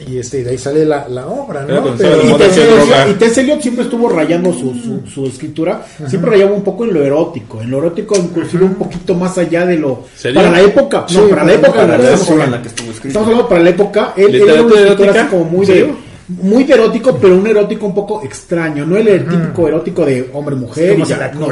[0.08, 1.94] y este, de ahí sale la, la obra, ¿no?
[1.96, 2.34] Pero- Y
[3.14, 3.42] T.S.
[3.46, 7.62] Eliot- siempre estuvo rayando su, su, su escritura, siempre rayaba un poco en lo erótico,
[7.62, 10.04] en lo erótico inclusive un poquito más allá de lo...
[10.34, 12.56] Para la época, Sí, no, para la época, Para la estamos época en hablando.
[12.58, 13.08] la que estuvo escrito.
[13.10, 15.22] Estamos hablando para la época, él, él era una ¿Literatura escritura erótica?
[15.22, 15.74] así como muy ¿Sí?
[15.74, 15.94] de...
[16.42, 21.04] Muy erótico, pero un erótico un poco extraño, no el típico erótico de hombre-mujer, ¿Cómo
[21.04, 21.48] y se ya, la no.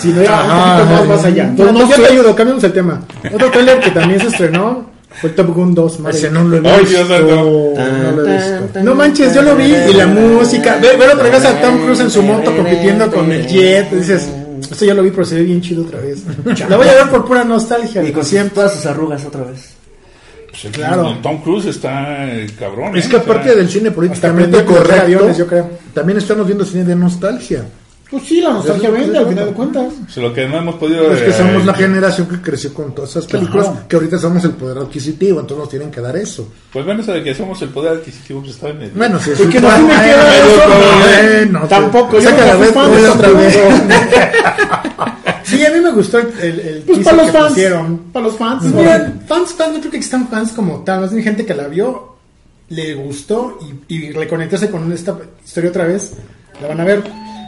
[0.00, 1.44] sino era un poquito más, más allá.
[1.44, 3.00] Entonces, Entonces, yo no te ayudo, cambiamos el tema.
[3.32, 4.86] Otro trailer que también se estrenó
[5.20, 6.00] fue Top Gun 2.
[6.00, 7.04] madre no lo he Ay, visto.
[7.04, 8.82] No lo he visto.
[8.82, 10.78] No manches, yo lo vi y la música.
[10.80, 13.90] Ve, ver otra vez a Tom Cruise en su moto compitiendo con el jet.
[13.90, 14.28] Dices,
[14.60, 16.22] esto ya lo vi, pero se ve bien chido otra vez.
[16.68, 18.02] La voy a ver por pura nostalgia.
[18.02, 18.54] Y con siempre.
[18.56, 19.74] todas sus arrugas otra vez.
[20.54, 21.16] Pues el- Claro.
[21.20, 22.96] Tom Cruise está eh, cabrón.
[22.96, 23.08] Es ¿eh?
[23.08, 25.68] que O sea, aparte del cine políticamente correcto, aviones, yo creo.
[25.92, 27.64] también estamos viendo cine de nostalgia.
[28.08, 29.92] Pues sí, la nostalgia vende al final de cuentas.
[30.04, 31.10] pues lo que no hemos podido.
[31.12, 33.88] Es que eh, somos la generación que creció con todas esas películas, Claro.
[33.88, 36.46] que ahorita somos el poder adquisitivo, entonces nos tienen que dar eso.
[36.72, 38.92] Pues bueno, eso de que somos el poder adquisitivo, pues está bien.
[38.94, 40.60] Bueno, si es Es que no me Bueno, queda eso.
[41.00, 43.58] bueno, Tampoco, yo Saca no la vez pues, otra vez.
[45.44, 46.26] Sí, a mí me gustó el,
[46.60, 47.48] el, Pues teaser para los que fans.
[47.48, 47.98] pusieron.
[48.12, 48.62] Para los fans.
[48.62, 51.02] Pues mira, fans, fans, no creo que existan fans como tal.
[51.02, 52.16] Más bien gente que la vio,
[52.70, 56.12] le gustó y, y reconectarse con esta historia otra vez,
[56.62, 57.02] la van a ver.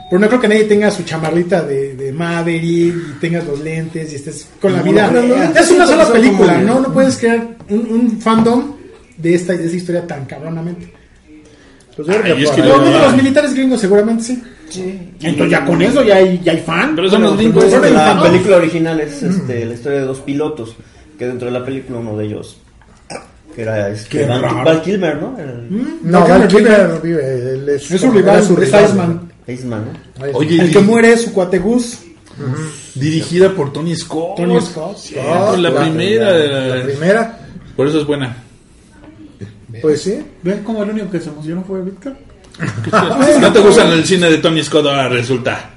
[0.08, 4.12] Pero no creo que nadie tenga su chamarrita de, de Maverick y tengas los lentes
[4.12, 5.10] y estés con la vida.
[5.10, 6.78] no, no, es una sola película, ¿no?
[6.80, 8.76] No puedes crear un, un fandom
[9.16, 10.92] de esta, de esta historia tan cabronamente.
[11.96, 14.22] Pues yo creo Ay, que es que por Pero ahí- de los militares gringos seguramente
[14.22, 14.42] sí.
[14.74, 16.94] Entonces ya con eso ya hay, ya hay fan.
[16.96, 20.74] Pero son los la película original es este, la historia de dos pilotos.
[21.18, 22.58] Que dentro de la película uno de ellos.
[23.54, 24.42] Que era este, Qué Val.
[24.42, 25.38] Val Kilmer, ¿no?
[25.38, 25.68] El
[26.02, 28.84] No, Val Val Kilmer vive, él es, Es su rival, su es rival.
[28.84, 29.32] Iceman.
[29.46, 29.84] Iceman,
[30.20, 30.26] ¿no?
[30.34, 32.00] Oye, El que muere es su cuate Gus.
[32.94, 34.36] dirigida por Tony Scott.
[34.36, 34.98] Tony Scott.
[35.18, 37.38] Ah, la primera de la- La primera,
[37.74, 38.36] Por eso es buena.
[39.80, 40.18] pues sí.
[40.42, 42.14] ¿Ven cómo el único que se emocionó fue Víctor?
[43.40, 45.70] ¿No te gustan el cine de Tony Scott ahora resulta?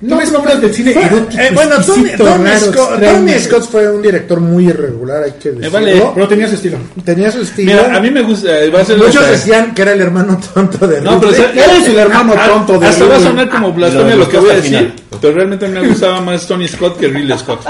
[0.00, 1.40] No ves nombres del cine erótico.
[1.40, 3.18] Eh, bueno, Tony, exquisito, Tony raro, Scott, extraño.
[3.18, 5.70] Tony Scott fue un director muy irregular, hay que decirlo.
[5.70, 6.10] vale.
[6.14, 6.78] Pero tenía su estilo.
[7.04, 7.72] Tenía su estilo.
[7.72, 8.60] Mira, a mí me gusta.
[8.60, 11.88] eh, Va a ser Muchos decían que era el hermano tonto de No, pero Eres
[11.88, 14.50] el hermano ah, tonto de Hasta va a sonar como blasfemia lo lo que voy
[14.50, 14.92] a decir.
[15.20, 17.60] Pero realmente me gustaba más Tony Scott que Ridley Scott.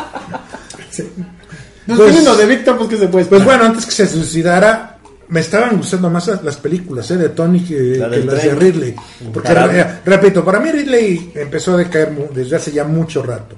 [1.87, 4.96] No Pues- viendo de Víctor, pues que se puede Pues bueno, antes que se suicidara,
[5.29, 8.59] me estaban gustando más las películas eh, de Tony que, La que del las tren.
[8.59, 8.95] de Ridley.
[9.33, 9.79] Porque, Caramba.
[9.79, 13.57] eh, repito, para mí Ridley empezó a decaer desde hace ya mucho rato.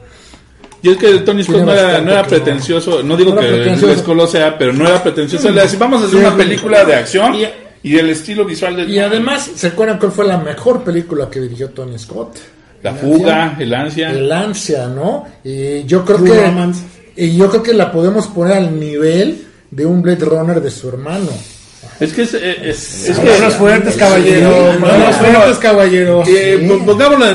[0.81, 3.35] Y es que Tony Scott no era, bastante no era que no- pretencioso, no digo
[3.35, 3.51] no que.
[3.65, 5.51] Ridley Scott lo sea, pero no era pretencioso.
[5.51, 7.35] Le decía, vamos a hacer una película de acción
[7.83, 11.41] y del estilo visual de Y además, ¿se acuerdan cuál fue la mejor película que
[11.41, 12.37] dirigió Tony Scott?
[12.83, 14.11] La fuga, el ansia.
[14.13, 15.27] El ansia, ¿no?
[15.43, 16.83] Y yo creo True que Romance.
[17.17, 20.89] y yo creo que la podemos poner al nivel de un Blade Runner de su
[20.89, 21.27] hermano.
[22.01, 24.75] Es que es, eh, es, es que fuertes, caballero.
[24.79, 26.23] No, no, fuertes, caballero.
[26.29, 27.27] Eh, po- Pongámoslo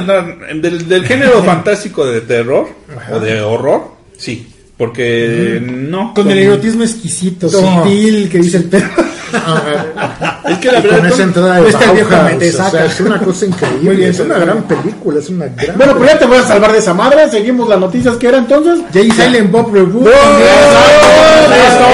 [0.50, 2.70] en- del, del género fantástico de terror
[3.12, 4.48] o de horror, sí,
[4.78, 6.14] porque no.
[6.14, 8.90] Con el erotismo exquisito, sutil, que dice el perro.
[10.46, 12.86] Es que la Y con verdad, esa entrada de Este viejo Bauhaus, o sea, saca.
[12.86, 13.84] es una cosa increíble.
[13.84, 15.78] Muy bien, es una gran película, es una gran.
[15.78, 17.30] Bueno, pues ya te voy a salvar de esa madre.
[17.30, 18.80] Seguimos las noticias que era entonces.
[18.94, 20.08] Jay Silent Bob Reboot.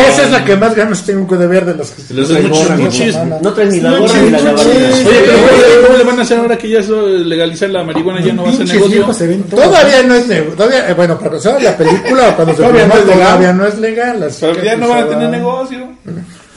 [0.10, 2.14] Esa es la que más ganas tengo de ver de las que
[3.42, 6.58] No traes ni la gorra ni la Oye, pero ¿cómo le van a hacer ahora
[6.58, 8.22] que ya es legalizar la marihuana?
[8.22, 9.06] Ya no va a ser negocio.
[9.50, 10.56] Todavía no es.
[10.56, 13.28] Todavía, eh, bueno, para empezar la película, cuando se Todavía no es legal.
[13.28, 14.24] todavía no es legal.
[14.24, 15.88] así Pero que, ya no pues, van a tener negocio.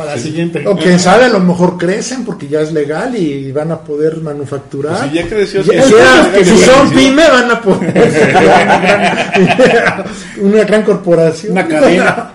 [0.03, 0.67] Para la siguiente.
[0.67, 4.19] O quién sabe, a lo mejor crecen porque ya es legal y van a poder
[4.19, 4.99] manufacturar.
[4.99, 5.85] Pues si ya creció, Ya-
[6.45, 7.93] si, son pyme van a poder
[10.41, 11.53] una gran corporación.
[11.53, 12.31] Una cadena.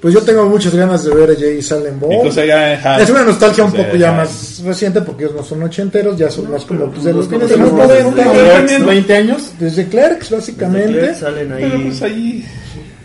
[0.00, 2.26] Pues yo tengo muchas ganas de ver a Jay Silent Bob.
[2.26, 3.02] Y ya, ajá.
[3.02, 6.50] Es una nostalgia un poco ya más reciente porque ellos no son ochenteros, ya son
[6.50, 8.86] más como pues, de los desde 90, Clerks.
[8.86, 9.52] 20 años.
[9.58, 10.92] desde Clerks básicamente.
[11.00, 12.46] Clerks salen Pero ahí pues ahí.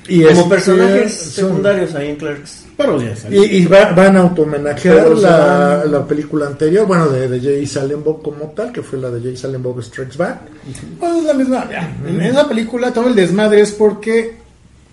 [0.07, 2.64] Y como personajes son- secundarios ahí en Clerks.
[3.15, 3.43] Salió.
[3.43, 5.37] Y, y va- van a automenajear la,
[5.83, 9.35] van- la película anterior, bueno, de, de Jay Bob como tal, que fue la de
[9.35, 10.39] Jay Bob Strikes Back.
[10.99, 11.67] Pues es la misma.
[11.69, 11.95] ya.
[12.07, 14.37] En esa película todo el desmadre es porque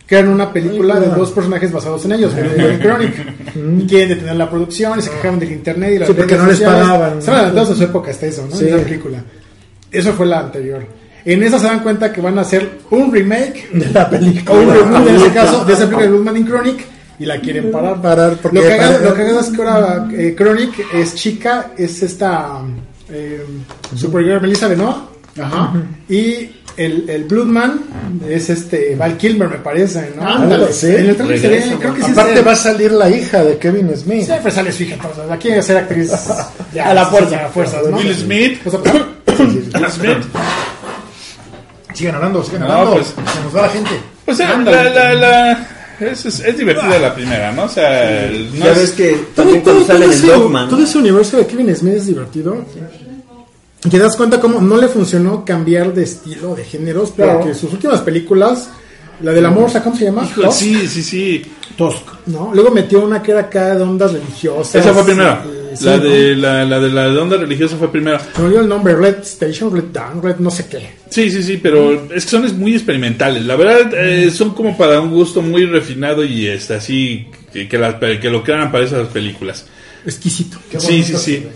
[0.07, 3.15] crean una película de dos personajes basados en ellos, y Chronic.
[3.57, 6.47] Y quieren detener la producción y se quejaban del internet y las Sí, porque no
[6.47, 7.19] les pagaban.
[7.19, 8.55] Estaban adelantados a su época hasta eso, ¿no?
[8.57, 8.69] Sí.
[8.69, 9.23] En esa película.
[9.91, 10.85] Eso fue la anterior.
[11.25, 14.59] En esa se dan cuenta que van a hacer un remake De la o película.
[14.59, 16.85] un reboot en ese caso de esa película de Bloodman in Chronic
[17.23, 18.01] y la quieren parar.
[18.03, 22.61] Parar, porque lo que para- lo es que ahora eh, Chronic es chica, es esta
[23.11, 23.45] eh,
[23.97, 24.99] Supergirl Melissa Benoist.
[25.41, 25.73] Ajá.
[26.09, 27.81] Y el, el Bloodman
[28.29, 30.27] es este Val Kilmer, me parece, ¿no?
[30.27, 30.87] Ándale, sí.
[30.89, 33.59] En el trailer Regreso, creo que sí Aparte se- va a salir la hija de
[33.59, 34.25] Kevin Smith.
[34.25, 35.25] Siempre sales fija, entonces.
[35.31, 36.11] Aquí hay que ser actriz
[36.75, 37.39] ya, A la fuerza.
[37.39, 37.97] a la fuerza, ¿no?
[37.97, 38.61] Will Smith.
[38.67, 40.19] O sea, Will Smith.
[41.95, 42.93] Sigan hablando, sigan No, hablando.
[42.95, 43.91] pues- Se nos va la gente.
[44.25, 45.69] Pues eh, la, la, la,
[46.11, 47.65] es, es, es divertida la primera, ¿no?
[47.65, 50.27] O sea, no Ya es- ves que todo, también todo- cuando todo salen en ese,
[50.27, 50.69] Dogman.
[50.69, 52.65] todo ese universo de Kevin Smith es divertido.
[53.85, 57.73] Y te das cuenta cómo no le funcionó cambiar de estilo, de géneros, porque sus
[57.73, 58.69] últimas películas,
[59.21, 60.29] la del amor, ¿cómo se llama?
[60.53, 61.43] Sí, sí, sí.
[61.77, 62.03] Tusk.
[62.27, 62.51] ¿No?
[62.55, 64.75] Luego metió una que era acá de ondas religiosas.
[64.77, 65.43] Esa fue primera.
[65.77, 66.03] Sí, La ¿no?
[66.05, 68.19] de la, la de la de onda religiosa fue primera.
[68.21, 70.91] Se me olvidó el nombre, Red Station, Red Down, Red no sé qué.
[71.11, 73.45] Sí, sí, sí, pero es que son es muy experimentales.
[73.45, 77.79] La verdad, eh, son como para un gusto muy refinado y este, así que, que,
[77.79, 79.67] las- que lo crean para esas películas.
[80.07, 80.59] Exquisito.
[80.79, 81.47] Sí, sí, sí.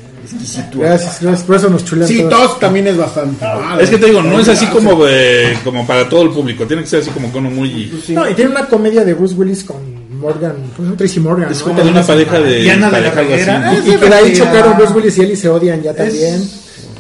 [0.75, 1.45] Gracias, gracias.
[1.45, 2.25] Por eso nos chulean Sí.
[2.29, 3.45] Tusk también es bastante.
[3.45, 3.81] malo.
[3.81, 6.67] Es que te digo, no es así como eh, como para todo el público.
[6.67, 7.93] Tiene que ser así como con un muy...
[8.09, 10.97] No, y tiene una comedia de Bruce Willis con Morgan, ¿cómo se llama?
[10.97, 11.51] Tracy Morgan.
[11.53, 11.65] Es ¿no?
[11.67, 12.61] como de una pareja de...
[12.63, 13.21] Diana de la pareja,
[13.57, 13.89] algo así.
[13.91, 16.51] Y, y que de ahí chocaron Bruce Willis y y se odian ya también.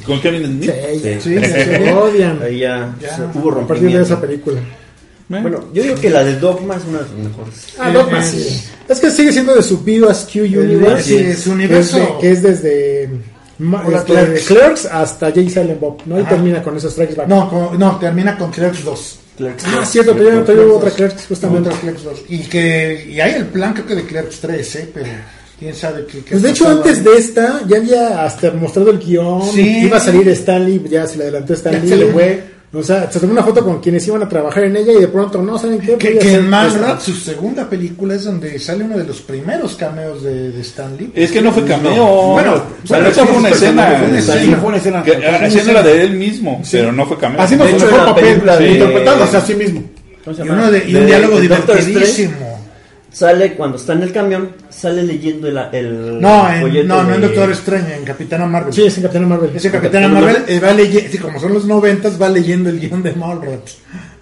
[0.06, 0.70] Con Kevin Smith.
[1.02, 2.40] Sí, sí, se odian.
[2.42, 4.20] Ahí ya, se- hubo A partir de esa rompimiento.
[4.20, 4.60] película.
[4.60, 7.54] Eh, Bueno, yo digo que la de Dogma es una de sus mejores.
[7.78, 8.62] Ah, Dogma, sí.
[8.88, 11.02] Es que sigue siendo de su Askew Universe.
[11.34, 12.18] sí, su universo.
[12.20, 13.10] Que es, de- que es desde
[13.58, 14.84] ma- Hola, es la de Clerks.
[14.86, 16.18] Hasta Jay Silent Bob, ¿no?
[16.18, 16.28] Y Ajá.
[16.30, 17.26] termina con esos Back.
[17.26, 19.18] No, con- no, termina con Clerks 2.
[19.36, 21.68] Clerks Ah, cierto, todavía todavía hubo otra Clerks, justamente.
[21.68, 22.22] Otra Clerks 2.
[22.28, 24.90] Y que y hay el plan, creo que de Clerks 3, ¿eh?
[24.92, 25.06] Pero
[25.58, 26.22] quién sabe qué.
[26.28, 27.04] Pues de hecho, antes ahí.
[27.04, 29.42] de esta, ya había hasta mostrado el guion.
[29.52, 29.84] Sí.
[29.84, 31.82] Iba a salir Stanley, ya se le adelantó Stanley.
[31.82, 32.55] Ya se le fue.
[32.72, 35.08] O sea, se tomó una foto con quienes iban a trabajar en ella y de
[35.08, 35.96] pronto, no, ¿saben qué?
[35.96, 36.50] Que, que en
[37.00, 41.10] su segunda película, es donde sale uno de los primeros cameos de, de Stanley.
[41.14, 42.32] Es que no fue cameo.
[42.32, 43.96] Bueno, o sea, bueno, eso sí, fue una escena.
[43.98, 44.56] fue una escena.
[44.58, 45.02] fue una escena.
[45.02, 47.40] Que, haciendo la de él mismo, pero no fue cameo.
[47.40, 49.82] Haciendo su mejor papel, de- interpretándose a sí mismo.
[50.24, 50.58] ¿Cómo se Y, llama?
[50.62, 52.34] uno de- y un De- diálogo divertidísimo.
[53.16, 57.20] Sale cuando está en el camión, sale leyendo el, el No, en, no, no en
[57.22, 58.74] de- Doctor Strange, en Capitana Marvel.
[58.74, 59.50] Sí, es en Capitán Marvel.
[59.54, 63.02] Ese Capitana Marvel eh, va leyendo, sí, como son los noventas, va leyendo el guion
[63.02, 63.66] de Mallrat.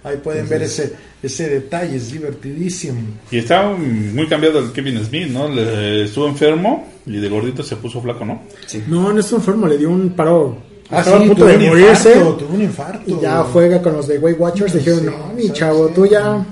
[0.01, 3.01] Ahí pueden ver ese, ese detalle, es divertidísimo.
[3.31, 5.49] Y estaba muy cambiado el Kevin Smith, ¿no?
[5.49, 8.43] Le- estuvo enfermo y de gordito se puso flaco, ¿no?
[8.87, 10.57] No, no estuvo enfermo, le dio un paro.
[10.89, 12.09] Ah, Estaba sí, a punto tuvo de un morirse.
[12.13, 13.11] infarto, tuvo un infarto.
[13.11, 14.73] Y ya juega con los de Weight Watchers.
[14.73, 15.93] Dijeron, Sí, no, mi chavo, sí.
[15.95, 16.45] tú ya.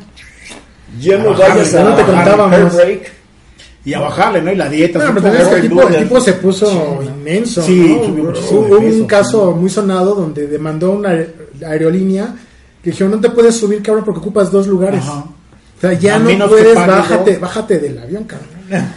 [1.00, 2.74] Ya no vayas ya a no te contábamos.
[3.86, 4.52] Y a bajarle, ¿no?
[4.52, 5.00] Y la dieta.
[5.06, 7.62] Sí, pero el tipo, el tipo se puso inmenso.
[7.64, 8.30] Sí, ¿no?
[8.32, 9.08] Hubo un peso.
[9.08, 11.34] caso muy sonado donde demandó una aer-
[11.68, 12.34] aerolínea
[12.82, 15.02] que dijeron, no te puedes subir, cabrón, porque ocupas dos lugares.
[15.04, 15.26] Ajá.
[15.78, 17.42] O sea, ya no puedes, bájate, dos.
[17.42, 18.48] bájate del avión, cabrón.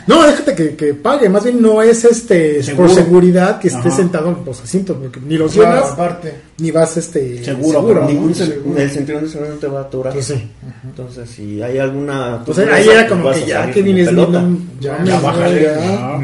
[0.07, 2.87] No, déjate que, que pague, más bien no es este Seguro.
[2.89, 3.97] por seguridad que estés Ajá.
[3.97, 6.35] sentado en los asientos, porque ni los Claro, llenas, aparte.
[6.59, 8.09] ni vas este Seguro, pero ¿no?
[8.09, 8.79] Ningún Seguro.
[8.79, 9.21] el seguridad
[9.51, 10.13] no te va a aturar.
[10.13, 10.49] Pues sí.
[10.85, 12.45] Entonces, si hay alguna.
[12.47, 14.11] O sea, ahí era como vas que ya que como vienes
[14.81, 15.75] ya, Ya bájale, ya,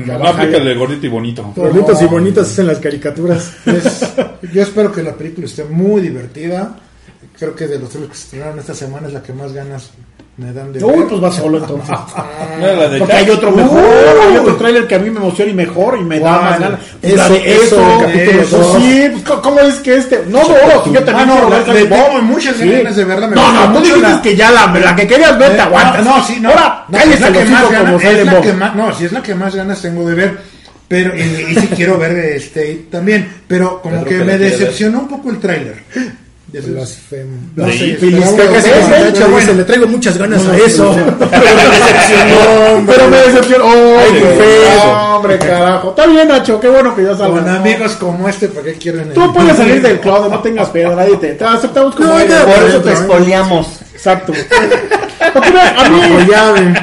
[0.06, 0.28] ya, bájale.
[0.28, 1.52] aplícale gordito y bonito.
[1.56, 3.52] Bonitos y bonitos es en las caricaturas.
[3.64, 6.76] Pues, yo espero que la película esté muy divertida.
[7.38, 9.90] Creo que de los tres que se estrenaron esta semana es la que más ganas
[10.42, 11.08] me dan de Uy, ver.
[11.08, 11.88] pues va solo entonces.
[12.60, 13.22] ¿No era la de Porque Jack?
[13.24, 13.84] hay otro mejor,
[14.28, 16.42] hay otro trailer que a mí me emociona y mejor y me da ¿Cuál?
[16.42, 16.80] más ganas.
[17.02, 18.76] Eso, La de eso, eso, capítulo eso, dos.
[18.82, 20.24] sí, pues, ¿cómo- ¿cómo es que este?
[20.28, 22.22] No, no, si yo también Ah, no, la- tengo Ball.
[22.22, 22.68] muchas Sí.
[22.70, 25.38] ganas de verla, me No, no, tú dijiste la- que ya la, la que querías
[25.38, 26.04] ver, te Eh, aguantas.
[26.04, 26.48] No, sí, no.
[26.50, 29.04] Ahora, no, cállese es la que más como ganas, es la que más, no, sí
[29.04, 30.38] es la que más ganas tengo de ver,
[30.88, 35.08] pero y, y sí quiero ver este también, pero como Pedro que me decepcionó un
[35.08, 35.82] poco el tráiler.
[36.60, 37.38] Blasfemo.
[37.56, 37.96] No Sí,
[39.30, 40.94] bueno, le traigo muchas ganas a eso.
[41.18, 43.64] Pero me decepcionó, pero me decepcionó.
[43.98, 45.16] ¡Ay, qué feo!
[45.16, 45.88] Hombre, carajo.
[45.90, 47.56] Está bien, Nacho, qué bueno que ya Con salga.
[47.56, 49.12] amigos como este, ¿para qué quieren?
[49.14, 52.40] Tú puedes salir del closet, no tengas pedo, nadie te, te aceptamos como eres.
[52.40, 53.66] Por eso te expoliamos.
[53.94, 54.32] Exacto.
[55.32, 56.74] Porque a mí,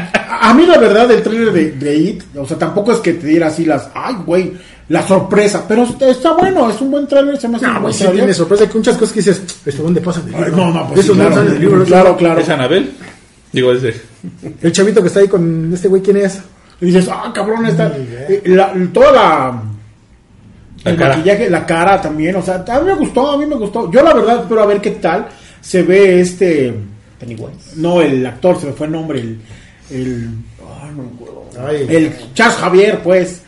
[0.41, 3.27] a mí la verdad el trailer de, de It, o sea, tampoco es que te
[3.27, 4.53] diera así las, ay, güey,
[4.89, 7.95] la sorpresa, pero está- bueno, es un buen trailer, se me hace un No, pues
[7.95, 8.63] sí tiene sorpresa.
[8.63, 10.47] Hay muchas cosas que dices, ¿esto dónde pasa libro?
[10.57, 11.85] no, no, pues Eso sí, no claro, sale el libro.
[11.85, 12.17] claro, no.
[12.17, 12.39] claro.
[12.41, 12.91] ¿Es Anabel?
[13.51, 13.93] Digo, ese.
[14.61, 16.39] El chavito que está ahí con este güey, ¿quién es?
[16.81, 17.91] Y dices, ah, cabrón, está,
[18.45, 19.61] la, toda la,
[20.85, 21.17] La el cara.
[21.17, 23.91] maquillaje, la cara también, o sea, a mí me gustó, a mí me gustó.
[23.91, 25.27] Yo la verdad espero a ver qué tal
[25.61, 26.73] se ve este,
[27.19, 27.75] Pennywise.
[27.75, 29.39] no, el actor, se me fue el nombre, el,
[29.91, 30.29] el,
[30.81, 31.45] ay, no me acuerdo.
[31.67, 31.85] Ay.
[31.89, 33.41] El Charles Javier, pues.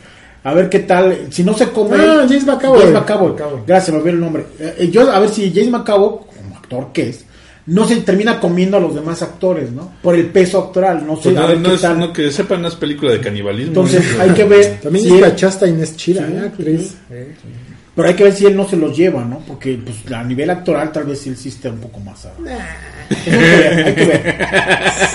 [0.44, 1.26] A ver qué tal.
[1.30, 1.96] Si no se come.
[1.96, 2.80] Ah, James McAvoy.
[2.80, 3.32] James McAvoy.
[3.66, 4.44] Gracias, me olvidé el nombre.
[4.58, 7.24] Eh, yo, a ver si James McAvoy, como actor que es,
[7.66, 9.92] no se termina comiendo a los demás actores, ¿no?
[10.02, 11.06] Por el peso actoral.
[11.06, 11.30] No sé.
[11.30, 11.98] Pues a no, ver no qué es, tal.
[12.00, 13.68] no, que sepan, no es película de canibalismo.
[13.68, 14.22] Entonces, ¿no?
[14.24, 14.80] hay que ver.
[14.82, 16.40] También si es él- la Chasta Inés Chira, Sí, ¿eh?
[16.44, 16.94] actriz.
[17.94, 19.38] pero hay que ver si él no se los lleva, ¿no?
[19.46, 22.26] Porque pues, a nivel actoral tal vez él sí esté un poco más.
[22.26, 22.32] a-
[23.10, 24.38] Hay que ver, hay que ver.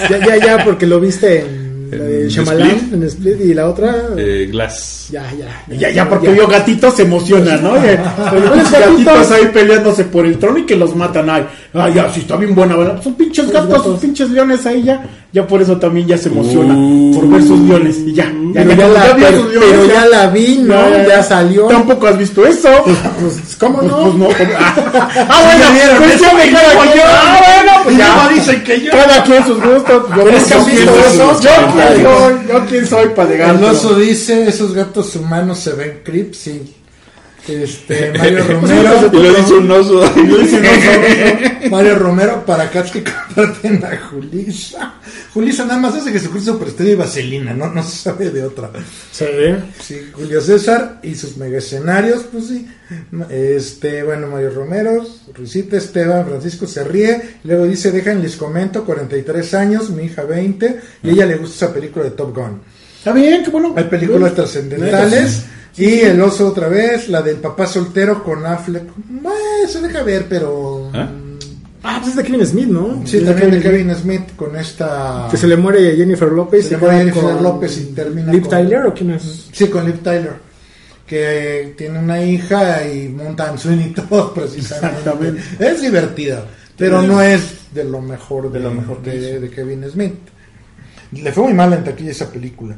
[0.09, 2.93] Ya, ya, ya, porque lo viste en la de En Shyamalan, Split.
[2.93, 3.95] en Split, y la otra...
[4.17, 5.07] Eh, Glass.
[5.11, 5.75] Ya, ya.
[5.75, 7.75] Ya, ya, porque vio gatitos se emociona, ¿no?
[7.75, 11.29] Los gatitos ahí peleándose por el trono y que los matan.
[11.29, 13.01] Ay, ay ya, sí está bien buena, ¿verdad?
[13.01, 15.05] Son pinches gatos, son pinches leones ahí ya.
[15.33, 16.73] Ya por eso también ya se emociona
[17.13, 17.97] por ver sus leones.
[17.97, 20.89] Y ya, ya, Pero ya, la, pero, pero ya vi, ¿no?
[21.07, 21.67] Ya, salió.
[21.67, 22.69] Tampoco has visto eso.
[22.85, 23.97] Pues, ¿cómo Pues, no?
[24.03, 24.25] pues no.
[24.27, 27.03] pues- ah, bueno, de cada quien.
[27.05, 28.29] Ah, bueno, pues ya.
[28.33, 28.91] dicen que yo.
[28.91, 30.03] Cada quien sus gustos.
[30.09, 31.41] Yo, Pero es que yo has quién visto eso.
[31.41, 33.55] yo quién soy, yo quién soy para llegar.
[33.55, 36.73] El oso dice, esos gatos humanos se ven creeps, sí.
[37.47, 39.09] Este, Mario Y Romero.
[39.11, 40.01] lo dice un oso.
[41.71, 44.95] Mario Romero para Katsuki comparten a Julisa.
[45.33, 48.69] Julisa nada más hace Jesucristo pero estrella y vaselina, no, no se sabe de otra.
[49.11, 49.25] Sí.
[49.81, 52.67] Sí, Julio César y sus mega escenarios, pues sí.
[53.29, 57.21] Este, bueno, Mario Romero, Risita, Esteban, Francisco se ríe.
[57.43, 61.65] Luego dice, dejan, les comento, 43 años, mi hija 20, y a ella le gusta
[61.65, 62.61] esa película de Top Gun.
[62.97, 63.73] Está bien, qué bueno.
[63.77, 65.43] Hay películas trascendentales.
[65.77, 68.83] Y el oso otra vez, la del papá soltero con Affleck.
[68.95, 69.37] Bueno,
[69.67, 70.89] se deja ver, pero...
[70.93, 71.09] ¿Ah?
[71.83, 73.01] Ah, pues es de Kevin Smith, ¿no?
[73.05, 75.27] Sí, también de Kevin Smith con esta...
[75.29, 76.63] Que se le muere Jennifer López.
[76.65, 79.47] Se y le muere Jennifer con López y termina con- Tyler o quién es?
[79.51, 80.33] Sí, con Liv Tyler.
[81.05, 84.97] Que tiene una hija y montan Sweeney Todd precisamente.
[84.97, 85.41] Exactamente.
[85.59, 86.43] Es divertida,
[86.75, 87.43] pero no es
[87.73, 90.15] de lo mejor de, De lo mejor de, de Kevin Smith.
[91.13, 92.75] Le fue muy mal en taquilla esa película.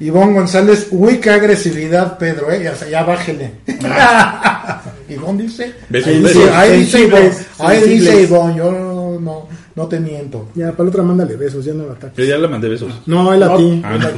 [0.00, 2.62] Ivonne González, uy, qué agresividad, Pedro, ¿eh?
[2.62, 3.50] Ya, ya bájele.
[5.08, 5.74] Ivonne dice.
[5.88, 8.22] Besos, ahí dice, ahí dice Ivonne, ahí dice.
[8.22, 8.72] Ivonne, yo
[9.20, 10.48] no, no te miento.
[10.54, 12.16] Ya, para la otra mándale besos, ya no la ataques.
[12.16, 12.92] Yo ya le mandé besos.
[13.06, 13.56] No, él a No.
[13.56, 13.82] ti.
[13.84, 14.08] Ah, no.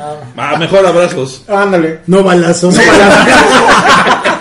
[0.00, 0.16] Ah,
[0.54, 1.44] Ah, mejor abrazos.
[1.48, 2.00] Ándale.
[2.06, 2.74] No balazos.
[2.76, 3.26] No balazos.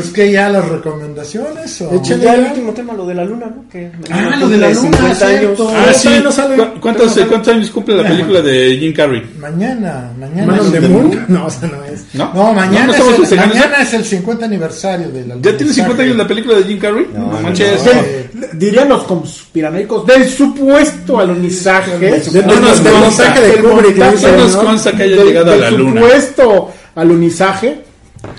[0.00, 1.94] Pues que ya las recomendaciones o...
[1.94, 2.24] Échale.
[2.24, 3.64] Ya el último tema, lo de la luna, ¿no?
[3.70, 5.38] Que Ah, lo de la luna, 50 años.
[5.40, 5.72] cierto.
[5.74, 6.08] Ah, sí.
[6.22, 6.56] no sale.
[6.56, 9.22] ¿Cu- ¿Cuántos, no ¿Cuántos años cumple la película de Jim Carrey?
[9.38, 10.46] Mañana, mañana.
[10.46, 11.24] Man es on the el- Moon.
[11.28, 12.04] No, o sea, no es.
[12.14, 12.32] ¿No?
[12.34, 15.72] No, mañana, ¿No estamos es, el, mañana es el 50 aniversario de la ¿Ya tiene
[15.72, 17.06] 50 años la película de Jim Carrey?
[17.14, 17.82] No, manches.
[17.84, 18.48] no.
[18.52, 21.98] Dirían los conspiranoicos del supuesto alunizaje.
[21.98, 23.96] Del De- No del montaje de Del Kubrick.
[23.96, 24.64] No nos ¿no?
[24.64, 26.00] consta que haya del- llegado a del la luna.
[26.00, 27.78] supuesto alunizaje.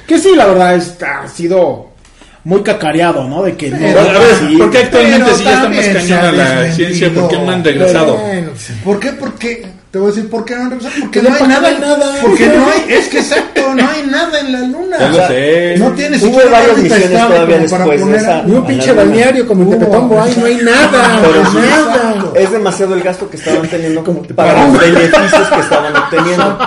[0.08, 1.90] Que sí, la verdad, está, ha sido
[2.44, 3.44] muy cacareado, ¿no?
[3.44, 3.78] De que no.
[3.78, 4.56] Pero, A ver, sí.
[4.58, 7.14] ¿por qué actualmente si ya está más cañona la ciencia?
[7.14, 8.18] ¿Por qué no han regresado?
[8.18, 8.52] Bueno,
[8.84, 9.12] ¿Por qué?
[9.12, 10.96] Porque Te voy a decir, ¿por qué no han regresado?
[11.00, 12.16] Porque Que no no hay nada, nada.
[12.22, 14.98] Porque no hay, es que exacto, no hay nada en la luna.
[15.00, 15.76] Ya lo sé.
[15.78, 18.44] No tienes Hubo varias misiones todavía después de poner esa.
[18.44, 22.32] Ni un pinche balneario como en Tepetongo, ay, no hay nada, Pero no hay nada.
[22.36, 26.60] Es demasiado el gasto que estaban teniendo Como para los beneficios que estaban obteniendo.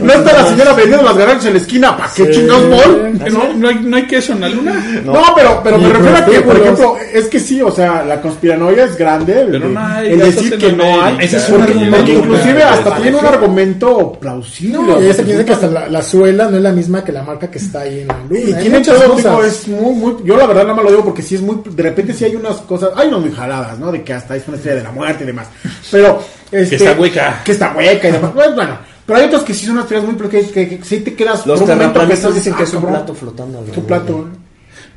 [0.00, 1.96] No está la señora vendiendo las garajes en la esquina.
[1.98, 3.18] ¿Para qué chingados voy?
[3.18, 5.02] ¿Que ¿No, no, hay, ¿No hay queso en la luna?
[5.04, 8.22] No, pero, pero me refiero a que, por ejemplo, es que sí, o sea, la
[8.22, 9.42] conspiranoia es grande.
[9.42, 11.18] el Pero no hay el decir que no hay.
[11.20, 14.78] Ese es un porque porque hasta tiene un argumento plausible.
[14.78, 17.22] No, y se piensa que hasta la, la suela no es la misma que la
[17.22, 18.40] marca que está ahí en la luna.
[18.40, 19.32] Y tiene muchas todo cosas.
[19.32, 21.60] tipo, es muy, muy, yo la verdad nada más lo digo porque sí es muy,
[21.64, 23.92] de repente sí hay unas cosas, hay unas muy jaladas, ¿no?
[23.92, 25.48] De que hasta es una estrella de la muerte y demás.
[25.90, 27.42] Pero, este, está hueca.
[27.44, 28.30] Que está hueca y demás.
[28.34, 30.84] Pues, bueno, pero hay otros que sí son unas estrellas muy, pero que, que, que
[30.84, 33.64] sí te quedas Los terraplanistas dicen que ah, es un plato flotando.
[33.70, 34.28] Es un plato.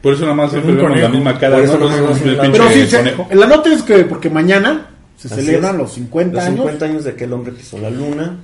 [0.01, 2.87] Por eso nada más siempre vemos la misma cara, Pero sí,
[3.31, 6.57] la nota es que porque mañana se Así celebran los 50 Los años.
[6.59, 8.37] 50 años de que el hombre pisó la luna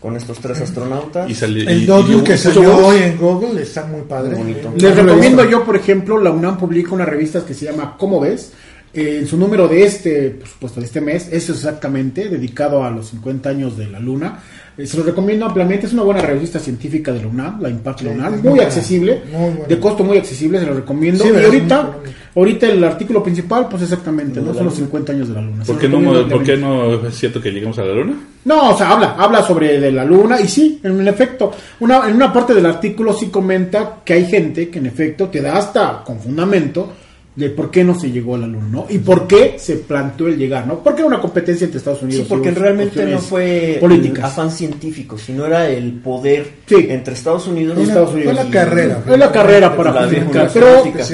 [0.00, 1.28] con estos tres astronautas.
[1.30, 4.36] Y sali- El y- que salió hoy en Google está muy padre.
[4.36, 4.56] Muy.
[4.78, 8.52] Les recomiendo yo, por ejemplo, la UNAM publica una revista que se llama ¿Cómo ves?
[8.92, 12.90] Eh, en su número de este, por supuesto, de este mes, es exactamente dedicado a
[12.90, 14.40] los 50 años de la Luna.
[14.76, 18.02] Eh, se lo recomiendo ampliamente, es una buena revista científica de la UNAM, la Impacto
[18.02, 21.22] Sí, UNAM, es muy accesible, muy de costo muy accesible, se lo recomiendo.
[21.22, 21.98] Sí, y ahorita,
[22.34, 24.48] ahorita el artículo principal, pues exactamente, De ¿no?
[24.48, 24.86] la son los Luna.
[24.86, 25.64] 50 años de la Luna.
[25.64, 28.14] ¿Por qué, no, ¿Por qué no es cierto que llegamos a la luna?
[28.44, 32.16] No, o sea, habla, habla sobre de la luna y sí, en efecto, una, en
[32.16, 36.02] una parte del artículo sí comenta que hay gente que en efecto te da hasta
[36.04, 36.92] con fundamento
[37.36, 38.86] de por qué no se llegó a la luna, ¿no?
[38.90, 40.80] Y por qué se planteó el llegar, ¿no?
[40.80, 42.22] Porque era una competencia entre Estados Unidos.
[42.22, 44.24] Sí, porque y realmente no fue el políticas.
[44.24, 46.86] afán científico, sino era el poder Sí.
[46.90, 48.34] entre Estados Unidos Y Estados Fue Unidos.
[48.44, 49.02] la carrera.
[49.08, 50.68] Es la carrera para La justificar, pero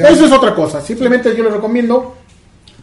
[0.08, 0.80] eso es otra cosa.
[0.80, 2.16] Simplemente yo les recomiendo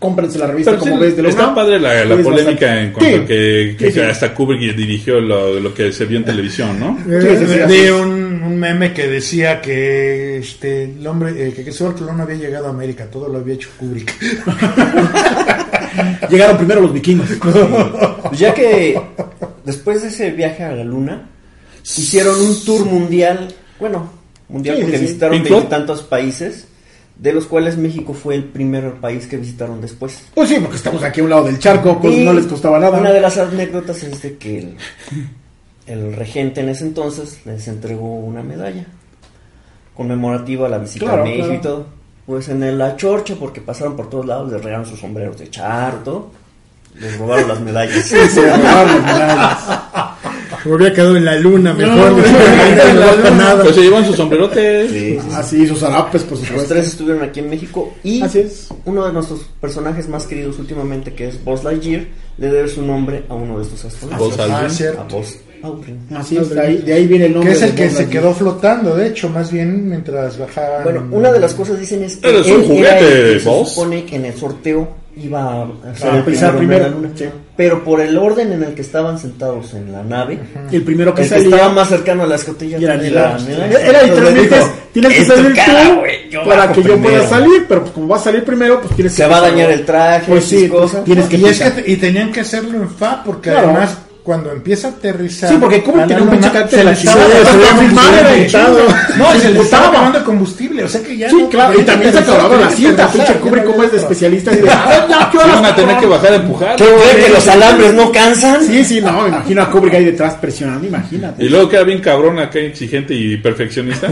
[0.04, 2.28] cómprense la revista Pero como sí, ves de la está padre la, la Sí, es
[2.28, 4.00] polémica bastante- en cuanto Sí, a que, que sí, sí.
[4.02, 6.98] hasta Kubrick dirigió lo, lo que se vio en televisión, ¿no?
[7.06, 7.92] Sí, sí, sí, Eh, así de es.
[7.92, 12.68] un, un meme que decía que este el hombre eh, que Colón no había llegado
[12.68, 14.14] a América, todo lo había hecho Kubrick.
[16.30, 17.28] Llegaron primero los vikingos.
[18.34, 19.00] Pues ya que
[19.64, 21.30] después de ese viaje a la luna,
[21.84, 24.10] hicieron un tour mundial, bueno,
[24.50, 26.66] mundial Sí, porque visitaron veintitantos países,
[27.16, 30.24] de los cuales México fue el primer país que visitaron después.
[30.34, 32.80] Pues sí, porque estamos aquí a un lado del charco, pues Y no les costaba
[32.80, 33.00] nada.
[33.00, 34.78] Una de las anécdotas es de que el,
[35.86, 38.86] el regente en ese entonces les entregó una medalla
[39.96, 41.60] conmemorativa a la visita Claro, a México claro.
[41.60, 41.86] y todo.
[42.26, 45.98] Pues en la chorcha, porque pasaron por todos lados, les regaron sus sombreros de charro,
[46.00, 46.32] todo.
[46.96, 48.04] Les robaron las medallas.
[48.06, 50.13] Sí, se robaron las medallas.
[50.66, 51.96] Me hubiera quedado en la luna mejor.
[51.96, 53.64] No, no, no, no, no, pasa nada.
[53.64, 54.92] Pues se llevan sus sombrerotes.
[54.92, 55.28] Sí, sí.
[55.34, 56.74] Ah, sí, sus harapes, por Los supuesto.
[56.74, 58.70] tres estuvieron aquí en México y Así es.
[58.86, 62.06] uno de nuestros personajes más queridos últimamente, que es Buzz Lightyear,
[62.38, 64.40] le debe su nombre a uno de estos astronautas.
[64.40, 64.68] Ah,
[65.02, 65.04] A.
[65.14, 65.36] Buzz.
[66.14, 67.52] Así es, de ahí, de ahí viene el nombre.
[67.52, 70.84] Que es el que se quedó flotando, de hecho, más bien mientras bajaban.
[70.84, 73.40] Bueno, una de las cosas dicen es que Eres él un era el juguete, que
[73.40, 76.90] se supone que en el sorteo iba a ser el pisar primero en primero, la
[76.90, 77.12] luna.
[77.16, 77.26] sí.
[77.56, 80.40] Pero por el orden en el que estaban sentados en la nave,
[80.72, 81.56] El primero que el que salía.
[81.56, 83.38] estaba más cercano a la escotilla era Nila.
[83.38, 83.68] la.
[83.68, 84.56] Era era literalmente,
[84.92, 86.02] tienes que "Es tu salir cara,
[86.32, 87.30] tú para que yo pueda primero".
[87.30, 89.22] salir, pero pues como vas a salir primero, pues tienes que...
[89.22, 91.04] Se va a dañar el traje, Pues sí, cosas.
[91.04, 93.68] tienes que y, es que y tenían que hacerlo en fa, porque Claro.
[93.70, 95.50] además cuando empieza a aterrizar.
[95.50, 97.28] Sí, porque la tiene un pinche carácter se de la chingada.
[99.18, 101.30] No, Se le estaba acabando el combustible, o sea que ya.
[101.30, 104.52] Sí, no- claro, y también se acababa la cinta, pinche no como es de especialista.
[104.54, 106.10] y de, "Ah, ya, ¿qué Van a tener que cabrón?".
[106.10, 106.76] bajar a empujar.
[106.78, 108.66] ¿Qué creen que los alambres no cansan?
[108.66, 111.44] Sí, sí, no, me imagino a Kubrick ahí detrás presionando, imagínate.
[111.44, 114.08] Y luego queda bien cabrón acá, exigente y perfeccionista.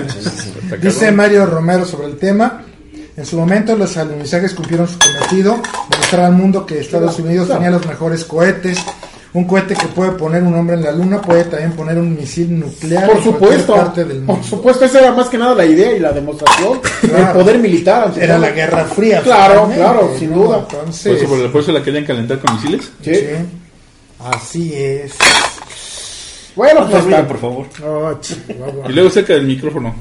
[0.82, 1.12] Dice.
[1.12, 2.64] Mario Romero sobre el tema.
[3.18, 7.70] En su momento los alunizajes cumplieron su cometido, demostrar al mundo que Estados Unidos tenía
[7.70, 8.78] los mejores cohetes.
[9.34, 12.60] Un cohete que puede poner un hombre en la luna puede también poner un misil
[12.60, 14.34] nuclear Por supuesto, parte del mundo.
[14.34, 17.40] por supuesto, esa era más que nada la idea y la demostración del Claro.
[17.40, 18.12] poder militar.
[18.20, 19.22] Era la Guerra Fría.
[19.22, 20.38] Claro, claro, sin ¿no?
[20.44, 20.68] duda.
[20.68, 22.92] Por Entonces, eso, por- por eso la querían calentar con misiles.
[23.02, 23.16] Sí.
[23.16, 23.26] sí,
[24.20, 25.14] así es.
[26.56, 27.66] Bueno, pues por favor.
[27.86, 28.20] Oh.
[28.90, 29.96] Y luego cerca del micrófono.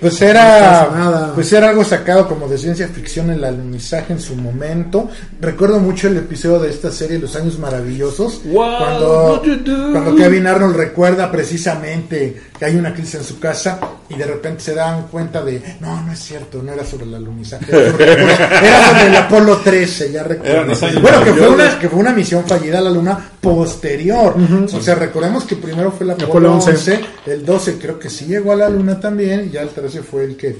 [0.00, 5.08] Pues era, pues era algo sacado como de ciencia ficción el alunizaje en su momento.
[5.40, 9.92] Recuerdo mucho el episodio de esta serie Los Años Maravillosos, Wow, cuando, do, do, do.
[9.92, 13.78] cuando Kevin Arnold recuerda precisamente que hay una crisis en su casa
[14.08, 17.14] y de repente se dan cuenta de, no, no es cierto, no era sobre el
[17.14, 21.00] alunizaje, era sobre, era sobre el Apolo 13, ya recuerdo.
[21.00, 24.34] Bueno, que fue, una, que fue una misión fallida a la luna posterior.
[24.72, 27.00] O sea, recordemos que primero fue el Apolo, Apolo 11, 11.
[27.26, 30.24] el 12 creo que sí llegó a la luna también, y ya el 13 fue
[30.24, 30.56] el que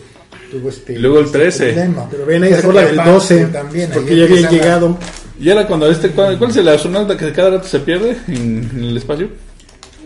[0.50, 1.72] tuvo este luego el 13.
[1.72, 2.06] problema.
[2.10, 4.98] Pero ven ahí, se acuerda del relevante 12, también, porque ya habían empiezan a- llegado.
[5.40, 8.70] Y ahora cuando este, ¿cuál, cuál es el astronauta que cada rato se pierde en,
[8.72, 9.28] en el espacio?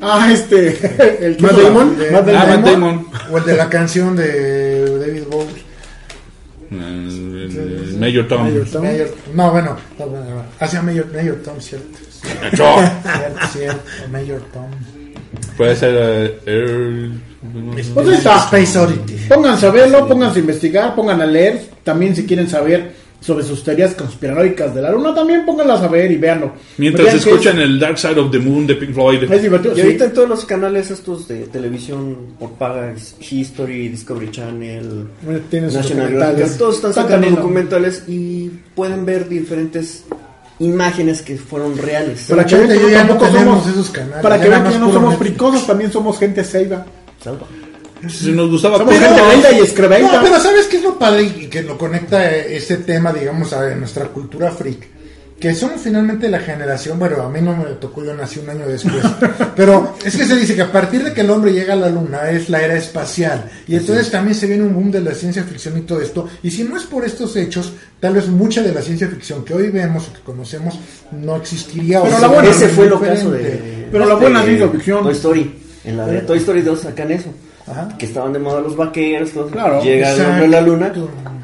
[0.00, 0.78] Ah, este.
[1.26, 1.98] El Matt Damon.
[1.98, 2.64] de- Matt Ah, Matt Damon.
[2.64, 3.06] Damon.
[3.32, 5.68] O el de la canción de David Bowie.
[6.70, 8.42] El- el Mayor Tom.
[8.44, 8.82] Mayor Tom.
[8.84, 10.42] Mayor- no, bueno, no, bueno, no.
[10.60, 11.98] hacia Mayor, Mayor Tom, cierto.
[12.10, 12.64] Cierto,
[13.52, 13.80] cierto,
[14.12, 14.66] Mayor Tom.
[15.56, 17.20] Puede ser Earl-
[17.94, 18.36] Pues ahí está.
[18.44, 19.14] Space Oddity.
[19.28, 21.62] Pónganse a verlo, pónganse a investigar, pongan a leer.
[21.84, 26.10] También si quieren saber sobre sus teorías conspiranoicas de la luna, también pónganlas a ver
[26.10, 26.52] y véanlo.
[26.76, 29.24] Mientras Vean escuchan el Dark Side of the Moon de Pink Floyd.
[29.24, 29.72] Es, divertido.
[29.74, 29.82] Y sí.
[29.82, 35.08] ahorita en todos los canales estos de televisión por paga, History, Discovery Channel,
[35.50, 36.08] sus National.
[36.08, 40.04] Geographic, todos están sacando documentales y pueden ver diferentes
[40.60, 42.26] imágenes que fueron reales.
[42.28, 44.72] Para que vean que yo ya no somos, esos canales, para ya que vean nada
[44.72, 45.30] que más no puro somos Netflix.
[45.30, 46.86] fricosos, también somos gente seiva.
[47.22, 47.46] Salva.
[48.08, 49.48] Si nos gustaba Somos Pero- gente
[50.00, 53.12] y No, pero ¿sabes qué es lo padre y que lo conecta eh, este tema,
[53.12, 54.86] digamos, a nuestra cultura freak?
[55.40, 58.66] Que somos finalmente la generación, bueno, a mí no me tocó, yo nací un año
[58.66, 59.04] después,
[59.54, 61.88] pero es que se dice que a partir de que el hombre llega a la
[61.88, 65.44] luna es la era espacial, y entonces también se viene un boom de la ciencia
[65.44, 68.72] ficción y todo esto, y si no es por estos hechos, tal vez mucha de
[68.74, 70.76] la ciencia ficción que hoy vemos o que conocemos
[71.12, 72.02] no existiría.
[72.02, 73.86] o la buena- Ese fue ocaso de.
[73.92, 75.02] Pero la buena de ciencia ficción.
[75.04, 75.54] Toy Story.
[75.84, 77.32] En la de Toy Story 2 sacan eso.
[77.70, 77.88] Ajá.
[77.98, 79.30] Que estaban de moda los vaqueros.
[79.32, 79.46] todo.
[79.48, 80.92] Claro, Llega el hombre a la luna.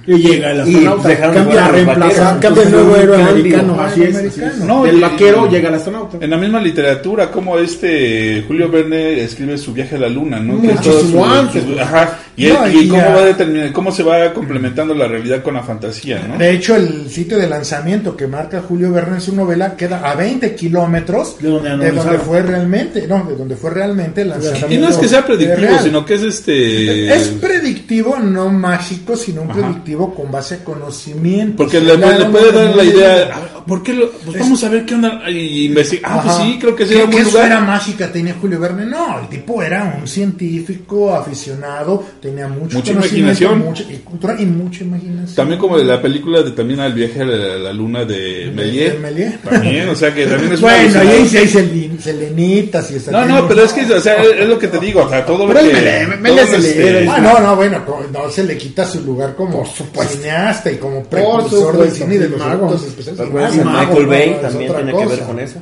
[0.07, 1.09] Y llega el Y astronauta.
[1.09, 2.43] de cambia, a los reemplaza, vaqueros.
[2.43, 3.81] cambia el nuevo héroe americano.
[3.81, 4.15] Así es.
[4.17, 4.65] Americano.
[4.67, 6.19] No, Del y- vaquero llega el astronauta.
[6.21, 10.61] En la misma literatura, como este Julio Verne escribe su viaje a la luna, ¿no?
[10.61, 11.65] Que Muchísimo antes.
[11.81, 12.19] ajá.
[12.37, 15.63] Y, No, y y cómo va determinar, cómo se va complementando la realidad con la
[15.63, 16.37] fantasía, ¿no?
[16.37, 20.17] De hecho, el sitio de lanzamiento que marca Julio Verne en su novela queda a
[20.17, 24.73] 20 kilómetros De donde de donde fue realmente, no, de donde fue realmente el lanzamiento.
[24.75, 27.15] Y no es que sea predictivo, sino que es este.
[27.15, 29.61] Es predictivo, no mágico, sino un Ajá.
[29.95, 31.57] Predictivo con base a conocimiento.
[31.59, 34.85] Porque le, le puede dar la idea, ah, ¿por qué lo, pues vamos a ver
[34.85, 36.13] qué onda y investigar.
[36.13, 37.43] Ah, pues sí, creo que sí ¿Qué, era buen lugar.
[37.45, 38.87] esfera mágica tenía Julio Verne?
[38.87, 43.59] No, el tipo era un científico aficionado, tenía mucho Mucha conocimiento, imaginación.
[43.59, 45.37] mucha y cultura y mucha imaginación.
[45.37, 49.41] También como de la película de también al viaje a la, la luna de Méliès.
[49.43, 53.49] También, o sea que también es Bueno, ahí sí hay selen- selenitas y No, no,
[53.49, 55.55] pero es que, o sea, es, es lo que te digo, o sea, todo lo
[55.55, 56.03] Pero que...
[56.03, 58.85] es Méliès, todo lo, se este, le- Ah, no, no, bueno, no se le quita
[58.87, 59.65] su lugar como
[60.07, 62.67] cineasta y como precursor del supuesto, cine de los mago.
[62.75, 63.21] efectos especiales.
[63.65, 65.59] Ah, Michael Bay no, es también tiene que ver con eso.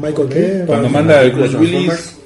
[0.00, 0.62] Michael Bay.
[0.66, 1.86] Cuando manda Los Bruce Willis...
[1.86, 2.16] Transformers.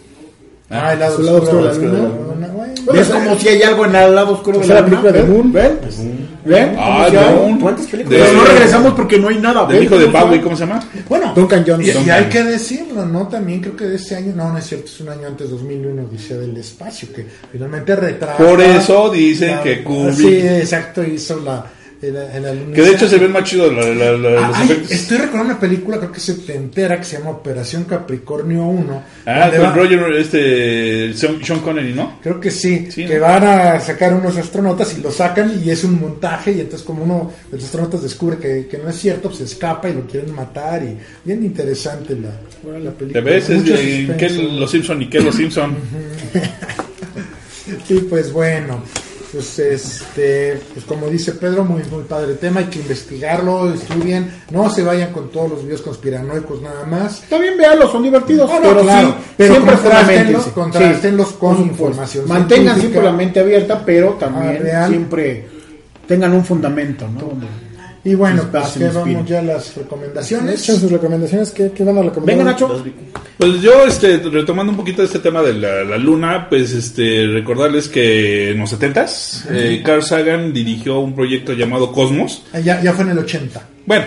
[0.73, 3.01] Ah, el lado oscuro de la de la luna.
[3.01, 5.03] Es como si hay algo en el lado oscuro de O sea, la la luna.
[5.03, 5.33] película de.
[5.33, 5.53] Moon.
[5.53, 5.79] ¿Ven?
[6.45, 6.75] ¿Ven?
[6.79, 7.09] Ah.
[7.37, 7.59] Moon.
[7.61, 8.21] ¿Cuántas películas?
[8.23, 9.67] Pero no regresamos porque no hay nada.
[9.67, 10.41] Del ¿Ven hijo de Bowie?
[10.41, 10.81] ¿cómo se llama?
[11.09, 11.87] Bueno, Duncan Jones.
[11.95, 13.29] y, y hay que decirlo, ¿no?
[13.29, 16.03] También creo que de este año, no, no es cierto, es un año antes, 2001,
[16.03, 18.37] Odisea del Espacio, que finalmente retrata...
[18.37, 21.65] Por eso dicen la- que Kubrick- Sí, exacto, hizo la...
[22.03, 22.73] el- el alunizaje.
[22.73, 24.91] Que de hecho se ven más chidos la- la- la- Ah, los ay, efectos.
[24.93, 29.03] estoy recordando una película, creo que se te entera, que se llama Operación Capricornio 1.
[29.27, 32.19] Ah, con va- Roger, este, Sean Connery, ¿no?
[32.23, 33.23] Creo que sí, Sí, que ¿no?
[33.23, 37.05] van a sacar unos astronautas y lo sacan y es un montaje y entonces como
[37.05, 40.07] uno de los astronautas descubre que, que no es cierto, pues se escapa y lo
[40.07, 43.21] quieren matar y bien interesante la, la ¿Te película.
[43.25, 43.51] ves?
[43.51, 44.59] Es de, ¿qué suspenso.
[44.61, 45.77] los Simpson y qué los Simpson?
[47.89, 48.83] Y pues bueno,
[49.33, 54.69] pues este, pues como dice Pedro, muy muy padre tema, hay que investigarlo, estudien, no
[54.71, 57.23] se vayan con todos los videos conspiranoicos nada más.
[57.29, 58.51] También véanlos, son divertidos.
[58.51, 59.75] No, pero claro, sí, pero siempre
[60.55, 64.89] contrástenlos Sí, con información Mantengan siempre la mente abierta, pero también Ah, real.
[64.91, 65.49] siempre
[66.07, 67.70] tengan un fundamento, ¿no?
[68.03, 70.63] Y bueno, pues que vamos ya a las recomendaciones.
[70.63, 71.51] Echen sus recomendaciones.
[71.51, 72.39] ¿Qué, qué van a recomendar?
[72.39, 72.83] Venga, Nacho.
[73.37, 77.89] Pues yo, este, retomando un poquito este tema de la, la luna, pues este, recordarles
[77.89, 82.43] que en los 70s, eh, Carl Sagan dirigió un proyecto llamado Cosmos.
[82.55, 83.69] Ah, Ya, ya fue en el 80.
[83.85, 84.07] Bueno,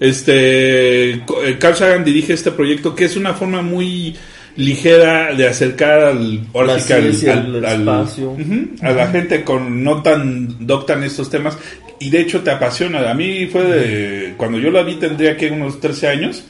[0.00, 1.22] este, eh,
[1.58, 4.16] Carl Sagan dirige este proyecto que es una forma muy
[4.58, 6.40] ligera de acercar al,
[6.80, 8.36] ciencia, al- espacio.
[8.82, 11.56] A la gente con no tan doctan estos temas
[12.00, 13.08] y de hecho te apasiona.
[13.08, 16.42] A mí fue de- cuando yo la vi tendría que unos 13 años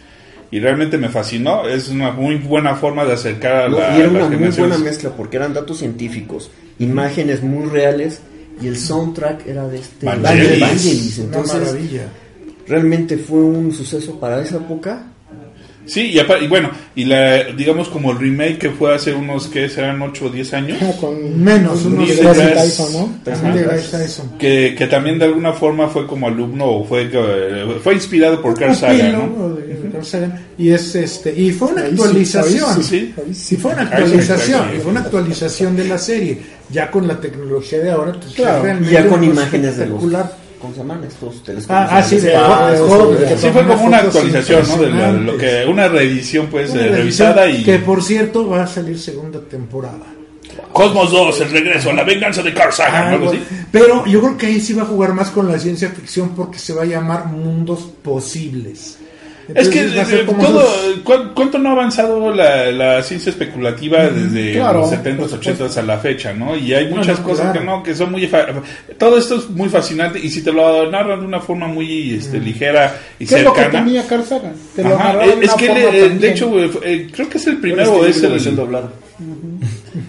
[0.51, 1.69] y realmente me fascinó.
[1.69, 4.79] Es una muy buena forma de acercar a No, la, y era una muy buena
[4.79, 8.21] mezcla porque eran datos científicos, imágenes muy reales
[8.63, 10.61] y el soundtrack era de este Vangelis.
[10.61, 11.19] Vangelis.
[11.19, 12.03] Una Entonces, maravilla.
[12.67, 15.13] realmente fue un suceso para esa época.
[15.89, 19.69] Sí, y, y bueno, y la digamos como el remake que fue hace unos que
[19.69, 20.79] serán 8 o 10 años.
[20.81, 23.33] Ah, con Menos, unos Degrassi deGrasse- Tyson, ¿no?
[23.33, 23.55] Ajá.
[23.99, 24.31] Tyson.
[24.39, 28.57] que, que también de alguna forma fue como alumno o fue eh, fue inspirado por
[28.59, 29.57] Carl Sagan, ¿no?
[29.93, 30.47] Carl Sagan.
[30.59, 32.83] Y es este y fue una actualización.
[32.85, 33.15] sí.
[33.33, 36.39] Sí, fue una actualización, fue una actualización de la serie,
[36.71, 40.48] ya con la tecnología de ahora, pues, Claro, ya con imágenes de los- espectacular.
[40.61, 41.71] ¿Cómo se llaman estos telescopios?
[41.71, 44.77] Ah, ah, sí, de Ah, sí, que Sí, fue como una actualización, ¿no?
[44.79, 47.63] De la- lo que, una reedición, pues, eh, revisada y...
[47.65, 50.07] Que por cierto va a salir segunda temporada.
[50.73, 53.41] Cosmos 2, el regreso, la venganza de Carl Sagan, Ah, algo bueno.
[53.43, 53.65] así.
[53.73, 56.59] Pero yo creo que ahí sí va a jugar más con la ciencia ficción porque
[56.59, 58.99] se va a llamar mundos posibles.
[59.55, 62.71] Es que Entonces va a ser como todo, esos- ¿cu- ¿cuánto no ha avanzado la,
[62.71, 65.67] la ciencia especulativa desde claro, los 70s, por supuesto.
[65.69, 66.55] 80s a la fecha, ¿no?
[66.57, 67.61] Y hay muchas no, cosas claro.
[67.61, 68.27] que no, que son muy...
[68.27, 68.47] fa-
[68.99, 72.39] Todo esto es muy fascinante y si te lo narran de una forma muy este,
[72.41, 73.85] ligera y ¿Qué es lo que cercana...
[73.87, 74.53] tenía Carl Sagan?
[74.77, 75.69] Te lo Ajá, de es una que
[76.19, 76.53] de hecho,
[76.85, 78.57] eh, creo que es el primero, este es versión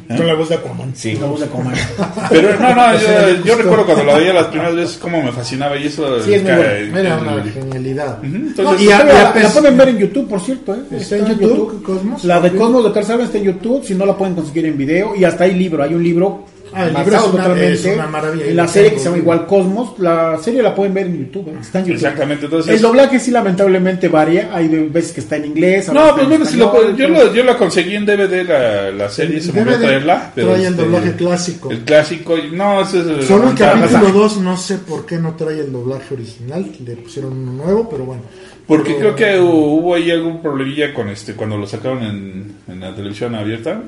[0.09, 0.17] doblada.
[0.17, 0.91] Con la voz de Aquaman.
[0.95, 1.13] Sí.
[1.19, 1.73] La voz de Coman.
[2.29, 5.77] Pero no, no, yo, yo recuerdo cuando la veía las primeras veces cómo me fascinaba
[5.77, 6.21] y eso...
[6.23, 6.97] Sí, es muy bueno.
[6.99, 8.17] Era una genialidad.
[8.19, 10.73] Ujú, No, Entonces, y a- la, la pueden ver en YouTube, por cierto.
[10.75, 10.79] ¿eh?
[10.91, 12.23] ¿Está en YouTube, Cosmos?
[12.25, 13.83] La de Cosmos de Carl Sagan está en YouTube.
[13.85, 15.15] Si no la pueden conseguir en video.
[15.15, 15.83] Y hasta hay libro.
[15.83, 16.45] Hay un libro.
[16.73, 18.45] Ah, el libro es una- totalmente es una maravilla.
[18.45, 19.99] En la serie que se llama igual Cosmos.
[19.99, 21.47] La serie la pueden ver en YouTube.
[21.49, 21.57] ¿eh?
[21.61, 21.95] Está en YouTube.
[21.97, 22.75] Exactamente, entonces...
[22.75, 24.49] El doblaje sí lamentablemente varía.
[24.53, 25.91] Hay veces que está en inglés.
[25.91, 29.09] No, pues en bueno, si lo, yo, lo, yo la conseguí en DVD la, la
[29.09, 30.31] serie, se me olvidó traerla.
[30.35, 31.71] Pero trae el este, doblaje clásico.
[31.71, 35.17] El clásico, y- no, ese es el Solo el capítulo 2 no sé por qué
[35.17, 38.21] no trae el doblaje original, le pusieron uno nuevo, pero bueno.
[38.67, 42.93] Porque creo que hubo ahí algún problemilla con este cuando lo sacaron en, en la
[42.95, 43.81] televisión abierta.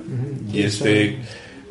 [0.52, 1.20] Y este.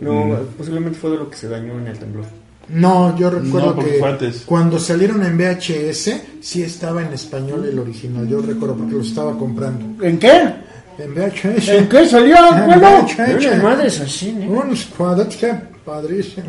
[0.01, 2.24] No, posiblemente fue de lo que se dañó en el temblor.
[2.68, 4.01] No, yo recuerdo No, que
[4.47, 9.36] cuando salieron en VHS sí estaba en español el original, yo recuerdo porque lo estaba
[9.36, 10.05] comprando.
[10.05, 10.55] ¿En qué?
[10.98, 11.68] En VHS.
[11.68, 12.36] ¿En qué salió?
[12.36, 14.60] En Bueno, madres así, ¿no?
[14.60, 15.52] Unos cuadros que
[15.85, 16.47] padrísimo.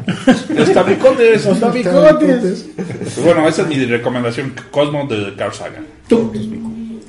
[0.55, 1.45] Los tabicotes.
[1.45, 2.65] Los tabicotes.
[2.75, 5.85] Pues bueno, esa es mi recomendación: Cosmos de Carl Sagan.
[6.07, 6.31] Tú.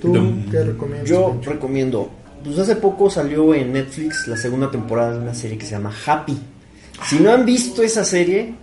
[0.00, 0.12] ¿Tú
[0.50, 1.08] qué recomiendas?
[1.08, 2.10] Yo recomiendo.
[2.44, 5.92] Pues hace poco salió en Netflix la segunda temporada de una serie que se llama
[6.06, 6.38] Happy.
[7.08, 8.54] Si no han visto esa serie,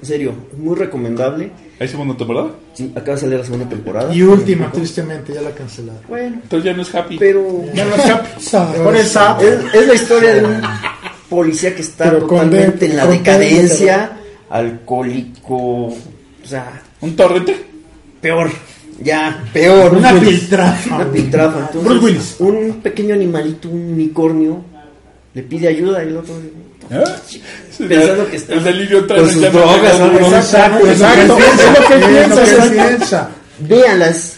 [0.00, 1.50] en serio, es muy recomendable.
[1.78, 2.50] ¿Hay segunda temporada?
[2.74, 4.14] Sí, acaba de salir la segunda temporada.
[4.14, 6.02] Y última, tristemente, ya la cancelaron.
[6.08, 7.18] Bueno, Entonces ya no es happy.
[7.18, 8.72] pero Ya no está.
[8.84, 10.60] Por el es, es la historia de un
[11.30, 14.12] policía que está Pero totalmente de- en la decadencia,
[14.50, 15.56] alcohólico,
[15.86, 15.96] o
[16.44, 17.56] sea, ¿Un torrente?
[18.20, 18.50] peor,
[19.02, 19.94] ya, peor.
[19.94, 20.96] Una piltrafa.
[20.96, 21.58] Una piltrafa.
[21.60, 22.36] Entonces, Bruce Willis.
[22.38, 24.62] Un pequeño animalito, un unicornio,
[25.34, 26.34] le pide ayuda y el otro
[26.90, 27.04] ¿Eh?
[27.88, 30.00] pensando que está El delirio trae sus drogas.
[30.34, 31.38] Exacto, Exacto.
[31.38, 33.30] Es lo que Es lo piensa.
[33.60, 34.36] Véanlas.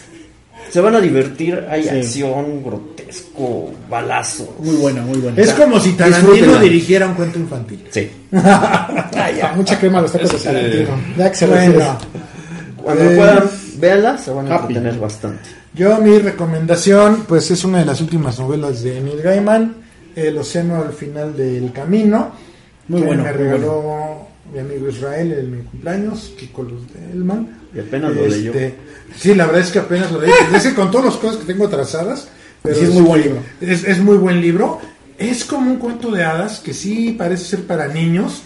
[0.69, 1.89] Se van a divertir, hay Sí.
[1.89, 4.55] acción, grotesco, balazo.
[4.59, 5.39] Muy buena, muy buena.
[5.39, 7.83] Es como si Tarantino dirigiera un cuento infantil.
[7.91, 8.09] Sí.
[8.35, 10.89] Ah, ya, mucha crema a los tacos de Tarantino.
[11.17, 11.97] Ya que se Bueno.
[12.83, 13.43] Cuando puedan,
[13.79, 14.73] véanlas, se van a Happy.
[14.73, 15.49] entretener bastante.
[15.73, 19.75] Yo mi recomendación, pues es una de las últimas novelas de Neil Gaiman,
[20.15, 22.31] El océano al final del camino,
[22.87, 27.11] Muy que bueno, me muy regaló mi amigo Israel en mi cumpleaños, Kiko Luz de
[27.13, 27.47] Elman.
[27.73, 28.51] Y apenas lo leyó.
[28.51, 28.75] Este,
[29.17, 30.31] Sí, la verdad es que apenas lo leí.
[30.55, 32.27] Es que con todas las cosas que tengo trazadas,
[32.61, 33.39] pero Sí, es muy buen libro.
[33.61, 34.79] Es, es muy buen libro.
[35.17, 38.41] Es como un cuento de hadas que sí parece ser para niños,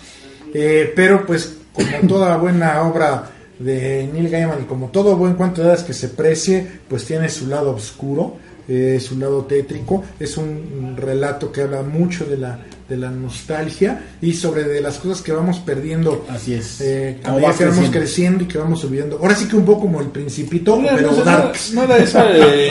[0.53, 5.61] eh, pero pues como toda buena obra de Neil Gaiman y como todo buen cuento
[5.61, 8.35] de hadas que se precie, pues tiene su lado oscuro,
[8.67, 10.03] eh, su lado tétrico.
[10.19, 14.97] Es un relato que habla mucho de la de la nostalgia y sobre de las
[14.97, 16.79] cosas que vamos perdiendo Así es.
[16.79, 18.43] eh, Como que vamos creciendo.
[18.45, 19.17] y que vamos subiendo.
[19.21, 21.73] Ahora sí que un poco como el principito, No, pero no, no, darks.
[21.73, 22.69] no era esa, eh,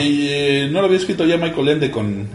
[0.63, 2.25] eh, no lo había escrito ya Michael Ende con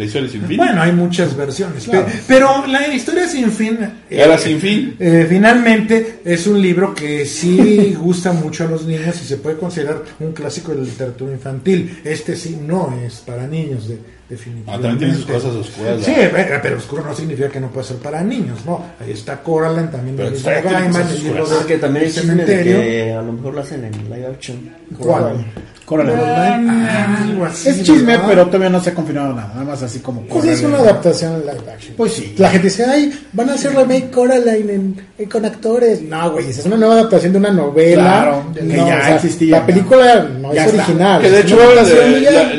[0.00, 0.56] La historia sin fin.
[0.56, 2.06] Bueno, hay muchas versiones, Claro.
[2.26, 3.76] pero la historia sin fin.
[3.82, 4.96] eh, Era sin fin.
[4.98, 9.58] eh, finalmente es un libro que sí gusta mucho a los niños y se puede
[9.58, 12.00] considerar un clásico de la literatura infantil.
[12.02, 13.98] Este sí no es para niños, de,
[14.30, 14.72] Ah, definitivamente.
[14.88, 16.04] también tiene sus cosas oscuras.
[16.04, 16.14] Sí,
[16.62, 18.84] pero oscuro no significa que no puede ser para niños, ¿no?
[19.00, 21.44] Ahí está Coraline, también Pero de está- Gaiman, el libro.
[21.50, 24.70] Ah, que también hay de que a lo mejor lo hacen en live action.
[24.98, 25.44] ¿Cuál?
[25.84, 26.20] Coraline.
[26.22, 29.48] Ah, algo así, Es chisme, pero todavía no se ha confirmado nada.
[29.54, 30.20] Nada más así como.
[30.22, 30.88] Pues es una Coraline.
[30.90, 31.94] adaptación en live action.
[31.96, 32.34] Pues sí.
[32.38, 36.00] La gente dice, ay, van a hacer remake Coraline en- en- con actores.
[36.02, 38.02] No, güey, es una nueva adaptación de una novela.
[38.02, 40.84] Claro, que No, ya existía, La película no Ya es está.
[40.84, 41.20] original.
[41.22, 41.58] Que de hecho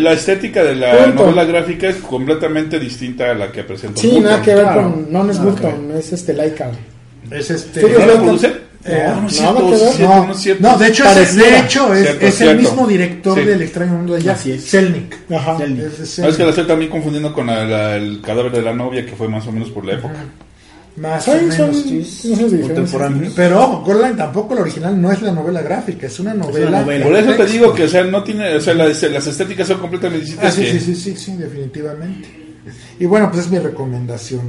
[0.01, 1.23] la, estética de la Punto.
[1.23, 3.99] novela gráfica es completamente distinta a la que presentó.
[4.01, 4.23] Sí, Burton.
[4.23, 4.81] nada que ver claro.
[4.91, 5.11] con.
[5.11, 6.71] No, no es Nada Burton, es este Laika.
[7.29, 7.81] Es este.
[7.81, 8.21] ¿No Burton.
[8.23, 8.53] produce?
[8.83, 9.89] Eh, no, es cierto, que sí ver.
[9.89, 10.63] es cierto, No, no es cierto.
[10.63, 12.61] no, de hecho, es, de hecho es, Cierto, es el cierto.
[12.63, 13.45] mismo director Sí.
[13.45, 14.63] del extraño mundo de ella, Así es.
[14.63, 15.17] Selnick.
[15.31, 15.57] Ajá.
[15.59, 15.79] Selnick.
[15.85, 16.37] Es de No, es Selnick.
[16.37, 19.27] que la estoy también confundiendo con la- la- el cadáver de la novia que fue
[19.27, 20.15] más o menos por la época.
[20.97, 21.55] Más o Son, menos.
[21.55, 21.97] son, sí.
[21.99, 22.61] no sé si diferencia.
[22.75, 23.33] Contemporáneos.
[23.35, 26.81] Pero ojo, Coraline tampoco la original no es la novela gráfica, es una novela.
[26.81, 27.05] novela.
[27.05, 29.79] Por eso te digo que, o sea, no tiene, o sea, las, las estéticas son
[29.79, 30.53] completamente Ah, distintas.
[30.53, 32.27] sí, que- sí, sí, sí, sí, definitivamente.
[32.99, 34.41] Y bueno, pues es mi recomendación.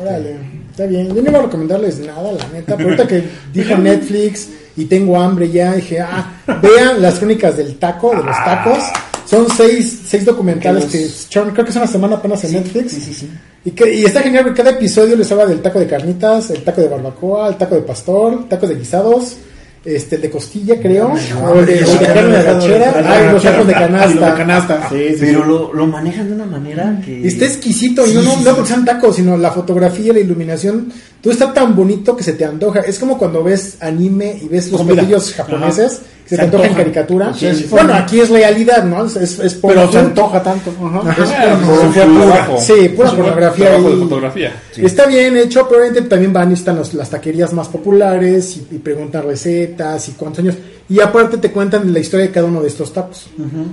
[0.00, 0.36] Órale.
[0.70, 4.48] Está bien, yo no iba a recomendarles nada, la neta, pero ahorita que dijo Netflix
[4.76, 6.32] y tengo hambre ya, dije, ah,
[6.62, 8.78] vean las crónicas del taco, de los tacos.
[9.26, 12.92] Son seis, seis documentales que, echaron, creo que es una semana apenas en Netflix.
[12.92, 13.30] Sí, sí, sí.
[13.64, 16.64] Y, que, y está genial porque cada episodio les habla del taco de carnitas, el
[16.64, 19.36] taco de barbacoa, el taco de pastor, tacos de guisados,
[19.84, 21.12] este, el de costilla, creo,
[21.44, 24.30] o el de, el de carne de arrachera, ay, los tacos de Ah, canasta.
[24.30, 24.88] de canasta.
[24.90, 25.48] Sí, sí, Pero sí.
[25.48, 27.26] lo, lo manejan de una manera que...
[27.26, 31.32] Está exquisito, y no, no, no porque sean tacos, sino la fotografía, la iluminación, todo
[31.32, 32.80] está tan bonito que se te antoja.
[32.80, 36.00] Es como cuando ves anime y ves los platillos japoneses,
[36.36, 37.32] se, antoja en caricatura.
[37.34, 37.66] Sí, sí, sí.
[37.70, 39.04] bueno, aquí es realidad, ¿no?
[39.04, 40.70] Es, es, es Pero se antoja tanto.
[40.84, 41.10] Ajá.
[41.10, 41.24] Ajá.
[41.28, 42.06] Ah, Es pornografía
[42.46, 42.58] pura.
[42.60, 43.70] Sí, pura Es pornografía.
[43.72, 44.62] de fotografía.
[44.76, 48.76] Está bien hecho, pero obviamente también van y están los- las taquerías más populares y,
[48.76, 50.54] y preguntan recetas y cuántos años.
[50.88, 53.26] Y aparte te cuentan la historia de cada uno de estos tacos.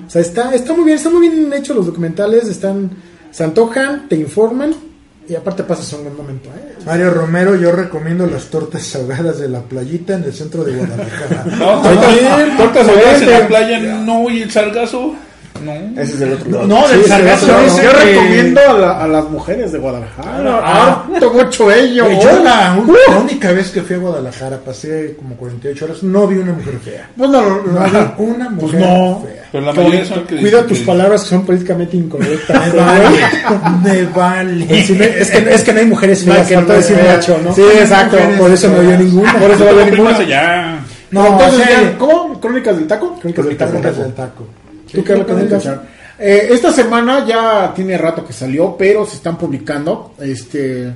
[0.07, 2.91] O sea, está, está muy bien, están muy bien hechos los documentales, están,
[3.31, 4.73] se antojan, te informan
[5.29, 6.49] y aparte pasas un buen momento.
[6.49, 6.73] ¿eh?
[6.85, 11.45] Mario Romero, yo recomiendo las tortas ahogadas de la playita en el centro de Guadalajara.
[11.59, 15.13] No, Ahí tortas, ahogadas en la playa, no, y el sargazo,
[15.63, 16.01] no.
[16.01, 16.67] Ese es del otro lado.
[16.67, 17.47] No, del Sí, sargazo.
[17.83, 20.59] Yo recomiendo a, la- a las mujeres de Guadalajara.
[20.63, 21.05] Ah.
[21.13, 22.05] Harto mucho ello.
[22.21, 26.27] Yo la, un- la única vez que fui a Guadalajara, pasé como 48 horas, no
[26.27, 27.09] vi una mujer fea.
[27.17, 27.63] Pues no, No no,
[28.17, 29.21] vi una Pues mujer no.
[29.25, 29.43] fea.
[29.51, 32.73] Pero la mayoría son que Cuida tus que- palabras que son políticamente incorrectas.
[32.73, 33.09] Me vale,
[33.83, 34.83] me vale.
[34.85, 37.53] Sí, me- es, que, es que no hay mujeres feas, que falta decir macho, ¿no?
[37.53, 38.17] Sí, exacto.
[38.37, 39.33] Por eso no vio ninguna.
[39.39, 40.79] Por eso no veo ninguna.
[41.11, 41.67] No, Entonces,
[41.97, 42.39] ¿cómo?
[42.39, 43.15] ¿Crónicas del taco?
[43.19, 43.71] Crónicas del taco.
[43.71, 44.47] Crónicas del taco.
[44.93, 45.65] ¿Tú qué recomiendas?
[46.17, 50.93] Eh, esta semana ya tiene rato que salió, pero se están publicando este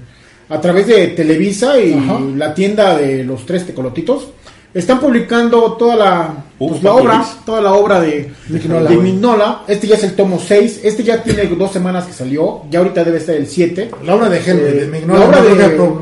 [0.49, 2.19] a través de Televisa y Ajá.
[2.35, 4.29] la tienda de los tres tecolotitos.
[4.73, 7.27] Están publicando toda la, Uh, pues, la obra, Luis.
[7.45, 8.89] toda la obra de Mignola.
[8.89, 9.61] de Mignola.
[9.67, 10.81] Este ya es el tomo 6.
[10.83, 12.61] Este ya tiene dos semanas que salió.
[12.69, 13.91] Ya ahorita debe estar el 7.
[14.05, 15.49] La obra de Hellboy, de Eh, Mignola, la obra de,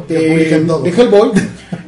[0.07, 1.31] de- de Hellboy.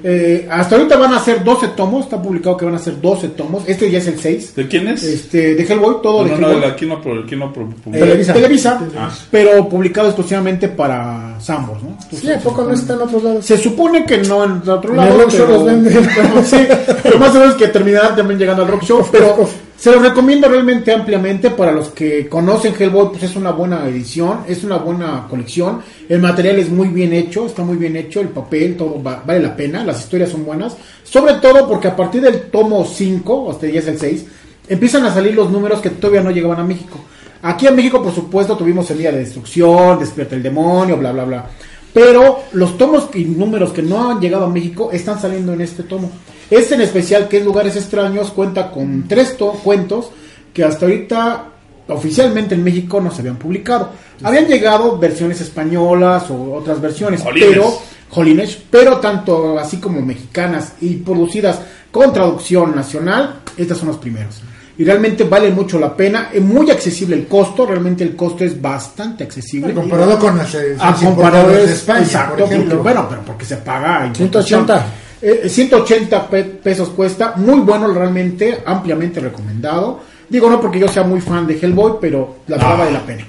[0.06, 2.04] Eh, hasta ahorita van a ser 12 tomos.
[2.04, 3.64] Está publicado que van a ser 12 tomos.
[3.68, 4.54] Este ya es el 6.
[4.54, 5.02] ¿De quién es?
[5.02, 6.62] Este, de Hellboy, todo no, de no, Hellboy.
[6.62, 8.34] no, aquí no, pro- aquí no pro- Eh, Televisa.
[8.34, 9.10] Televisa, Ah.
[9.32, 11.98] pero publicado exclusivamente para Sambors, ¿no?
[12.12, 13.46] Sí, ¿a poco no está en otros lados?
[13.46, 15.14] Se supone que no en otro En lado.
[15.16, 15.94] el rock show pero- los venden.
[16.46, 16.58] sí,
[17.02, 19.06] pero más o menos que terminarán también llegando al rock show.
[19.12, 19.48] Pero
[19.78, 24.40] se los recomiendo realmente ampliamente para los que conocen Hellboy, pues es una buena edición,
[24.48, 25.82] es una buena colección.
[26.08, 29.42] El material es muy bien hecho, está muy bien hecho, el papel, todo va- vale
[29.42, 30.78] la pena, las historias son buenas.
[31.04, 34.26] Sobre todo porque a partir del tomo 5, hasta ya es el 6,
[34.70, 37.00] empiezan a salir los números que todavía no llegaban a México.
[37.42, 41.26] Aquí en México, por supuesto, tuvimos el día de destrucción, despierta el demonio, bla, bla,
[41.26, 41.46] bla.
[41.94, 45.84] Pero los tomos y números que no han llegado a México están saliendo en este
[45.84, 46.10] tomo.
[46.50, 50.10] Este en especial, que es Lugares Extraños, cuenta con tres to- cuentos
[50.54, 51.46] que hasta ahorita
[51.88, 53.90] oficialmente en México no se habían publicado.
[54.24, 57.50] Habían llegado versiones españolas o otras versiones, Jolines.
[57.50, 57.74] pero
[58.10, 61.60] jolines, pero tanto así como mexicanas y producidas
[61.92, 64.42] con traducción nacional, estas son los primeros.
[64.78, 68.60] Y realmente vale mucho la pena, es muy accesible el costo, realmente el costo es
[68.60, 69.72] bastante accesible.
[69.74, 72.70] Comparado con las importadas comparadores de España, exacto, por ejemplo.
[72.78, 74.12] porque- bueno, pero porque se paga.
[74.16, 74.86] 180.
[75.26, 80.02] Eh, 180 pe- pesos cuesta, muy bueno realmente, ampliamente recomendado.
[80.28, 83.26] Digo no porque yo sea muy fan de Hellboy, pero la verdad vale la pena.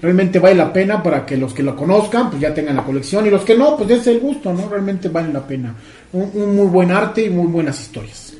[0.00, 3.26] Realmente vale la pena para que los que lo conozcan, pues ya tengan la colección
[3.26, 4.68] y los que no, pues dense el gusto, ¿no?
[4.68, 5.74] Realmente vale la pena.
[6.12, 8.32] Un muy buen arte y muy buenas historias.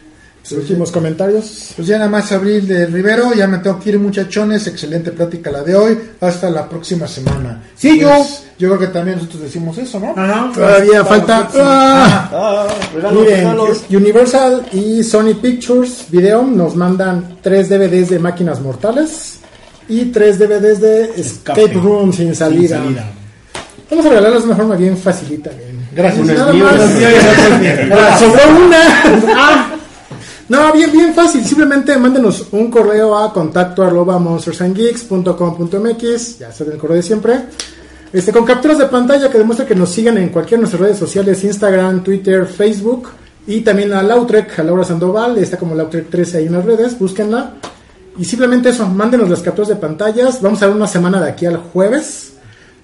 [0.53, 1.73] Últimos comentarios.
[1.77, 5.51] Pues ya nada más Abril de Rivero, ya me tengo que ir muchachones, excelente plática
[5.51, 7.63] la de hoy, hasta la próxima semana.
[7.77, 8.09] Sí, yo.
[8.09, 10.15] Pues, yo creo que también nosotros decimos eso, ¿no?
[10.17, 10.51] Ajá.
[10.55, 11.49] Todavía falta.
[11.55, 13.85] Ah, Ah, regalos, miren, regalos.
[13.91, 19.35] Universal y Sony Pictures Video nos mandan tres DVDs de Máquinas Mortales
[19.89, 21.73] y tres DVDs de Escape, Escape.
[21.75, 22.77] Room sin salida.
[22.79, 23.11] Sin salida.
[23.91, 25.51] Vamos a regalarlos de una forma bien facilita.
[25.51, 25.79] bien.
[25.95, 26.27] Gracias.
[26.27, 26.75] Nada mío, más.
[26.75, 28.79] uno es mío Ah, sobró una.
[29.37, 29.75] Ah.
[30.49, 31.45] No, bien, bien fácil.
[31.45, 36.39] Simplemente mándenos un correo a contacto arroba monstersandgeeks.com.mx.
[36.39, 37.41] Ya saben el correo de siempre.
[38.11, 40.99] Este, con capturas de pantalla que demuestra que nos sigan en cualquiera de nuestras redes
[40.99, 43.11] sociales, Instagram, Twitter, Facebook.
[43.47, 46.99] Y también a Lautrec, a Laura Sandoval, está como Lautrec 13 ahí en las redes,
[46.99, 47.57] búsquenla.
[48.19, 50.41] Y simplemente eso, mándenos las capturas de pantallas.
[50.41, 52.33] Vamos a ver una semana de aquí al jueves.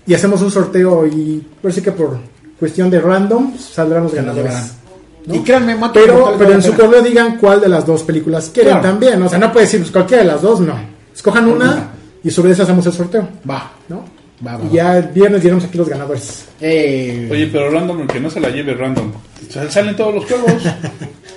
[0.07, 2.19] Y hacemos un sorteo y parece que por
[2.59, 4.84] cuestión de random saldrán los ganadores.
[5.27, 5.35] ¿No?
[5.35, 8.73] Y créanme, Mato, Pero, pero en su correo digan cuál de las dos películas quieren
[8.75, 8.89] Claro.
[8.89, 9.23] también.
[9.23, 10.75] O sea, no puede decir pues, cualquiera de las dos, no.
[11.15, 11.91] Escojan una
[12.23, 13.29] y sobre esa hacemos el sorteo.
[13.49, 13.71] Va.
[13.89, 14.05] ¿no?
[14.47, 16.47] Va, va, Y ya el viernes diremos aquí los ganadores.
[16.61, 19.13] Eh, Oye, pero random, que no se la lleve random.
[19.49, 20.53] Sal- Salen todos los juegos.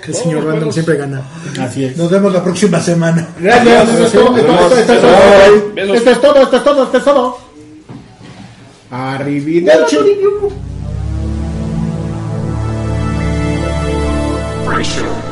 [0.08, 0.74] El señor Random juegos.
[0.74, 1.22] siempre gana.
[1.60, 1.96] así es.
[1.96, 3.28] Nos vemos la próxima semana.
[3.38, 3.88] Gracias.
[3.90, 5.74] Esto es todo, esto- esto- esto es todo.
[5.74, 5.96] Besos.
[5.96, 7.38] Esto es todo, esto es todo, esto es todo.
[8.90, 9.96] Arrivederci.
[14.84, 15.27] sure